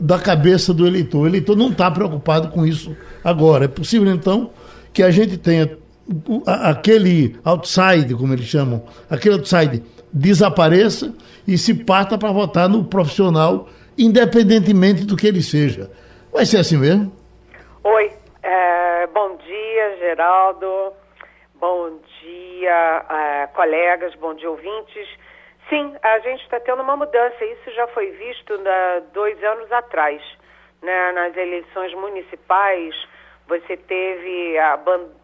da 0.00 0.18
cabeça 0.18 0.72
do 0.72 0.86
eleitor. 0.86 1.22
O 1.22 1.26
eleitor 1.26 1.56
não 1.56 1.70
está 1.70 1.90
preocupado 1.90 2.48
com 2.48 2.66
isso 2.66 2.96
agora. 3.22 3.64
É 3.64 3.68
possível, 3.68 4.10
então, 4.12 4.50
que 4.92 5.02
a 5.02 5.10
gente 5.10 5.36
tenha 5.36 5.76
aquele 6.46 7.38
outside, 7.44 8.14
como 8.14 8.32
eles 8.32 8.46
chamam, 8.46 8.82
aquele 9.10 9.34
outside 9.34 9.82
desapareça 10.12 11.14
e 11.46 11.58
se 11.58 11.74
parta 11.74 12.16
para 12.16 12.32
votar 12.32 12.68
no 12.68 12.84
profissional, 12.84 13.68
independentemente 13.96 15.04
do 15.04 15.16
que 15.16 15.26
ele 15.26 15.42
seja. 15.42 15.90
Vai 16.32 16.46
ser 16.46 16.58
assim 16.58 16.78
mesmo? 16.78 17.12
Oi, 17.84 18.12
é, 18.42 19.06
bom 19.08 19.36
dia, 19.36 19.96
Geraldo. 19.98 20.92
Bom 21.60 21.90
dia, 22.22 23.04
é, 23.10 23.46
colegas, 23.48 24.14
bom 24.20 24.34
dia, 24.34 24.48
ouvintes. 24.48 25.08
Sim, 25.68 25.94
a 26.02 26.18
gente 26.20 26.42
está 26.42 26.58
tendo 26.60 26.82
uma 26.82 26.96
mudança. 26.96 27.44
Isso 27.44 27.70
já 27.72 27.86
foi 27.88 28.10
visto 28.12 28.56
na, 28.58 29.00
dois 29.12 29.42
anos 29.44 29.70
atrás. 29.70 30.22
Né? 30.80 31.12
Nas 31.12 31.36
eleições 31.36 31.92
municipais, 31.94 32.94
você 33.46 33.76
teve 33.76 34.58
a, 34.58 34.78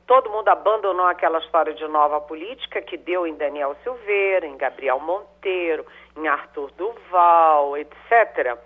todo 0.07 0.31
mundo 0.31 0.49
abandonou 0.49 1.07
aquela 1.07 1.39
história 1.39 1.73
de 1.73 1.87
nova 1.89 2.21
política 2.21 2.83
que 2.83 2.97
deu 2.97 3.27
em 3.27 3.35
Daniel 3.37 3.77
Silveira, 3.83 4.47
em 4.47 4.57
Gabriel 4.57 5.01
Monteiro, 5.01 5.87
em 6.17 6.29
Arthur 6.29 6.71
Duval, 6.73 7.77
etc. 7.79 8.59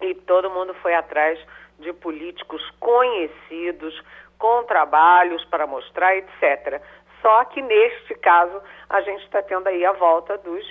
E 0.00 0.14
todo 0.14 0.50
mundo 0.50 0.74
foi 0.74 0.94
atrás 0.94 1.38
de 1.80 1.92
políticos 1.92 2.62
conhecidos, 2.78 4.00
com 4.38 4.62
trabalhos 4.64 5.44
para 5.46 5.66
mostrar, 5.66 6.16
etc. 6.16 6.80
Só 7.22 7.44
que 7.46 7.60
neste 7.60 8.14
caso 8.16 8.60
a 8.88 9.00
gente 9.00 9.24
está 9.24 9.42
tendo 9.42 9.66
aí 9.66 9.84
a 9.84 9.92
volta 9.92 10.38
dos 10.38 10.64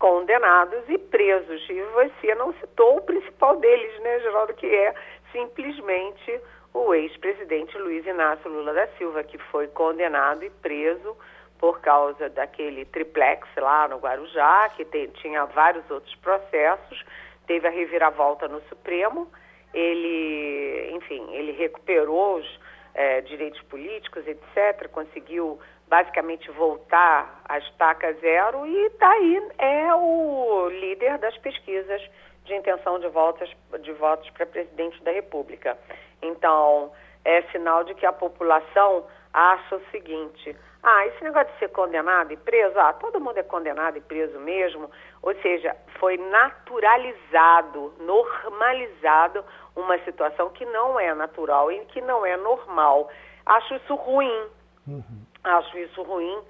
condenados 0.00 0.82
e 0.88 0.98
presos. 0.98 1.64
E 1.68 1.80
você 1.92 2.34
não 2.34 2.52
citou 2.54 2.96
o 2.96 3.02
principal 3.02 3.56
deles, 3.56 4.00
né, 4.00 4.18
Geraldo, 4.20 4.54
que 4.54 4.66
é 4.66 4.92
simplesmente 5.30 6.40
o 6.74 6.92
ex-presidente 6.94 7.76
Luiz 7.78 8.04
Inácio 8.06 8.50
Lula 8.50 8.72
da 8.72 8.88
Silva, 8.96 9.22
que 9.22 9.38
foi 9.38 9.68
condenado 9.68 10.42
e 10.42 10.50
preso 10.50 11.16
por 11.58 11.80
causa 11.80 12.30
daquele 12.30 12.86
triplex 12.86 13.46
lá 13.58 13.86
no 13.86 13.98
Guarujá, 13.98 14.70
que 14.70 14.84
tinha 15.20 15.44
vários 15.44 15.88
outros 15.90 16.14
processos, 16.16 17.04
teve 17.46 17.68
a 17.68 17.70
reviravolta 17.70 18.48
no 18.48 18.62
Supremo, 18.62 19.30
ele, 19.74 20.90
enfim, 20.92 21.28
ele 21.34 21.52
recuperou 21.52 22.36
os 22.36 22.60
é, 22.94 23.20
direitos 23.20 23.60
políticos, 23.62 24.26
etc., 24.26 24.88
conseguiu 24.90 25.60
basicamente 25.90 26.48
voltar 26.52 27.42
à 27.48 27.58
estaca 27.58 28.12
zero 28.14 28.64
e 28.64 28.86
está 28.86 29.10
aí, 29.10 29.48
é 29.58 29.94
o 29.94 30.68
líder 30.68 31.18
das 31.18 31.36
pesquisas 31.38 32.00
de 32.44 32.54
intenção 32.54 33.00
de, 33.00 33.08
votos 33.08 33.52
de 33.82 33.92
votos 33.94 34.30
para 34.30 34.46
presidente 34.46 35.02
da 35.02 35.10
República. 35.10 35.76
Então, 36.22 36.92
é 37.24 37.42
sinal 37.50 37.82
de 37.82 37.94
que 37.94 38.06
a 38.06 38.12
população 38.12 39.04
acha 39.34 39.76
o 39.76 39.82
seguinte: 39.90 40.56
ah, 40.80 41.06
esse 41.06 41.24
negócio 41.24 41.52
de 41.52 41.58
ser 41.58 41.68
condenado 41.70 42.32
e 42.32 42.36
preso, 42.36 42.78
ah, 42.78 42.92
todo 42.92 43.20
mundo 43.20 43.38
é 43.38 43.42
condenado 43.42 43.98
e 43.98 44.00
preso 44.00 44.38
mesmo. 44.38 44.88
Ou 45.22 45.34
seja, 45.42 45.76
foi 45.98 46.16
naturalizado, 46.16 47.92
normalizado 47.98 49.44
uma 49.74 49.98
situação 50.04 50.50
que 50.50 50.64
não 50.66 51.00
é 51.00 51.12
natural 51.14 51.70
e 51.72 51.84
que 51.86 52.00
não 52.00 52.24
é 52.24 52.36
normal. 52.36 53.10
Acho 53.44 53.74
isso 53.74 53.94
ruim. 53.96 54.46
Uhum. 54.86 55.29
Acho 55.42 55.78
isso 55.78 56.02
ruim 56.02 56.42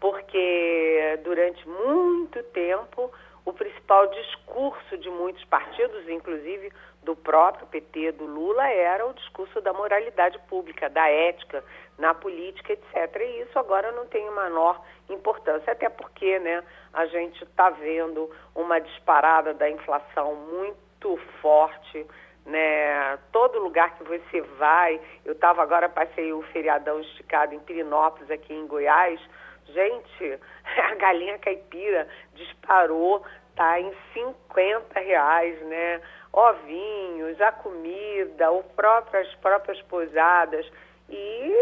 porque 0.00 1.18
durante 1.24 1.66
muito 1.68 2.42
tempo 2.44 3.10
o 3.44 3.52
principal 3.52 4.08
discurso 4.08 4.98
de 4.98 5.08
muitos 5.08 5.44
partidos, 5.44 6.08
inclusive 6.08 6.72
do 7.04 7.14
próprio 7.14 7.66
PT, 7.68 8.12
do 8.12 8.26
Lula, 8.26 8.66
era 8.68 9.06
o 9.06 9.14
discurso 9.14 9.60
da 9.60 9.72
moralidade 9.72 10.38
pública, 10.48 10.90
da 10.90 11.08
ética 11.08 11.62
na 11.96 12.12
política, 12.12 12.72
etc. 12.72 13.20
E 13.20 13.42
isso 13.42 13.56
agora 13.58 13.92
não 13.92 14.06
tem 14.06 14.28
menor 14.32 14.84
importância, 15.08 15.72
até 15.72 15.88
porque 15.88 16.38
né, 16.40 16.62
a 16.92 17.06
gente 17.06 17.44
está 17.44 17.70
vendo 17.70 18.28
uma 18.54 18.80
disparada 18.80 19.54
da 19.54 19.70
inflação 19.70 20.34
muito 20.34 21.16
forte. 21.40 22.04
Né, 22.46 23.18
todo 23.32 23.58
lugar 23.58 23.96
que 23.98 24.04
você 24.04 24.40
vai, 24.56 25.00
eu 25.24 25.32
estava 25.32 25.62
agora, 25.62 25.88
passei 25.88 26.32
o 26.32 26.42
feriadão 26.52 27.00
esticado 27.00 27.52
em 27.52 27.58
Pirinópolis, 27.58 28.30
aqui 28.30 28.54
em 28.54 28.68
Goiás, 28.68 29.20
Gente, 29.68 30.38
a 30.78 30.94
galinha 30.94 31.38
caipira 31.38 32.08
disparou, 32.34 33.24
tá 33.54 33.80
em 33.80 33.92
50 34.12 35.00
reais, 35.00 35.60
né? 35.62 36.00
Ovinhos, 36.32 37.40
a 37.40 37.52
comida, 37.52 38.50
o 38.50 38.62
próprio, 38.62 39.20
as 39.20 39.34
próprias 39.36 39.80
pousadas. 39.82 40.66
E, 41.08 41.52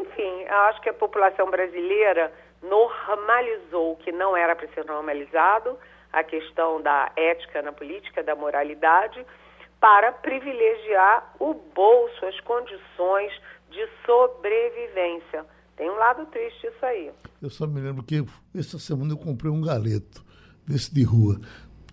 enfim, 0.00 0.46
acho 0.46 0.80
que 0.80 0.88
a 0.88 0.94
população 0.94 1.50
brasileira 1.50 2.32
normalizou 2.62 3.92
o 3.92 3.96
que 3.96 4.12
não 4.12 4.36
era 4.36 4.54
para 4.54 4.68
ser 4.68 4.84
normalizado, 4.84 5.78
a 6.12 6.22
questão 6.22 6.80
da 6.80 7.10
ética 7.16 7.62
na 7.62 7.72
política, 7.72 8.22
da 8.22 8.36
moralidade, 8.36 9.26
para 9.82 10.12
privilegiar 10.12 11.34
o 11.40 11.54
bolso, 11.74 12.24
as 12.24 12.38
condições 12.42 13.32
de 13.68 13.84
sobrevivência. 14.06 15.44
Tem 15.76 15.90
um 15.90 15.96
lado 15.96 16.24
triste 16.26 16.68
isso 16.68 16.86
aí. 16.86 17.10
Eu 17.42 17.50
só 17.50 17.66
me 17.66 17.80
lembro 17.80 18.04
que 18.04 18.24
essa 18.56 18.78
semana 18.78 19.12
eu 19.12 19.18
comprei 19.18 19.50
um 19.50 19.60
galeto 19.60 20.24
desse 20.64 20.94
de 20.94 21.02
rua. 21.02 21.40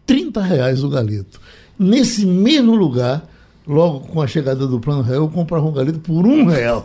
30 0.06 0.40
reais 0.40 0.84
o 0.84 0.90
galeto. 0.90 1.42
Nesse 1.80 2.28
mesmo 2.28 2.76
lugar, 2.76 3.24
logo 3.70 4.00
com 4.00 4.20
a 4.20 4.26
chegada 4.26 4.66
do 4.66 4.80
Plano 4.80 5.04
Real, 5.04 5.22
eu 5.22 5.30
comprava 5.30 5.66
um 5.66 5.72
galeto 5.72 6.00
por 6.00 6.26
um 6.26 6.46
real. 6.46 6.84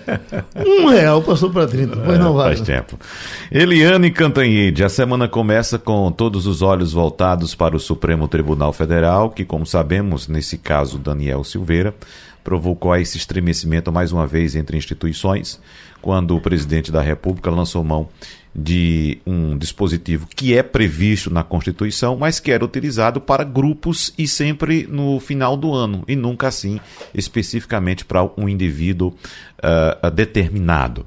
um 0.56 0.88
real 0.88 1.22
passou 1.22 1.50
para 1.50 1.66
30. 1.66 1.96
Pois 1.98 2.18
não 2.18 2.32
vai. 2.32 2.56
Faz 2.56 2.66
tempo. 2.66 2.98
Eliane 3.52 4.10
Cantanhede, 4.10 4.82
a 4.82 4.88
semana 4.88 5.28
começa 5.28 5.78
com 5.78 6.10
todos 6.10 6.46
os 6.46 6.62
olhos 6.62 6.94
voltados 6.94 7.54
para 7.54 7.76
o 7.76 7.80
Supremo 7.80 8.26
Tribunal 8.26 8.72
Federal, 8.72 9.30
que, 9.30 9.44
como 9.44 9.66
sabemos, 9.66 10.26
nesse 10.26 10.56
caso, 10.56 10.98
Daniel 10.98 11.44
Silveira, 11.44 11.94
provocou 12.42 12.96
esse 12.96 13.18
estremecimento 13.18 13.92
mais 13.92 14.10
uma 14.10 14.26
vez 14.26 14.56
entre 14.56 14.78
instituições, 14.78 15.60
quando 16.00 16.34
o 16.34 16.40
presidente 16.40 16.90
da 16.90 17.02
República 17.02 17.50
lançou 17.50 17.84
mão 17.84 18.08
de 18.54 19.18
um 19.26 19.58
dispositivo 19.58 20.28
que 20.28 20.56
é 20.56 20.62
previsto 20.62 21.32
na 21.32 21.42
Constituição, 21.42 22.16
mas 22.16 22.38
que 22.38 22.52
era 22.52 22.64
utilizado 22.64 23.20
para 23.20 23.42
grupos 23.42 24.14
e 24.16 24.28
sempre 24.28 24.86
no 24.86 25.18
final 25.18 25.56
do 25.56 25.72
ano, 25.72 26.04
e 26.06 26.14
nunca 26.14 26.48
assim 26.48 26.80
especificamente 27.12 28.04
para 28.04 28.22
um 28.36 28.48
indivíduo 28.48 29.08
uh, 29.08 30.10
determinado. 30.10 31.04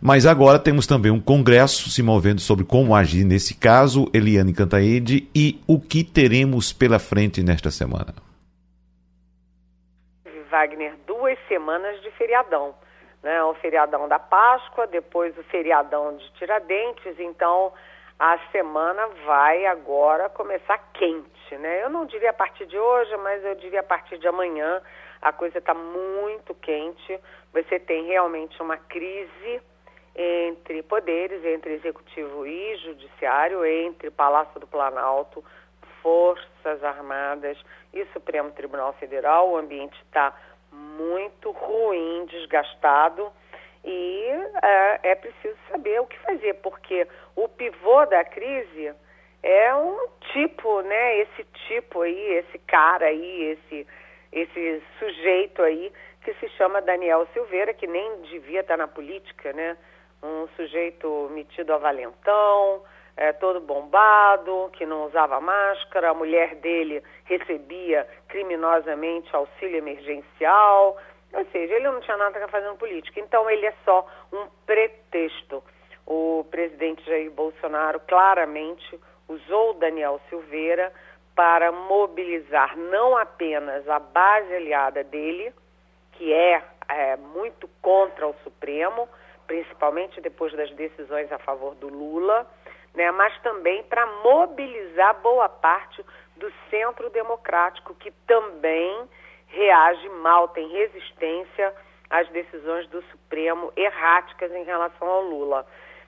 Mas 0.00 0.26
agora 0.26 0.58
temos 0.58 0.86
também 0.86 1.10
um 1.12 1.20
congresso 1.20 1.90
se 1.90 2.02
movendo 2.02 2.40
sobre 2.40 2.64
como 2.64 2.94
agir 2.94 3.24
nesse 3.24 3.54
caso, 3.54 4.08
Eliane 4.12 4.52
Cantaede, 4.52 5.28
e 5.34 5.60
o 5.66 5.78
que 5.78 6.02
teremos 6.02 6.72
pela 6.72 6.98
frente 6.98 7.42
nesta 7.42 7.70
semana. 7.70 8.14
Wagner, 10.50 10.94
duas 11.06 11.38
semanas 11.48 12.00
de 12.02 12.10
feriadão. 12.12 12.74
Né? 13.22 13.42
O 13.44 13.54
feriadão 13.54 14.08
da 14.08 14.18
Páscoa, 14.18 14.86
depois 14.86 15.36
o 15.36 15.42
feriadão 15.44 16.16
de 16.16 16.30
Tiradentes, 16.32 17.18
então 17.18 17.72
a 18.18 18.38
semana 18.52 19.06
vai 19.24 19.66
agora 19.66 20.28
começar 20.28 20.78
quente, 20.92 21.56
né? 21.56 21.82
Eu 21.82 21.88
não 21.88 22.04
diria 22.04 22.30
a 22.30 22.34
partir 22.34 22.66
de 22.66 22.78
hoje, 22.78 23.16
mas 23.16 23.42
eu 23.44 23.54
diria 23.54 23.80
a 23.80 23.82
partir 23.82 24.18
de 24.18 24.28
amanhã. 24.28 24.82
A 25.22 25.32
coisa 25.32 25.56
está 25.56 25.72
muito 25.72 26.54
quente. 26.54 27.18
Você 27.52 27.78
tem 27.78 28.04
realmente 28.04 28.60
uma 28.60 28.76
crise 28.76 29.62
entre 30.14 30.82
poderes, 30.82 31.42
entre 31.44 31.72
executivo 31.74 32.46
e 32.46 32.76
judiciário, 32.76 33.64
entre 33.64 34.10
Palácio 34.10 34.60
do 34.60 34.66
Planalto, 34.66 35.42
Forças 36.02 36.84
Armadas 36.84 37.56
e 37.92 38.04
Supremo 38.12 38.50
Tribunal 38.50 38.92
Federal. 38.94 39.48
O 39.48 39.56
ambiente 39.56 39.98
está 40.02 40.34
muito 40.72 41.50
ruim, 41.50 42.26
desgastado 42.26 43.32
e 43.84 44.24
é, 44.62 45.10
é 45.10 45.14
preciso 45.14 45.56
saber 45.70 46.00
o 46.00 46.06
que 46.06 46.18
fazer, 46.18 46.54
porque 46.54 47.06
o 47.34 47.48
pivô 47.48 48.04
da 48.06 48.24
crise 48.24 48.92
é 49.42 49.74
um 49.74 50.08
tipo, 50.32 50.82
né? 50.82 51.18
Esse 51.20 51.44
tipo 51.66 52.02
aí, 52.02 52.32
esse 52.34 52.58
cara 52.58 53.06
aí, 53.06 53.42
esse, 53.56 53.86
esse 54.32 54.82
sujeito 54.98 55.62
aí 55.62 55.92
que 56.22 56.34
se 56.34 56.48
chama 56.50 56.82
Daniel 56.82 57.26
Silveira, 57.32 57.72
que 57.72 57.86
nem 57.86 58.20
devia 58.22 58.60
estar 58.60 58.76
na 58.76 58.86
política, 58.86 59.52
né? 59.54 59.76
Um 60.22 60.46
sujeito 60.48 61.30
metido 61.32 61.72
a 61.72 61.78
valentão, 61.78 62.82
é, 63.20 63.34
todo 63.34 63.60
bombado, 63.60 64.70
que 64.72 64.86
não 64.86 65.04
usava 65.04 65.38
máscara, 65.42 66.08
a 66.08 66.14
mulher 66.14 66.54
dele 66.54 67.02
recebia 67.26 68.08
criminosamente 68.28 69.28
auxílio 69.36 69.76
emergencial, 69.76 70.96
ou 71.30 71.44
seja, 71.52 71.74
ele 71.74 71.84
não 71.84 72.00
tinha 72.00 72.16
nada 72.16 72.42
a 72.42 72.48
fazer 72.48 72.66
na 72.66 72.74
política. 72.76 73.20
Então 73.20 73.48
ele 73.50 73.66
é 73.66 73.74
só 73.84 74.06
um 74.32 74.46
pretexto. 74.64 75.62
O 76.06 76.46
presidente 76.50 77.04
Jair 77.04 77.30
Bolsonaro 77.30 78.00
claramente 78.08 78.98
usou 79.28 79.74
Daniel 79.74 80.18
Silveira 80.30 80.90
para 81.36 81.70
mobilizar 81.70 82.74
não 82.74 83.18
apenas 83.18 83.86
a 83.86 83.98
base 83.98 84.54
aliada 84.54 85.04
dele, 85.04 85.52
que 86.12 86.32
é, 86.32 86.62
é 86.88 87.16
muito 87.18 87.68
contra 87.82 88.26
o 88.26 88.34
Supremo, 88.42 89.06
principalmente 89.46 90.22
depois 90.22 90.54
das 90.54 90.70
decisões 90.72 91.30
a 91.30 91.38
favor 91.38 91.74
do 91.74 91.88
Lula, 91.88 92.46
né, 92.94 93.10
mas 93.12 93.36
também 93.42 93.82
para 93.84 94.06
mobilizar 94.22 95.20
boa 95.20 95.48
parte 95.48 96.04
do 96.36 96.52
centro 96.70 97.10
democrático, 97.10 97.94
que 97.94 98.10
também 98.26 99.08
reage 99.46 100.08
mal, 100.08 100.48
tem 100.48 100.68
resistência 100.68 101.74
às 102.08 102.28
decisões 102.30 102.86
do 102.88 103.02
Supremo 103.10 103.72
erráticas 103.76 104.50
em 104.52 104.64
relação 104.64 105.08
ao 105.08 105.22
Lula. 105.22 105.66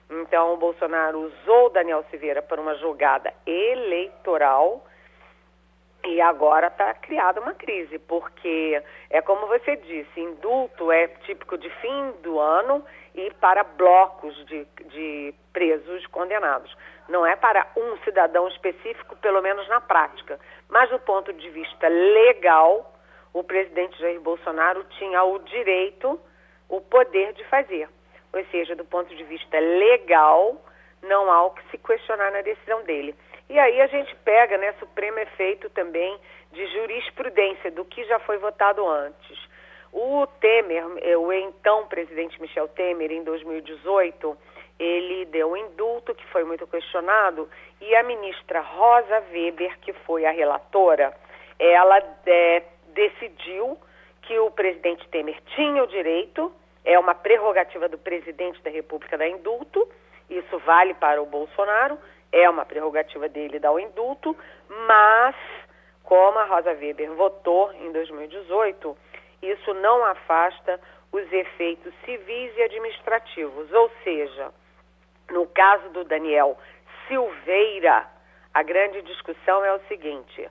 Então, 0.09 0.53
o 0.53 0.57
Bolsonaro 0.57 1.19
usou 1.19 1.69
Daniel 1.69 2.03
Silveira 2.09 2.41
para 2.41 2.59
uma 2.59 2.75
jogada 2.75 3.33
eleitoral 3.45 4.85
E 6.05 6.19
agora 6.19 6.67
está 6.67 6.93
criada 6.95 7.39
uma 7.39 7.53
crise, 7.53 7.97
porque 7.97 8.83
é 9.09 9.21
como 9.21 9.47
você 9.47 9.77
disse, 9.77 10.19
indulto 10.19 10.91
é 10.91 11.07
típico 11.25 11.57
de 11.57 11.69
fim 11.69 12.11
do 12.21 12.37
ano 12.39 12.83
e 13.15 13.31
para 13.39 13.63
blocos 13.63 14.35
de, 14.45 14.65
de 14.85 15.33
presos 15.51 16.05
condenados. 16.07 16.75
Não 17.07 17.25
é 17.25 17.35
para 17.35 17.67
um 17.75 17.97
cidadão 18.03 18.47
específico, 18.47 19.15
pelo 19.17 19.41
menos 19.41 19.67
na 19.67 19.81
prática. 19.81 20.39
Mas 20.69 20.89
do 20.89 20.99
ponto 20.99 21.31
de 21.33 21.49
vista 21.49 21.87
legal, 21.87 22.93
o 23.33 23.43
presidente 23.43 23.99
Jair 23.99 24.19
Bolsonaro 24.21 24.83
tinha 24.97 25.23
o 25.23 25.39
direito, 25.39 26.19
o 26.69 26.81
poder 26.81 27.33
de 27.33 27.43
fazer. 27.45 27.87
Ou 28.33 28.43
seja, 28.45 28.75
do 28.75 28.85
ponto 28.85 29.13
de 29.15 29.23
vista 29.25 29.59
legal, 29.59 30.59
não 31.03 31.31
há 31.31 31.45
o 31.45 31.51
que 31.51 31.69
se 31.69 31.77
questionar 31.77 32.31
na 32.31 32.41
decisão 32.41 32.83
dele. 32.83 33.15
E 33.49 33.59
aí 33.59 33.81
a 33.81 33.87
gente 33.87 34.15
pega, 34.23 34.57
né, 34.57 34.73
Supremo 34.79 35.19
efeito 35.19 35.69
também 35.71 36.17
de 36.51 36.65
jurisprudência 36.67 37.69
do 37.71 37.85
que 37.85 38.03
já 38.05 38.19
foi 38.19 38.37
votado 38.37 38.87
antes. 38.87 39.52
O 39.93 40.25
Temer, 40.41 40.83
eh, 41.03 41.15
o 41.15 41.31
então 41.31 41.85
presidente 41.85 42.41
Michel 42.41 42.67
Temer, 42.67 43.11
em 43.11 43.23
2018, 43.23 44.35
ele 44.79 45.25
deu 45.25 45.51
um 45.51 45.57
indulto 45.57 46.15
que 46.15 46.25
foi 46.27 46.43
muito 46.43 46.65
questionado 46.65 47.47
e 47.79 47.95
a 47.95 48.01
ministra 48.01 48.59
Rosa 48.59 49.23
Weber, 49.31 49.77
que 49.81 49.93
foi 49.93 50.25
a 50.25 50.31
relatora, 50.31 51.13
ela 51.59 51.99
é, 52.25 52.63
decidiu 52.87 53.77
que 54.23 54.37
o 54.39 54.49
presidente 54.49 55.07
Temer 55.09 55.39
tinha 55.55 55.83
o 55.83 55.87
direito, 55.87 56.51
é 56.83 56.97
uma 56.97 57.13
prerrogativa 57.13 57.87
do 57.87 57.97
presidente 57.97 58.61
da 58.63 58.71
República 58.71 59.17
dar 59.17 59.27
indulto, 59.27 59.87
isso 60.27 60.57
vale 60.59 60.95
para 60.95 61.21
o 61.21 61.25
Bolsonaro, 61.25 61.99
é 62.31 62.49
uma 62.49 62.65
prerrogativa 62.65 63.29
dele 63.29 63.59
dar 63.59 63.71
o 63.71 63.79
indulto, 63.79 64.35
mas, 64.87 65.35
como 66.01 66.39
a 66.39 66.45
Rosa 66.45 66.71
Weber 66.71 67.11
votou 67.11 67.71
em 67.73 67.91
2018, 67.91 68.97
isso 69.51 69.73
não 69.75 70.03
afasta 70.05 70.79
os 71.11 71.31
efeitos 71.31 71.93
civis 72.05 72.57
e 72.57 72.63
administrativos. 72.63 73.71
Ou 73.71 73.91
seja, 74.03 74.51
no 75.29 75.45
caso 75.47 75.89
do 75.89 76.03
Daniel 76.03 76.57
Silveira, 77.07 78.07
a 78.53 78.63
grande 78.63 79.01
discussão 79.03 79.63
é 79.63 79.73
o 79.73 79.79
seguinte: 79.87 80.49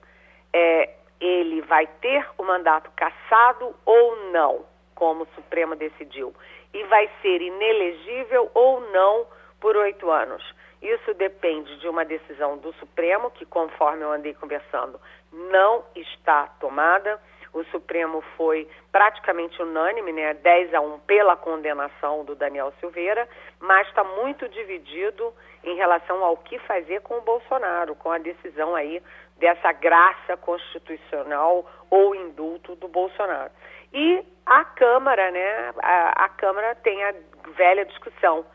é, 0.52 0.90
ele 1.20 1.60
vai 1.62 1.86
ter 2.00 2.26
o 2.36 2.42
mandato 2.42 2.90
cassado 2.96 3.74
ou 3.84 4.30
não, 4.32 4.64
como 4.94 5.24
o 5.24 5.28
Supremo 5.34 5.76
decidiu, 5.76 6.34
e 6.74 6.82
vai 6.84 7.08
ser 7.20 7.40
inelegível 7.40 8.50
ou 8.54 8.80
não 8.92 9.26
por 9.60 9.76
oito 9.76 10.10
anos. 10.10 10.42
Isso 10.82 11.14
depende 11.14 11.78
de 11.78 11.88
uma 11.88 12.04
decisão 12.04 12.58
do 12.58 12.72
Supremo, 12.74 13.30
que, 13.30 13.46
conforme 13.46 14.02
eu 14.02 14.10
andei 14.10 14.34
conversando, 14.34 15.00
não 15.32 15.84
está 15.94 16.48
tomada. 16.58 17.20
O 17.52 17.64
Supremo 17.64 18.22
foi 18.36 18.66
praticamente 18.90 19.60
unânime, 19.60 20.12
né, 20.12 20.34
10 20.34 20.72
a 20.74 20.80
1 20.80 21.00
pela 21.00 21.36
condenação 21.36 22.24
do 22.24 22.34
Daniel 22.34 22.72
Silveira, 22.80 23.28
mas 23.60 23.86
está 23.88 24.02
muito 24.02 24.48
dividido 24.48 25.32
em 25.62 25.76
relação 25.76 26.24
ao 26.24 26.36
que 26.36 26.58
fazer 26.60 27.02
com 27.02 27.18
o 27.18 27.20
Bolsonaro, 27.20 27.94
com 27.94 28.10
a 28.10 28.18
decisão 28.18 28.74
aí 28.74 29.02
dessa 29.36 29.70
graça 29.72 30.36
constitucional 30.36 31.68
ou 31.90 32.14
indulto 32.14 32.74
do 32.76 32.88
Bolsonaro. 32.88 33.50
E 33.92 34.24
a 34.46 34.64
Câmara, 34.64 35.30
né, 35.30 35.74
a, 35.82 36.24
a 36.24 36.28
Câmara 36.30 36.74
tem 36.76 37.04
a 37.04 37.14
velha 37.54 37.84
discussão 37.84 38.46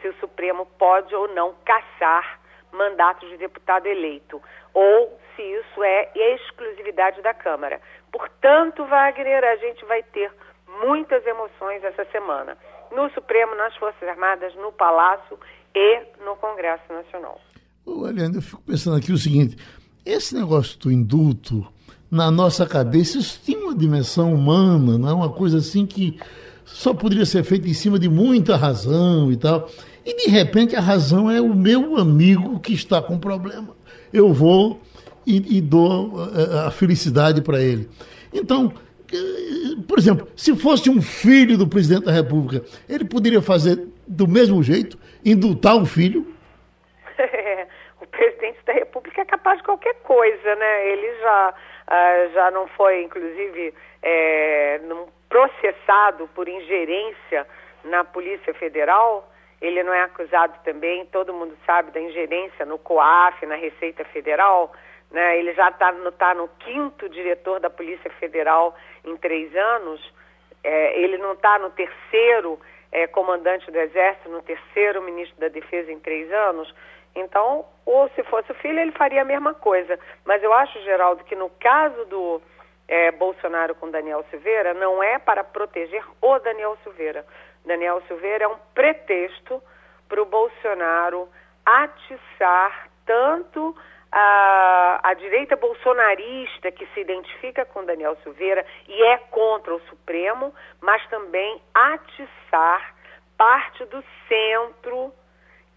se 0.00 0.08
o 0.08 0.14
Supremo 0.14 0.66
pode 0.78 1.14
ou 1.14 1.28
não 1.28 1.54
caçar 1.64 2.41
mandatos 2.72 3.28
de 3.28 3.36
deputado 3.36 3.86
eleito, 3.86 4.40
ou 4.74 5.18
se 5.36 5.42
isso 5.42 5.82
é 5.82 6.10
exclusividade 6.34 7.20
da 7.22 7.34
Câmara. 7.34 7.80
Portanto, 8.10 8.84
Wagner, 8.86 9.44
a 9.44 9.56
gente 9.56 9.84
vai 9.84 10.02
ter 10.02 10.30
muitas 10.84 11.24
emoções 11.26 11.82
essa 11.84 12.04
semana, 12.06 12.56
no 12.90 13.10
Supremo, 13.10 13.54
nas 13.54 13.74
Forças 13.76 14.08
Armadas, 14.08 14.54
no 14.56 14.72
Palácio 14.72 15.38
e 15.74 16.02
no 16.24 16.36
Congresso 16.36 16.92
Nacional. 16.92 17.40
Eliane, 17.86 18.36
eu 18.36 18.42
fico 18.42 18.62
pensando 18.62 18.96
aqui 18.96 19.12
o 19.12 19.18
seguinte: 19.18 19.56
esse 20.04 20.34
negócio 20.34 20.78
do 20.78 20.92
indulto, 20.92 21.66
na 22.10 22.30
nossa 22.30 22.66
cabeça, 22.66 23.18
isso 23.18 23.40
tem 23.44 23.56
uma 23.56 23.74
dimensão 23.74 24.32
humana, 24.34 24.98
não 24.98 25.08
é 25.08 25.14
uma 25.14 25.32
coisa 25.32 25.58
assim 25.58 25.86
que 25.86 26.20
só 26.64 26.94
poderia 26.94 27.26
ser 27.26 27.42
feita 27.42 27.68
em 27.68 27.74
cima 27.74 27.98
de 27.98 28.08
muita 28.08 28.56
razão 28.56 29.32
e 29.32 29.36
tal. 29.36 29.68
E 30.04 30.14
de 30.14 30.30
repente 30.30 30.74
a 30.74 30.80
razão 30.80 31.30
é 31.30 31.40
o 31.40 31.54
meu 31.54 31.96
amigo 31.96 32.58
que 32.60 32.72
está 32.72 33.00
com 33.00 33.18
problema. 33.18 33.76
Eu 34.12 34.32
vou 34.32 34.80
e, 35.26 35.58
e 35.58 35.60
dou 35.60 36.12
a, 36.20 36.68
a 36.68 36.70
felicidade 36.70 37.40
para 37.40 37.60
ele. 37.60 37.88
Então, 38.32 38.72
eh, 39.12 39.76
por 39.86 39.98
exemplo, 39.98 40.26
se 40.36 40.56
fosse 40.56 40.90
um 40.90 41.00
filho 41.00 41.56
do 41.56 41.68
presidente 41.68 42.06
da 42.06 42.12
República, 42.12 42.64
ele 42.88 43.04
poderia 43.04 43.40
fazer 43.40 43.78
do 44.06 44.26
mesmo 44.26 44.62
jeito, 44.62 44.98
indultar 45.24 45.76
o 45.76 45.86
filho? 45.86 46.26
o 48.00 48.06
presidente 48.06 48.58
da 48.66 48.72
República 48.72 49.22
é 49.22 49.24
capaz 49.24 49.58
de 49.58 49.64
qualquer 49.64 49.94
coisa, 50.02 50.54
né? 50.56 50.88
Ele 50.88 51.18
já, 51.20 51.54
uh, 51.88 52.32
já 52.34 52.50
não 52.50 52.66
foi, 52.68 53.02
inclusive, 53.02 53.72
é, 54.02 54.80
processado 55.28 56.28
por 56.34 56.48
ingerência 56.48 57.46
na 57.84 58.04
Polícia 58.04 58.52
Federal 58.54 59.31
ele 59.62 59.84
não 59.84 59.94
é 59.94 60.02
acusado 60.02 60.58
também, 60.64 61.06
todo 61.06 61.32
mundo 61.32 61.56
sabe 61.64 61.92
da 61.92 62.00
ingerência 62.00 62.66
no 62.66 62.78
COAF, 62.78 63.46
na 63.46 63.54
Receita 63.54 64.04
Federal, 64.06 64.72
né? 65.08 65.38
Ele 65.38 65.54
já 65.54 65.68
está 65.68 65.92
no, 65.92 66.10
tá 66.10 66.34
no 66.34 66.48
quinto 66.58 67.08
diretor 67.08 67.60
da 67.60 67.70
Polícia 67.70 68.10
Federal 68.18 68.74
em 69.04 69.16
três 69.16 69.54
anos, 69.54 70.12
é, 70.64 71.00
ele 71.00 71.16
não 71.16 71.34
está 71.34 71.60
no 71.60 71.70
terceiro 71.70 72.58
é, 72.90 73.06
comandante 73.06 73.70
do 73.70 73.78
Exército, 73.78 74.28
no 74.28 74.42
terceiro 74.42 75.00
ministro 75.00 75.38
da 75.38 75.48
Defesa 75.48 75.92
em 75.92 76.00
três 76.00 76.30
anos. 76.32 76.74
Então, 77.14 77.64
ou 77.86 78.08
se 78.16 78.22
fosse 78.24 78.50
o 78.50 78.56
filho, 78.56 78.80
ele 78.80 78.92
faria 78.92 79.22
a 79.22 79.24
mesma 79.24 79.54
coisa. 79.54 79.98
Mas 80.24 80.42
eu 80.42 80.52
acho, 80.52 80.80
Geraldo, 80.82 81.22
que 81.24 81.36
no 81.36 81.50
caso 81.50 82.04
do 82.06 82.42
é, 82.88 83.12
Bolsonaro 83.12 83.74
com 83.76 83.90
Daniel 83.90 84.24
Silveira, 84.28 84.74
não 84.74 85.02
é 85.02 85.18
para 85.18 85.44
proteger 85.44 86.04
o 86.20 86.38
Daniel 86.40 86.76
Silveira. 86.82 87.24
Daniel 87.64 88.02
Silveira 88.08 88.44
é 88.44 88.48
um 88.48 88.58
pretexto 88.74 89.62
para 90.08 90.20
o 90.20 90.26
Bolsonaro 90.26 91.28
atiçar 91.64 92.88
tanto 93.06 93.74
a, 94.10 95.00
a, 95.02 95.14
direita 95.14 95.56
bolsonarista 95.56 96.70
que 96.70 96.86
se 96.88 97.00
identifica 97.00 97.64
com 97.64 97.84
Daniel 97.84 98.16
Silveira 98.22 98.64
e 98.86 99.02
é 99.04 99.18
contra 99.30 99.74
o 99.74 99.80
Supremo, 99.88 100.54
mas 100.80 101.06
também 101.08 101.62
atiçar 101.74 102.94
parte 103.38 103.84
do 103.86 104.04
centro 104.28 105.12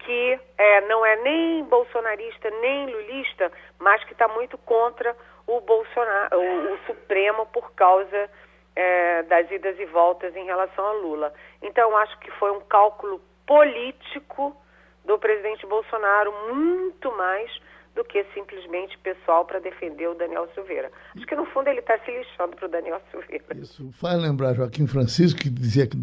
que 0.00 0.38
é, 0.58 0.80
não 0.82 1.04
é 1.04 1.16
nem 1.16 1.64
bolsonarista 1.64 2.50
nem 2.60 2.86
lulista, 2.86 3.50
mas 3.78 4.04
que 4.04 4.12
está 4.12 4.28
muito 4.28 4.58
contra 4.58 5.16
o 5.46 5.60
Bolsonaro, 5.60 6.38
o, 6.38 6.74
o 6.74 6.78
Supremo 6.86 7.46
por 7.46 7.72
causa 7.72 8.30
é, 8.76 9.22
das 9.22 9.50
idas 9.50 9.78
e 9.80 9.86
voltas 9.86 10.36
em 10.36 10.44
relação 10.44 10.84
a 10.86 10.92
Lula. 10.92 11.32
Então, 11.62 11.96
acho 11.96 12.18
que 12.20 12.30
foi 12.32 12.52
um 12.52 12.60
cálculo 12.60 13.20
político 13.46 14.54
do 15.04 15.18
presidente 15.18 15.66
Bolsonaro 15.66 16.32
muito 16.52 17.16
mais 17.16 17.50
do 17.94 18.04
que 18.04 18.22
simplesmente 18.34 18.98
pessoal 18.98 19.46
para 19.46 19.58
defender 19.58 20.06
o 20.06 20.14
Daniel 20.14 20.46
Silveira. 20.54 20.92
Acho 21.16 21.26
que 21.26 21.34
no 21.34 21.46
fundo 21.46 21.68
ele 21.68 21.80
está 21.80 21.98
se 22.00 22.10
lixando 22.10 22.54
para 22.54 22.66
o 22.66 22.68
Daniel 22.68 23.00
Silveira. 23.10 23.44
Isso 23.54 23.90
faz 23.92 24.20
lembrar 24.20 24.52
Joaquim 24.54 24.86
Francisco 24.86 25.40
que 25.40 25.48
dizia 25.48 25.86
que 25.86 25.96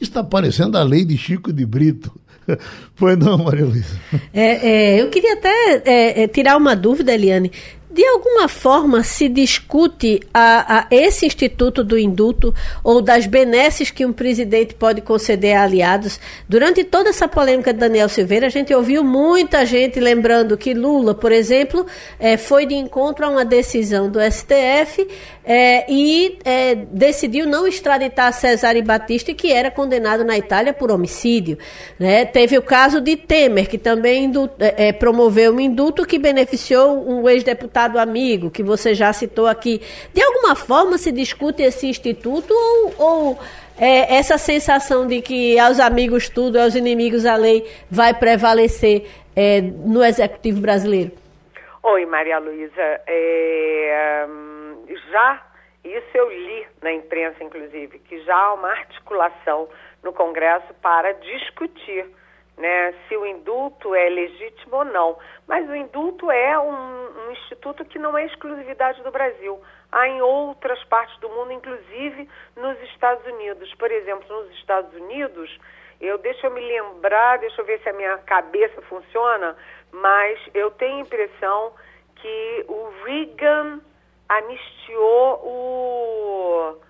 está 0.00 0.24
parecendo 0.24 0.78
a 0.78 0.82
lei 0.82 1.04
de 1.04 1.18
Chico 1.18 1.52
de 1.52 1.66
Brito. 1.66 2.10
Foi 2.96 3.16
não, 3.16 3.36
Maria 3.36 3.66
Luísa? 3.66 4.00
É, 4.32 4.94
é, 4.96 5.02
eu 5.02 5.10
queria 5.10 5.34
até 5.34 5.82
é, 5.84 6.22
é 6.22 6.28
tirar 6.28 6.56
uma 6.56 6.74
dúvida, 6.74 7.12
Eliane 7.12 7.52
de 7.96 8.06
alguma 8.06 8.46
forma 8.46 9.02
se 9.02 9.26
discute 9.26 10.20
a, 10.32 10.80
a, 10.80 10.86
esse 10.90 11.24
instituto 11.24 11.82
do 11.82 11.98
indulto 11.98 12.54
ou 12.84 13.00
das 13.00 13.26
benesses 13.26 13.90
que 13.90 14.04
um 14.04 14.12
presidente 14.12 14.74
pode 14.74 15.00
conceder 15.00 15.56
a 15.56 15.62
aliados. 15.62 16.20
Durante 16.46 16.84
toda 16.84 17.08
essa 17.08 17.26
polêmica 17.26 17.72
de 17.72 17.78
Daniel 17.78 18.10
Silveira, 18.10 18.48
a 18.48 18.50
gente 18.50 18.74
ouviu 18.74 19.02
muita 19.02 19.64
gente 19.64 19.98
lembrando 19.98 20.58
que 20.58 20.74
Lula, 20.74 21.14
por 21.14 21.32
exemplo, 21.32 21.86
é, 22.20 22.36
foi 22.36 22.66
de 22.66 22.74
encontro 22.74 23.24
a 23.24 23.30
uma 23.30 23.46
decisão 23.46 24.10
do 24.10 24.18
STF 24.20 25.08
é, 25.42 25.90
e 25.90 26.38
é, 26.44 26.74
decidiu 26.74 27.46
não 27.46 27.66
extraditar 27.66 28.30
Cesare 28.34 28.82
Batista, 28.82 29.32
que 29.32 29.50
era 29.50 29.70
condenado 29.70 30.22
na 30.22 30.36
Itália 30.36 30.74
por 30.74 30.90
homicídio. 30.90 31.56
Né? 31.98 32.26
Teve 32.26 32.58
o 32.58 32.62
caso 32.62 33.00
de 33.00 33.16
Temer, 33.16 33.70
que 33.70 33.78
também 33.78 34.30
é, 34.58 34.92
promoveu 34.92 35.54
um 35.54 35.60
indulto 35.60 36.04
que 36.04 36.18
beneficiou 36.18 37.08
um 37.08 37.26
ex-deputado 37.26 37.85
deputado 37.86 37.98
amigo, 37.98 38.50
que 38.50 38.62
você 38.62 38.94
já 38.94 39.12
citou 39.12 39.46
aqui, 39.46 39.80
de 40.12 40.22
alguma 40.22 40.54
forma 40.54 40.98
se 40.98 41.12
discute 41.12 41.62
esse 41.62 41.86
instituto 41.86 42.52
ou, 42.52 42.94
ou 42.98 43.38
é, 43.78 44.16
essa 44.16 44.36
sensação 44.38 45.06
de 45.06 45.20
que 45.20 45.58
aos 45.58 45.78
amigos 45.78 46.28
tudo, 46.28 46.58
aos 46.58 46.74
inimigos 46.74 47.24
a 47.24 47.36
lei 47.36 47.68
vai 47.90 48.12
prevalecer 48.12 49.06
é, 49.34 49.60
no 49.60 50.04
executivo 50.04 50.60
brasileiro? 50.60 51.12
Oi, 51.82 52.04
Maria 52.06 52.38
Luísa. 52.38 53.00
É, 53.06 54.26
já, 55.10 55.42
isso 55.84 56.08
eu 56.14 56.28
li 56.30 56.66
na 56.82 56.92
imprensa, 56.92 57.42
inclusive, 57.44 57.98
que 58.00 58.20
já 58.24 58.34
há 58.34 58.54
uma 58.54 58.70
articulação 58.70 59.68
no 60.02 60.12
Congresso 60.12 60.74
para 60.82 61.12
discutir 61.12 62.06
né, 62.56 62.94
se 63.06 63.16
o 63.16 63.26
indulto 63.26 63.94
é 63.94 64.08
legítimo 64.08 64.76
ou 64.76 64.84
não. 64.84 65.18
Mas 65.46 65.68
o 65.68 65.74
indulto 65.74 66.30
é 66.30 66.58
um, 66.58 66.72
um, 66.72 67.30
instituto 67.32 67.84
que 67.84 67.98
não 67.98 68.16
é 68.16 68.24
exclusividade 68.24 69.02
do 69.02 69.10
Brasil. 69.10 69.60
Há 69.92 70.08
em 70.08 70.22
outras 70.22 70.82
partes 70.84 71.18
do 71.20 71.28
mundo, 71.28 71.52
inclusive 71.52 72.28
nos 72.56 72.80
Estados 72.90 73.24
Unidos. 73.26 73.72
Por 73.74 73.90
exemplo, 73.90 74.26
nos 74.28 74.50
Estados 74.56 74.92
Unidos, 74.94 75.58
eu 76.00 76.18
deixa 76.18 76.46
eu 76.46 76.50
me 76.50 76.60
lembrar, 76.60 77.38
deixa 77.38 77.60
eu 77.60 77.64
ver 77.66 77.80
se 77.80 77.88
a 77.88 77.92
minha 77.92 78.18
cabeça 78.18 78.80
funciona, 78.82 79.56
mas 79.92 80.38
eu 80.54 80.70
tenho 80.72 80.96
a 80.96 81.00
impressão 81.00 81.72
que 82.16 82.64
o 82.68 82.90
Reagan 83.04 83.80
anistiou 84.28 85.40
o 85.44 86.85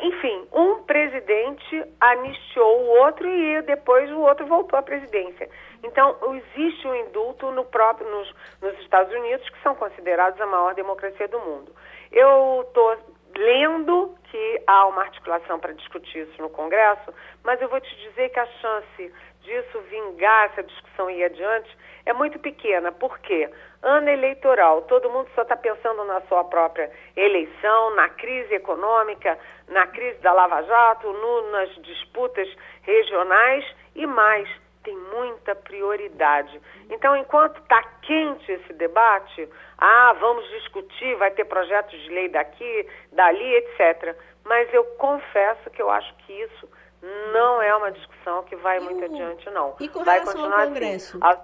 enfim, 0.00 0.46
um 0.52 0.82
presidente 0.84 1.84
anistiou 2.00 2.80
o 2.80 2.88
outro 3.00 3.28
e 3.28 3.60
depois 3.62 4.10
o 4.10 4.20
outro 4.20 4.46
voltou 4.46 4.78
à 4.78 4.82
presidência. 4.82 5.48
Então, 5.82 6.16
existe 6.34 6.86
um 6.88 6.94
indulto 6.94 7.50
no 7.50 7.64
próprio, 7.66 8.08
nos, 8.08 8.34
nos 8.62 8.78
Estados 8.80 9.12
Unidos, 9.12 9.46
que 9.50 9.62
são 9.62 9.74
considerados 9.74 10.40
a 10.40 10.46
maior 10.46 10.74
democracia 10.74 11.28
do 11.28 11.38
mundo. 11.38 11.70
Eu 12.10 12.64
estou 12.66 12.96
lendo 13.36 14.14
que 14.30 14.62
há 14.66 14.86
uma 14.86 15.02
articulação 15.02 15.58
para 15.58 15.72
discutir 15.74 16.26
isso 16.28 16.40
no 16.40 16.48
Congresso, 16.48 17.12
mas 17.42 17.60
eu 17.60 17.68
vou 17.68 17.80
te 17.80 17.94
dizer 18.08 18.30
que 18.30 18.40
a 18.40 18.46
chance 18.46 19.12
disso 19.44 19.78
vingar 19.90 20.46
essa 20.46 20.62
discussão 20.62 21.08
e 21.08 21.20
ir 21.20 21.24
adiante 21.24 21.70
é 22.06 22.12
muito 22.12 22.38
pequena. 22.38 22.90
Por 22.92 23.18
quê? 23.20 23.48
Ano 23.82 24.08
eleitoral, 24.08 24.82
todo 24.82 25.10
mundo 25.10 25.28
só 25.34 25.42
está 25.42 25.56
pensando 25.56 26.04
na 26.04 26.20
sua 26.22 26.44
própria 26.44 26.90
eleição, 27.16 27.94
na 27.94 28.08
crise 28.08 28.54
econômica, 28.54 29.38
na 29.68 29.86
crise 29.86 30.18
da 30.20 30.32
Lava 30.32 30.62
Jato, 30.62 31.12
no, 31.12 31.50
nas 31.50 31.74
disputas 31.76 32.48
regionais 32.82 33.64
e 33.94 34.06
mais. 34.06 34.48
Tem 34.82 34.96
muita 34.96 35.54
prioridade. 35.54 36.60
Então, 36.90 37.16
enquanto 37.16 37.58
está 37.58 37.82
quente 38.02 38.52
esse 38.52 38.72
debate, 38.74 39.48
ah, 39.78 40.14
vamos 40.20 40.46
discutir, 40.50 41.14
vai 41.16 41.30
ter 41.30 41.46
projetos 41.46 41.98
de 42.02 42.10
lei 42.10 42.28
daqui, 42.28 42.86
dali, 43.12 43.54
etc. 43.54 44.14
Mas 44.44 44.72
eu 44.74 44.84
confesso 44.98 45.70
que 45.70 45.80
eu 45.80 45.88
acho 45.88 46.14
que 46.16 46.32
isso 46.34 46.68
não 47.32 47.60
é 47.62 47.74
uma 47.76 47.90
discussão 47.92 48.42
que 48.44 48.56
vai 48.56 48.80
muito 48.80 49.04
adiante, 49.04 49.48
não. 49.50 49.74
E 49.80 49.88
com 49.88 50.02
vai 50.04 50.18
relação 50.20 50.32
continuar 50.40 50.56
ao 50.56 50.62
assim. 50.62 50.72
Congresso? 50.74 51.18
A- 51.20 51.38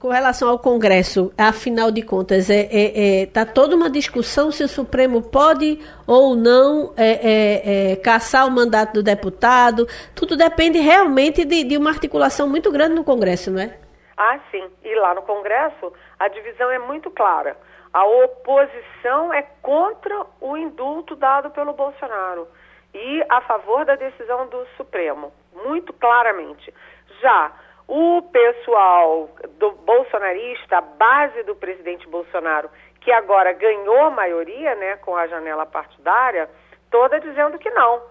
Com 0.00 0.08
relação 0.08 0.48
ao 0.48 0.58
Congresso, 0.58 1.32
afinal 1.36 1.90
de 1.90 2.00
contas, 2.02 2.48
está 2.48 2.54
é, 2.54 3.22
é, 3.22 3.26
tá 3.26 3.44
toda 3.44 3.74
uma 3.76 3.90
discussão 3.90 4.50
se 4.50 4.62
o 4.64 4.68
Supremo 4.68 5.20
pode 5.22 5.78
ou 6.06 6.34
não 6.36 6.92
é, 6.96 7.10
é, 7.10 7.92
é, 7.92 7.96
caçar 7.96 8.46
o 8.46 8.50
mandato 8.50 8.94
do 8.94 9.02
deputado. 9.02 9.86
Tudo 10.14 10.36
depende 10.36 10.78
realmente 10.78 11.44
de, 11.44 11.64
de 11.64 11.76
uma 11.76 11.90
articulação 11.90 12.48
muito 12.48 12.70
grande 12.72 12.94
no 12.94 13.04
Congresso, 13.04 13.50
não 13.50 13.60
é? 13.60 13.76
Ah, 14.16 14.38
sim. 14.50 14.64
E 14.84 14.94
lá 14.96 15.14
no 15.14 15.22
Congresso, 15.22 15.92
a 16.18 16.28
divisão 16.28 16.70
é 16.70 16.78
muito 16.78 17.10
clara. 17.10 17.56
A 17.92 18.04
oposição 18.06 19.32
é 19.34 19.42
contra 19.60 20.24
o 20.40 20.56
indulto 20.56 21.16
dado 21.16 21.50
pelo 21.50 21.72
Bolsonaro 21.72 22.46
e 22.94 23.24
a 23.28 23.40
favor 23.42 23.84
da 23.84 23.96
decisão 23.96 24.48
do 24.48 24.66
Supremo, 24.76 25.32
muito 25.52 25.92
claramente. 25.92 26.72
Já 27.20 27.52
o 27.86 28.22
pessoal 28.22 29.28
do 29.58 29.72
bolsonarista, 29.72 30.78
a 30.78 30.80
base 30.80 31.42
do 31.42 31.56
presidente 31.56 32.06
Bolsonaro, 32.08 32.70
que 33.00 33.10
agora 33.10 33.52
ganhou 33.52 34.02
a 34.02 34.10
maioria, 34.10 34.74
né, 34.74 34.96
com 34.98 35.16
a 35.16 35.26
janela 35.26 35.66
partidária, 35.66 36.48
toda 36.90 37.18
dizendo 37.20 37.58
que 37.58 37.70
não, 37.70 38.02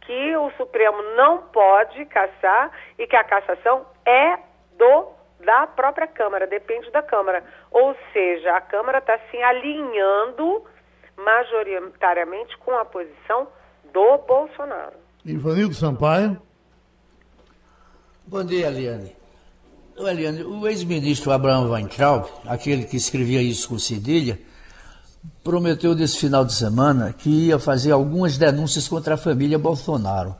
que 0.00 0.36
o 0.36 0.50
Supremo 0.52 1.02
não 1.16 1.38
pode 1.48 2.04
caçar 2.06 2.70
e 2.98 3.06
que 3.06 3.16
a 3.16 3.24
cassação 3.24 3.86
é 4.04 4.38
do 4.78 5.16
da 5.40 5.66
própria 5.66 6.06
Câmara, 6.06 6.46
depende 6.46 6.90
da 6.90 7.02
Câmara. 7.02 7.44
Ou 7.70 7.94
seja, 8.12 8.56
a 8.56 8.60
Câmara 8.60 8.98
está 8.98 9.18
se 9.30 9.42
alinhando 9.42 10.64
majoritariamente 11.16 12.56
com 12.58 12.76
a 12.76 12.84
posição 12.84 13.48
do 13.96 14.18
Bolsonaro. 14.28 14.92
Ivanildo 15.24 15.74
Sampaio. 15.74 16.36
Bom 18.26 18.44
dia, 18.44 18.66
Eliane. 18.66 19.16
Ô, 19.96 20.06
Eliane, 20.06 20.42
o 20.42 20.68
ex-ministro 20.68 21.32
Abraham 21.32 21.70
Weintraub, 21.70 22.26
aquele 22.44 22.84
que 22.84 22.98
escrevia 22.98 23.40
isso 23.40 23.70
com 23.70 23.78
cedilha, 23.78 24.38
prometeu 25.42 25.94
nesse 25.94 26.18
final 26.18 26.44
de 26.44 26.52
semana 26.52 27.14
que 27.14 27.46
ia 27.46 27.58
fazer 27.58 27.92
algumas 27.92 28.36
denúncias 28.36 28.86
contra 28.86 29.14
a 29.14 29.16
família 29.16 29.58
Bolsonaro. 29.58 30.36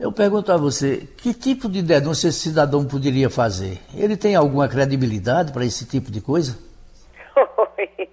Eu 0.00 0.10
pergunto 0.10 0.50
a 0.50 0.56
você, 0.56 1.08
que 1.16 1.32
tipo 1.32 1.68
de 1.68 1.80
denúncia 1.80 2.26
esse 2.26 2.40
cidadão 2.40 2.84
poderia 2.84 3.30
fazer? 3.30 3.80
Ele 3.94 4.16
tem 4.16 4.34
alguma 4.34 4.66
credibilidade 4.66 5.52
para 5.52 5.64
esse 5.64 5.86
tipo 5.86 6.10
de 6.10 6.20
coisa? 6.20 6.58
Oi, 7.38 8.08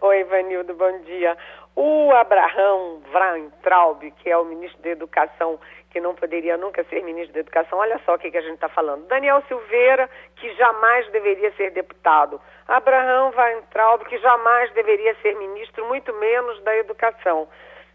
Oi 0.00 0.20
Ivanildo, 0.20 0.72
bom 0.74 1.02
dia. 1.04 1.36
O 1.76 2.12
Abraham 2.12 3.00
Weintraub, 3.12 4.08
que 4.18 4.30
é 4.30 4.38
o 4.38 4.44
ministro 4.44 4.80
da 4.82 4.90
Educação, 4.90 5.58
que 5.90 6.00
não 6.00 6.14
poderia 6.14 6.56
nunca 6.56 6.84
ser 6.84 7.02
ministro 7.02 7.34
da 7.34 7.40
Educação, 7.40 7.78
olha 7.78 8.00
só 8.04 8.14
o 8.14 8.18
que, 8.18 8.30
que 8.30 8.38
a 8.38 8.42
gente 8.42 8.54
está 8.54 8.68
falando. 8.68 9.06
Daniel 9.06 9.42
Silveira, 9.48 10.08
que 10.36 10.54
jamais 10.54 11.10
deveria 11.10 11.50
ser 11.52 11.72
deputado. 11.72 12.40
Abraham 12.68 13.32
Weintraub, 13.36 14.04
que 14.04 14.18
jamais 14.18 14.70
deveria 14.72 15.16
ser 15.16 15.34
ministro, 15.34 15.84
muito 15.86 16.12
menos 16.14 16.62
da 16.62 16.76
Educação. 16.76 17.48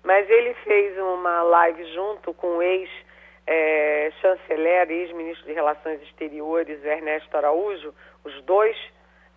Mas 0.04 0.30
ele 0.30 0.54
fez 0.66 0.98
uma 0.98 1.42
live 1.44 1.86
junto 1.94 2.34
com 2.34 2.58
o 2.58 2.62
ex-chanceler, 2.62 4.92
ex-ministro 4.92 5.46
de 5.46 5.54
Relações 5.54 6.02
Exteriores, 6.02 6.84
Ernesto 6.84 7.34
Araújo, 7.36 7.94
os 8.26 8.42
dois 8.44 8.76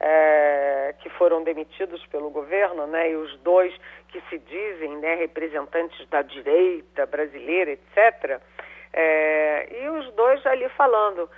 é, 0.03 0.94
que 0.98 1.09
foram 1.11 1.44
demitidos 1.44 2.05
pelo 2.07 2.28
governo, 2.28 2.88
né, 2.88 3.12
e 3.12 3.16
os 3.16 3.38
dois 3.38 3.72
que 4.09 4.20
se 4.28 4.38
dizem 4.38 4.96
né, 4.96 5.14
representantes 5.14 6.07
da 6.09 6.22
direita 6.22 7.07
brasileira, 7.07 7.70
etc. 7.70 8.40
É, 8.92 9.68
e 9.80 9.88
os 9.88 10.12
dois 10.14 10.44
ali 10.44 10.68
falando 10.70 11.30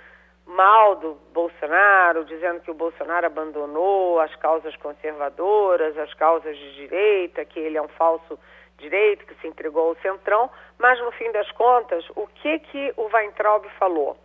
mal 0.47 0.95
do 0.95 1.13
Bolsonaro, 1.31 2.25
dizendo 2.25 2.59
que 2.61 2.71
o 2.71 2.75
Bolsonaro 2.75 3.27
abandonou 3.27 4.19
as 4.19 4.35
causas 4.35 4.75
conservadoras, 4.77 5.97
as 5.97 6.13
causas 6.15 6.57
de 6.57 6.75
direita, 6.75 7.45
que 7.45 7.59
ele 7.59 7.77
é 7.77 7.81
um 7.81 7.87
falso 7.89 8.37
direito, 8.77 9.25
que 9.25 9.35
se 9.35 9.47
entregou 9.47 9.89
ao 9.89 9.95
centrão, 9.97 10.49
mas 10.77 10.99
no 10.99 11.11
fim 11.11 11.31
das 11.31 11.49
contas, 11.51 12.05
o 12.15 12.27
que 12.27 12.59
que 12.59 12.93
o 12.97 13.09
Weintraub 13.13 13.65
falou? 13.79 14.17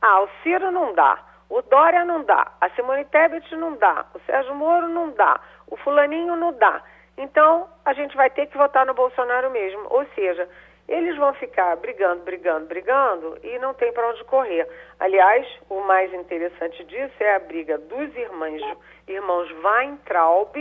Ah, 0.00 0.22
o 0.22 0.28
Ciro 0.42 0.70
não 0.70 0.92
dá, 0.94 1.22
o 1.54 1.62
Dória 1.62 2.04
não 2.04 2.24
dá, 2.24 2.50
a 2.60 2.68
Simone 2.70 3.04
Tebet 3.04 3.54
não 3.54 3.76
dá, 3.76 4.06
o 4.12 4.18
Sérgio 4.26 4.56
Moro 4.56 4.88
não 4.88 5.10
dá, 5.12 5.40
o 5.68 5.76
fulaninho 5.76 6.34
não 6.34 6.52
dá. 6.52 6.82
Então, 7.16 7.68
a 7.84 7.92
gente 7.92 8.16
vai 8.16 8.28
ter 8.28 8.46
que 8.46 8.58
votar 8.58 8.84
no 8.84 8.92
Bolsonaro 8.92 9.52
mesmo. 9.52 9.86
Ou 9.88 10.04
seja, 10.16 10.48
eles 10.88 11.16
vão 11.16 11.32
ficar 11.34 11.76
brigando, 11.76 12.24
brigando, 12.24 12.66
brigando 12.66 13.38
e 13.44 13.56
não 13.60 13.72
tem 13.72 13.92
para 13.92 14.08
onde 14.08 14.24
correr. 14.24 14.68
Aliás, 14.98 15.46
o 15.70 15.80
mais 15.82 16.12
interessante 16.12 16.82
disso 16.86 17.14
é 17.20 17.36
a 17.36 17.38
briga 17.38 17.78
dos 17.78 18.16
irmãos, 18.16 18.60
irmãos 19.06 19.48
Weintraub 19.62 20.56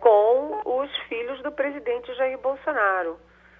com 0.00 0.62
os 0.64 0.96
filhos 1.08 1.42
do 1.42 1.52
presidente 1.52 2.14
Jair 2.14 2.38
Bolsonaro, 2.38 3.18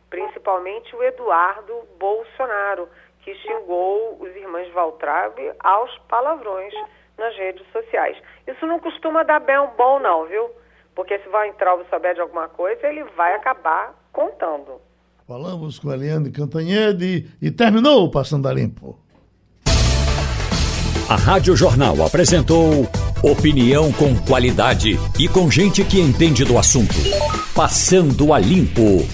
principalmente 0.09 0.97
o 0.97 1.03
Eduardo 1.03 1.87
Bolsonaro, 1.99 2.89
que 3.27 3.35
xingou 3.35 4.17
os 4.21 4.29
irmãos 4.37 4.73
Weintraub 4.73 5.37
aos 5.59 5.91
palavrões 6.09 6.73
nas 7.19 7.37
redes 7.37 7.67
sociais. 7.73 8.17
Isso 8.47 8.65
não 8.65 8.79
costuma 8.79 9.25
dar 9.25 9.41
bem 9.41 9.57
bom 9.77 9.99
não, 9.99 10.27
viu? 10.27 10.49
Porque 10.95 11.19
se 11.19 11.29
Weintraub 11.29 11.85
souber 11.91 12.15
de 12.15 12.21
alguma 12.21 12.49
coisa, 12.49 12.87
ele 12.87 13.03
vai 13.17 13.35
acabar 13.35 13.93
contando. 14.13 14.81
Falamos 15.27 15.81
com 15.81 15.91
a 15.91 15.95
Eliane 15.95 16.31
Cantanhede 16.31 17.29
e 17.43 17.51
terminou 17.51 18.05
o 18.05 18.11
Passando 18.13 18.47
a 18.47 18.53
Limpo. 18.53 18.97
A 21.11 21.17
Rádio 21.17 21.57
Jornal 21.57 22.01
apresentou 22.05 22.85
opinião 23.25 23.93
com 23.93 24.15
qualidade 24.25 24.93
e 25.19 25.29
com 25.29 25.51
gente 25.51 25.85
que 25.85 26.01
entende 26.01 26.45
do 26.45 26.57
assunto. 26.57 26.95
Passando 27.55 28.33
a 28.33 28.39
Limpo. 28.39 29.05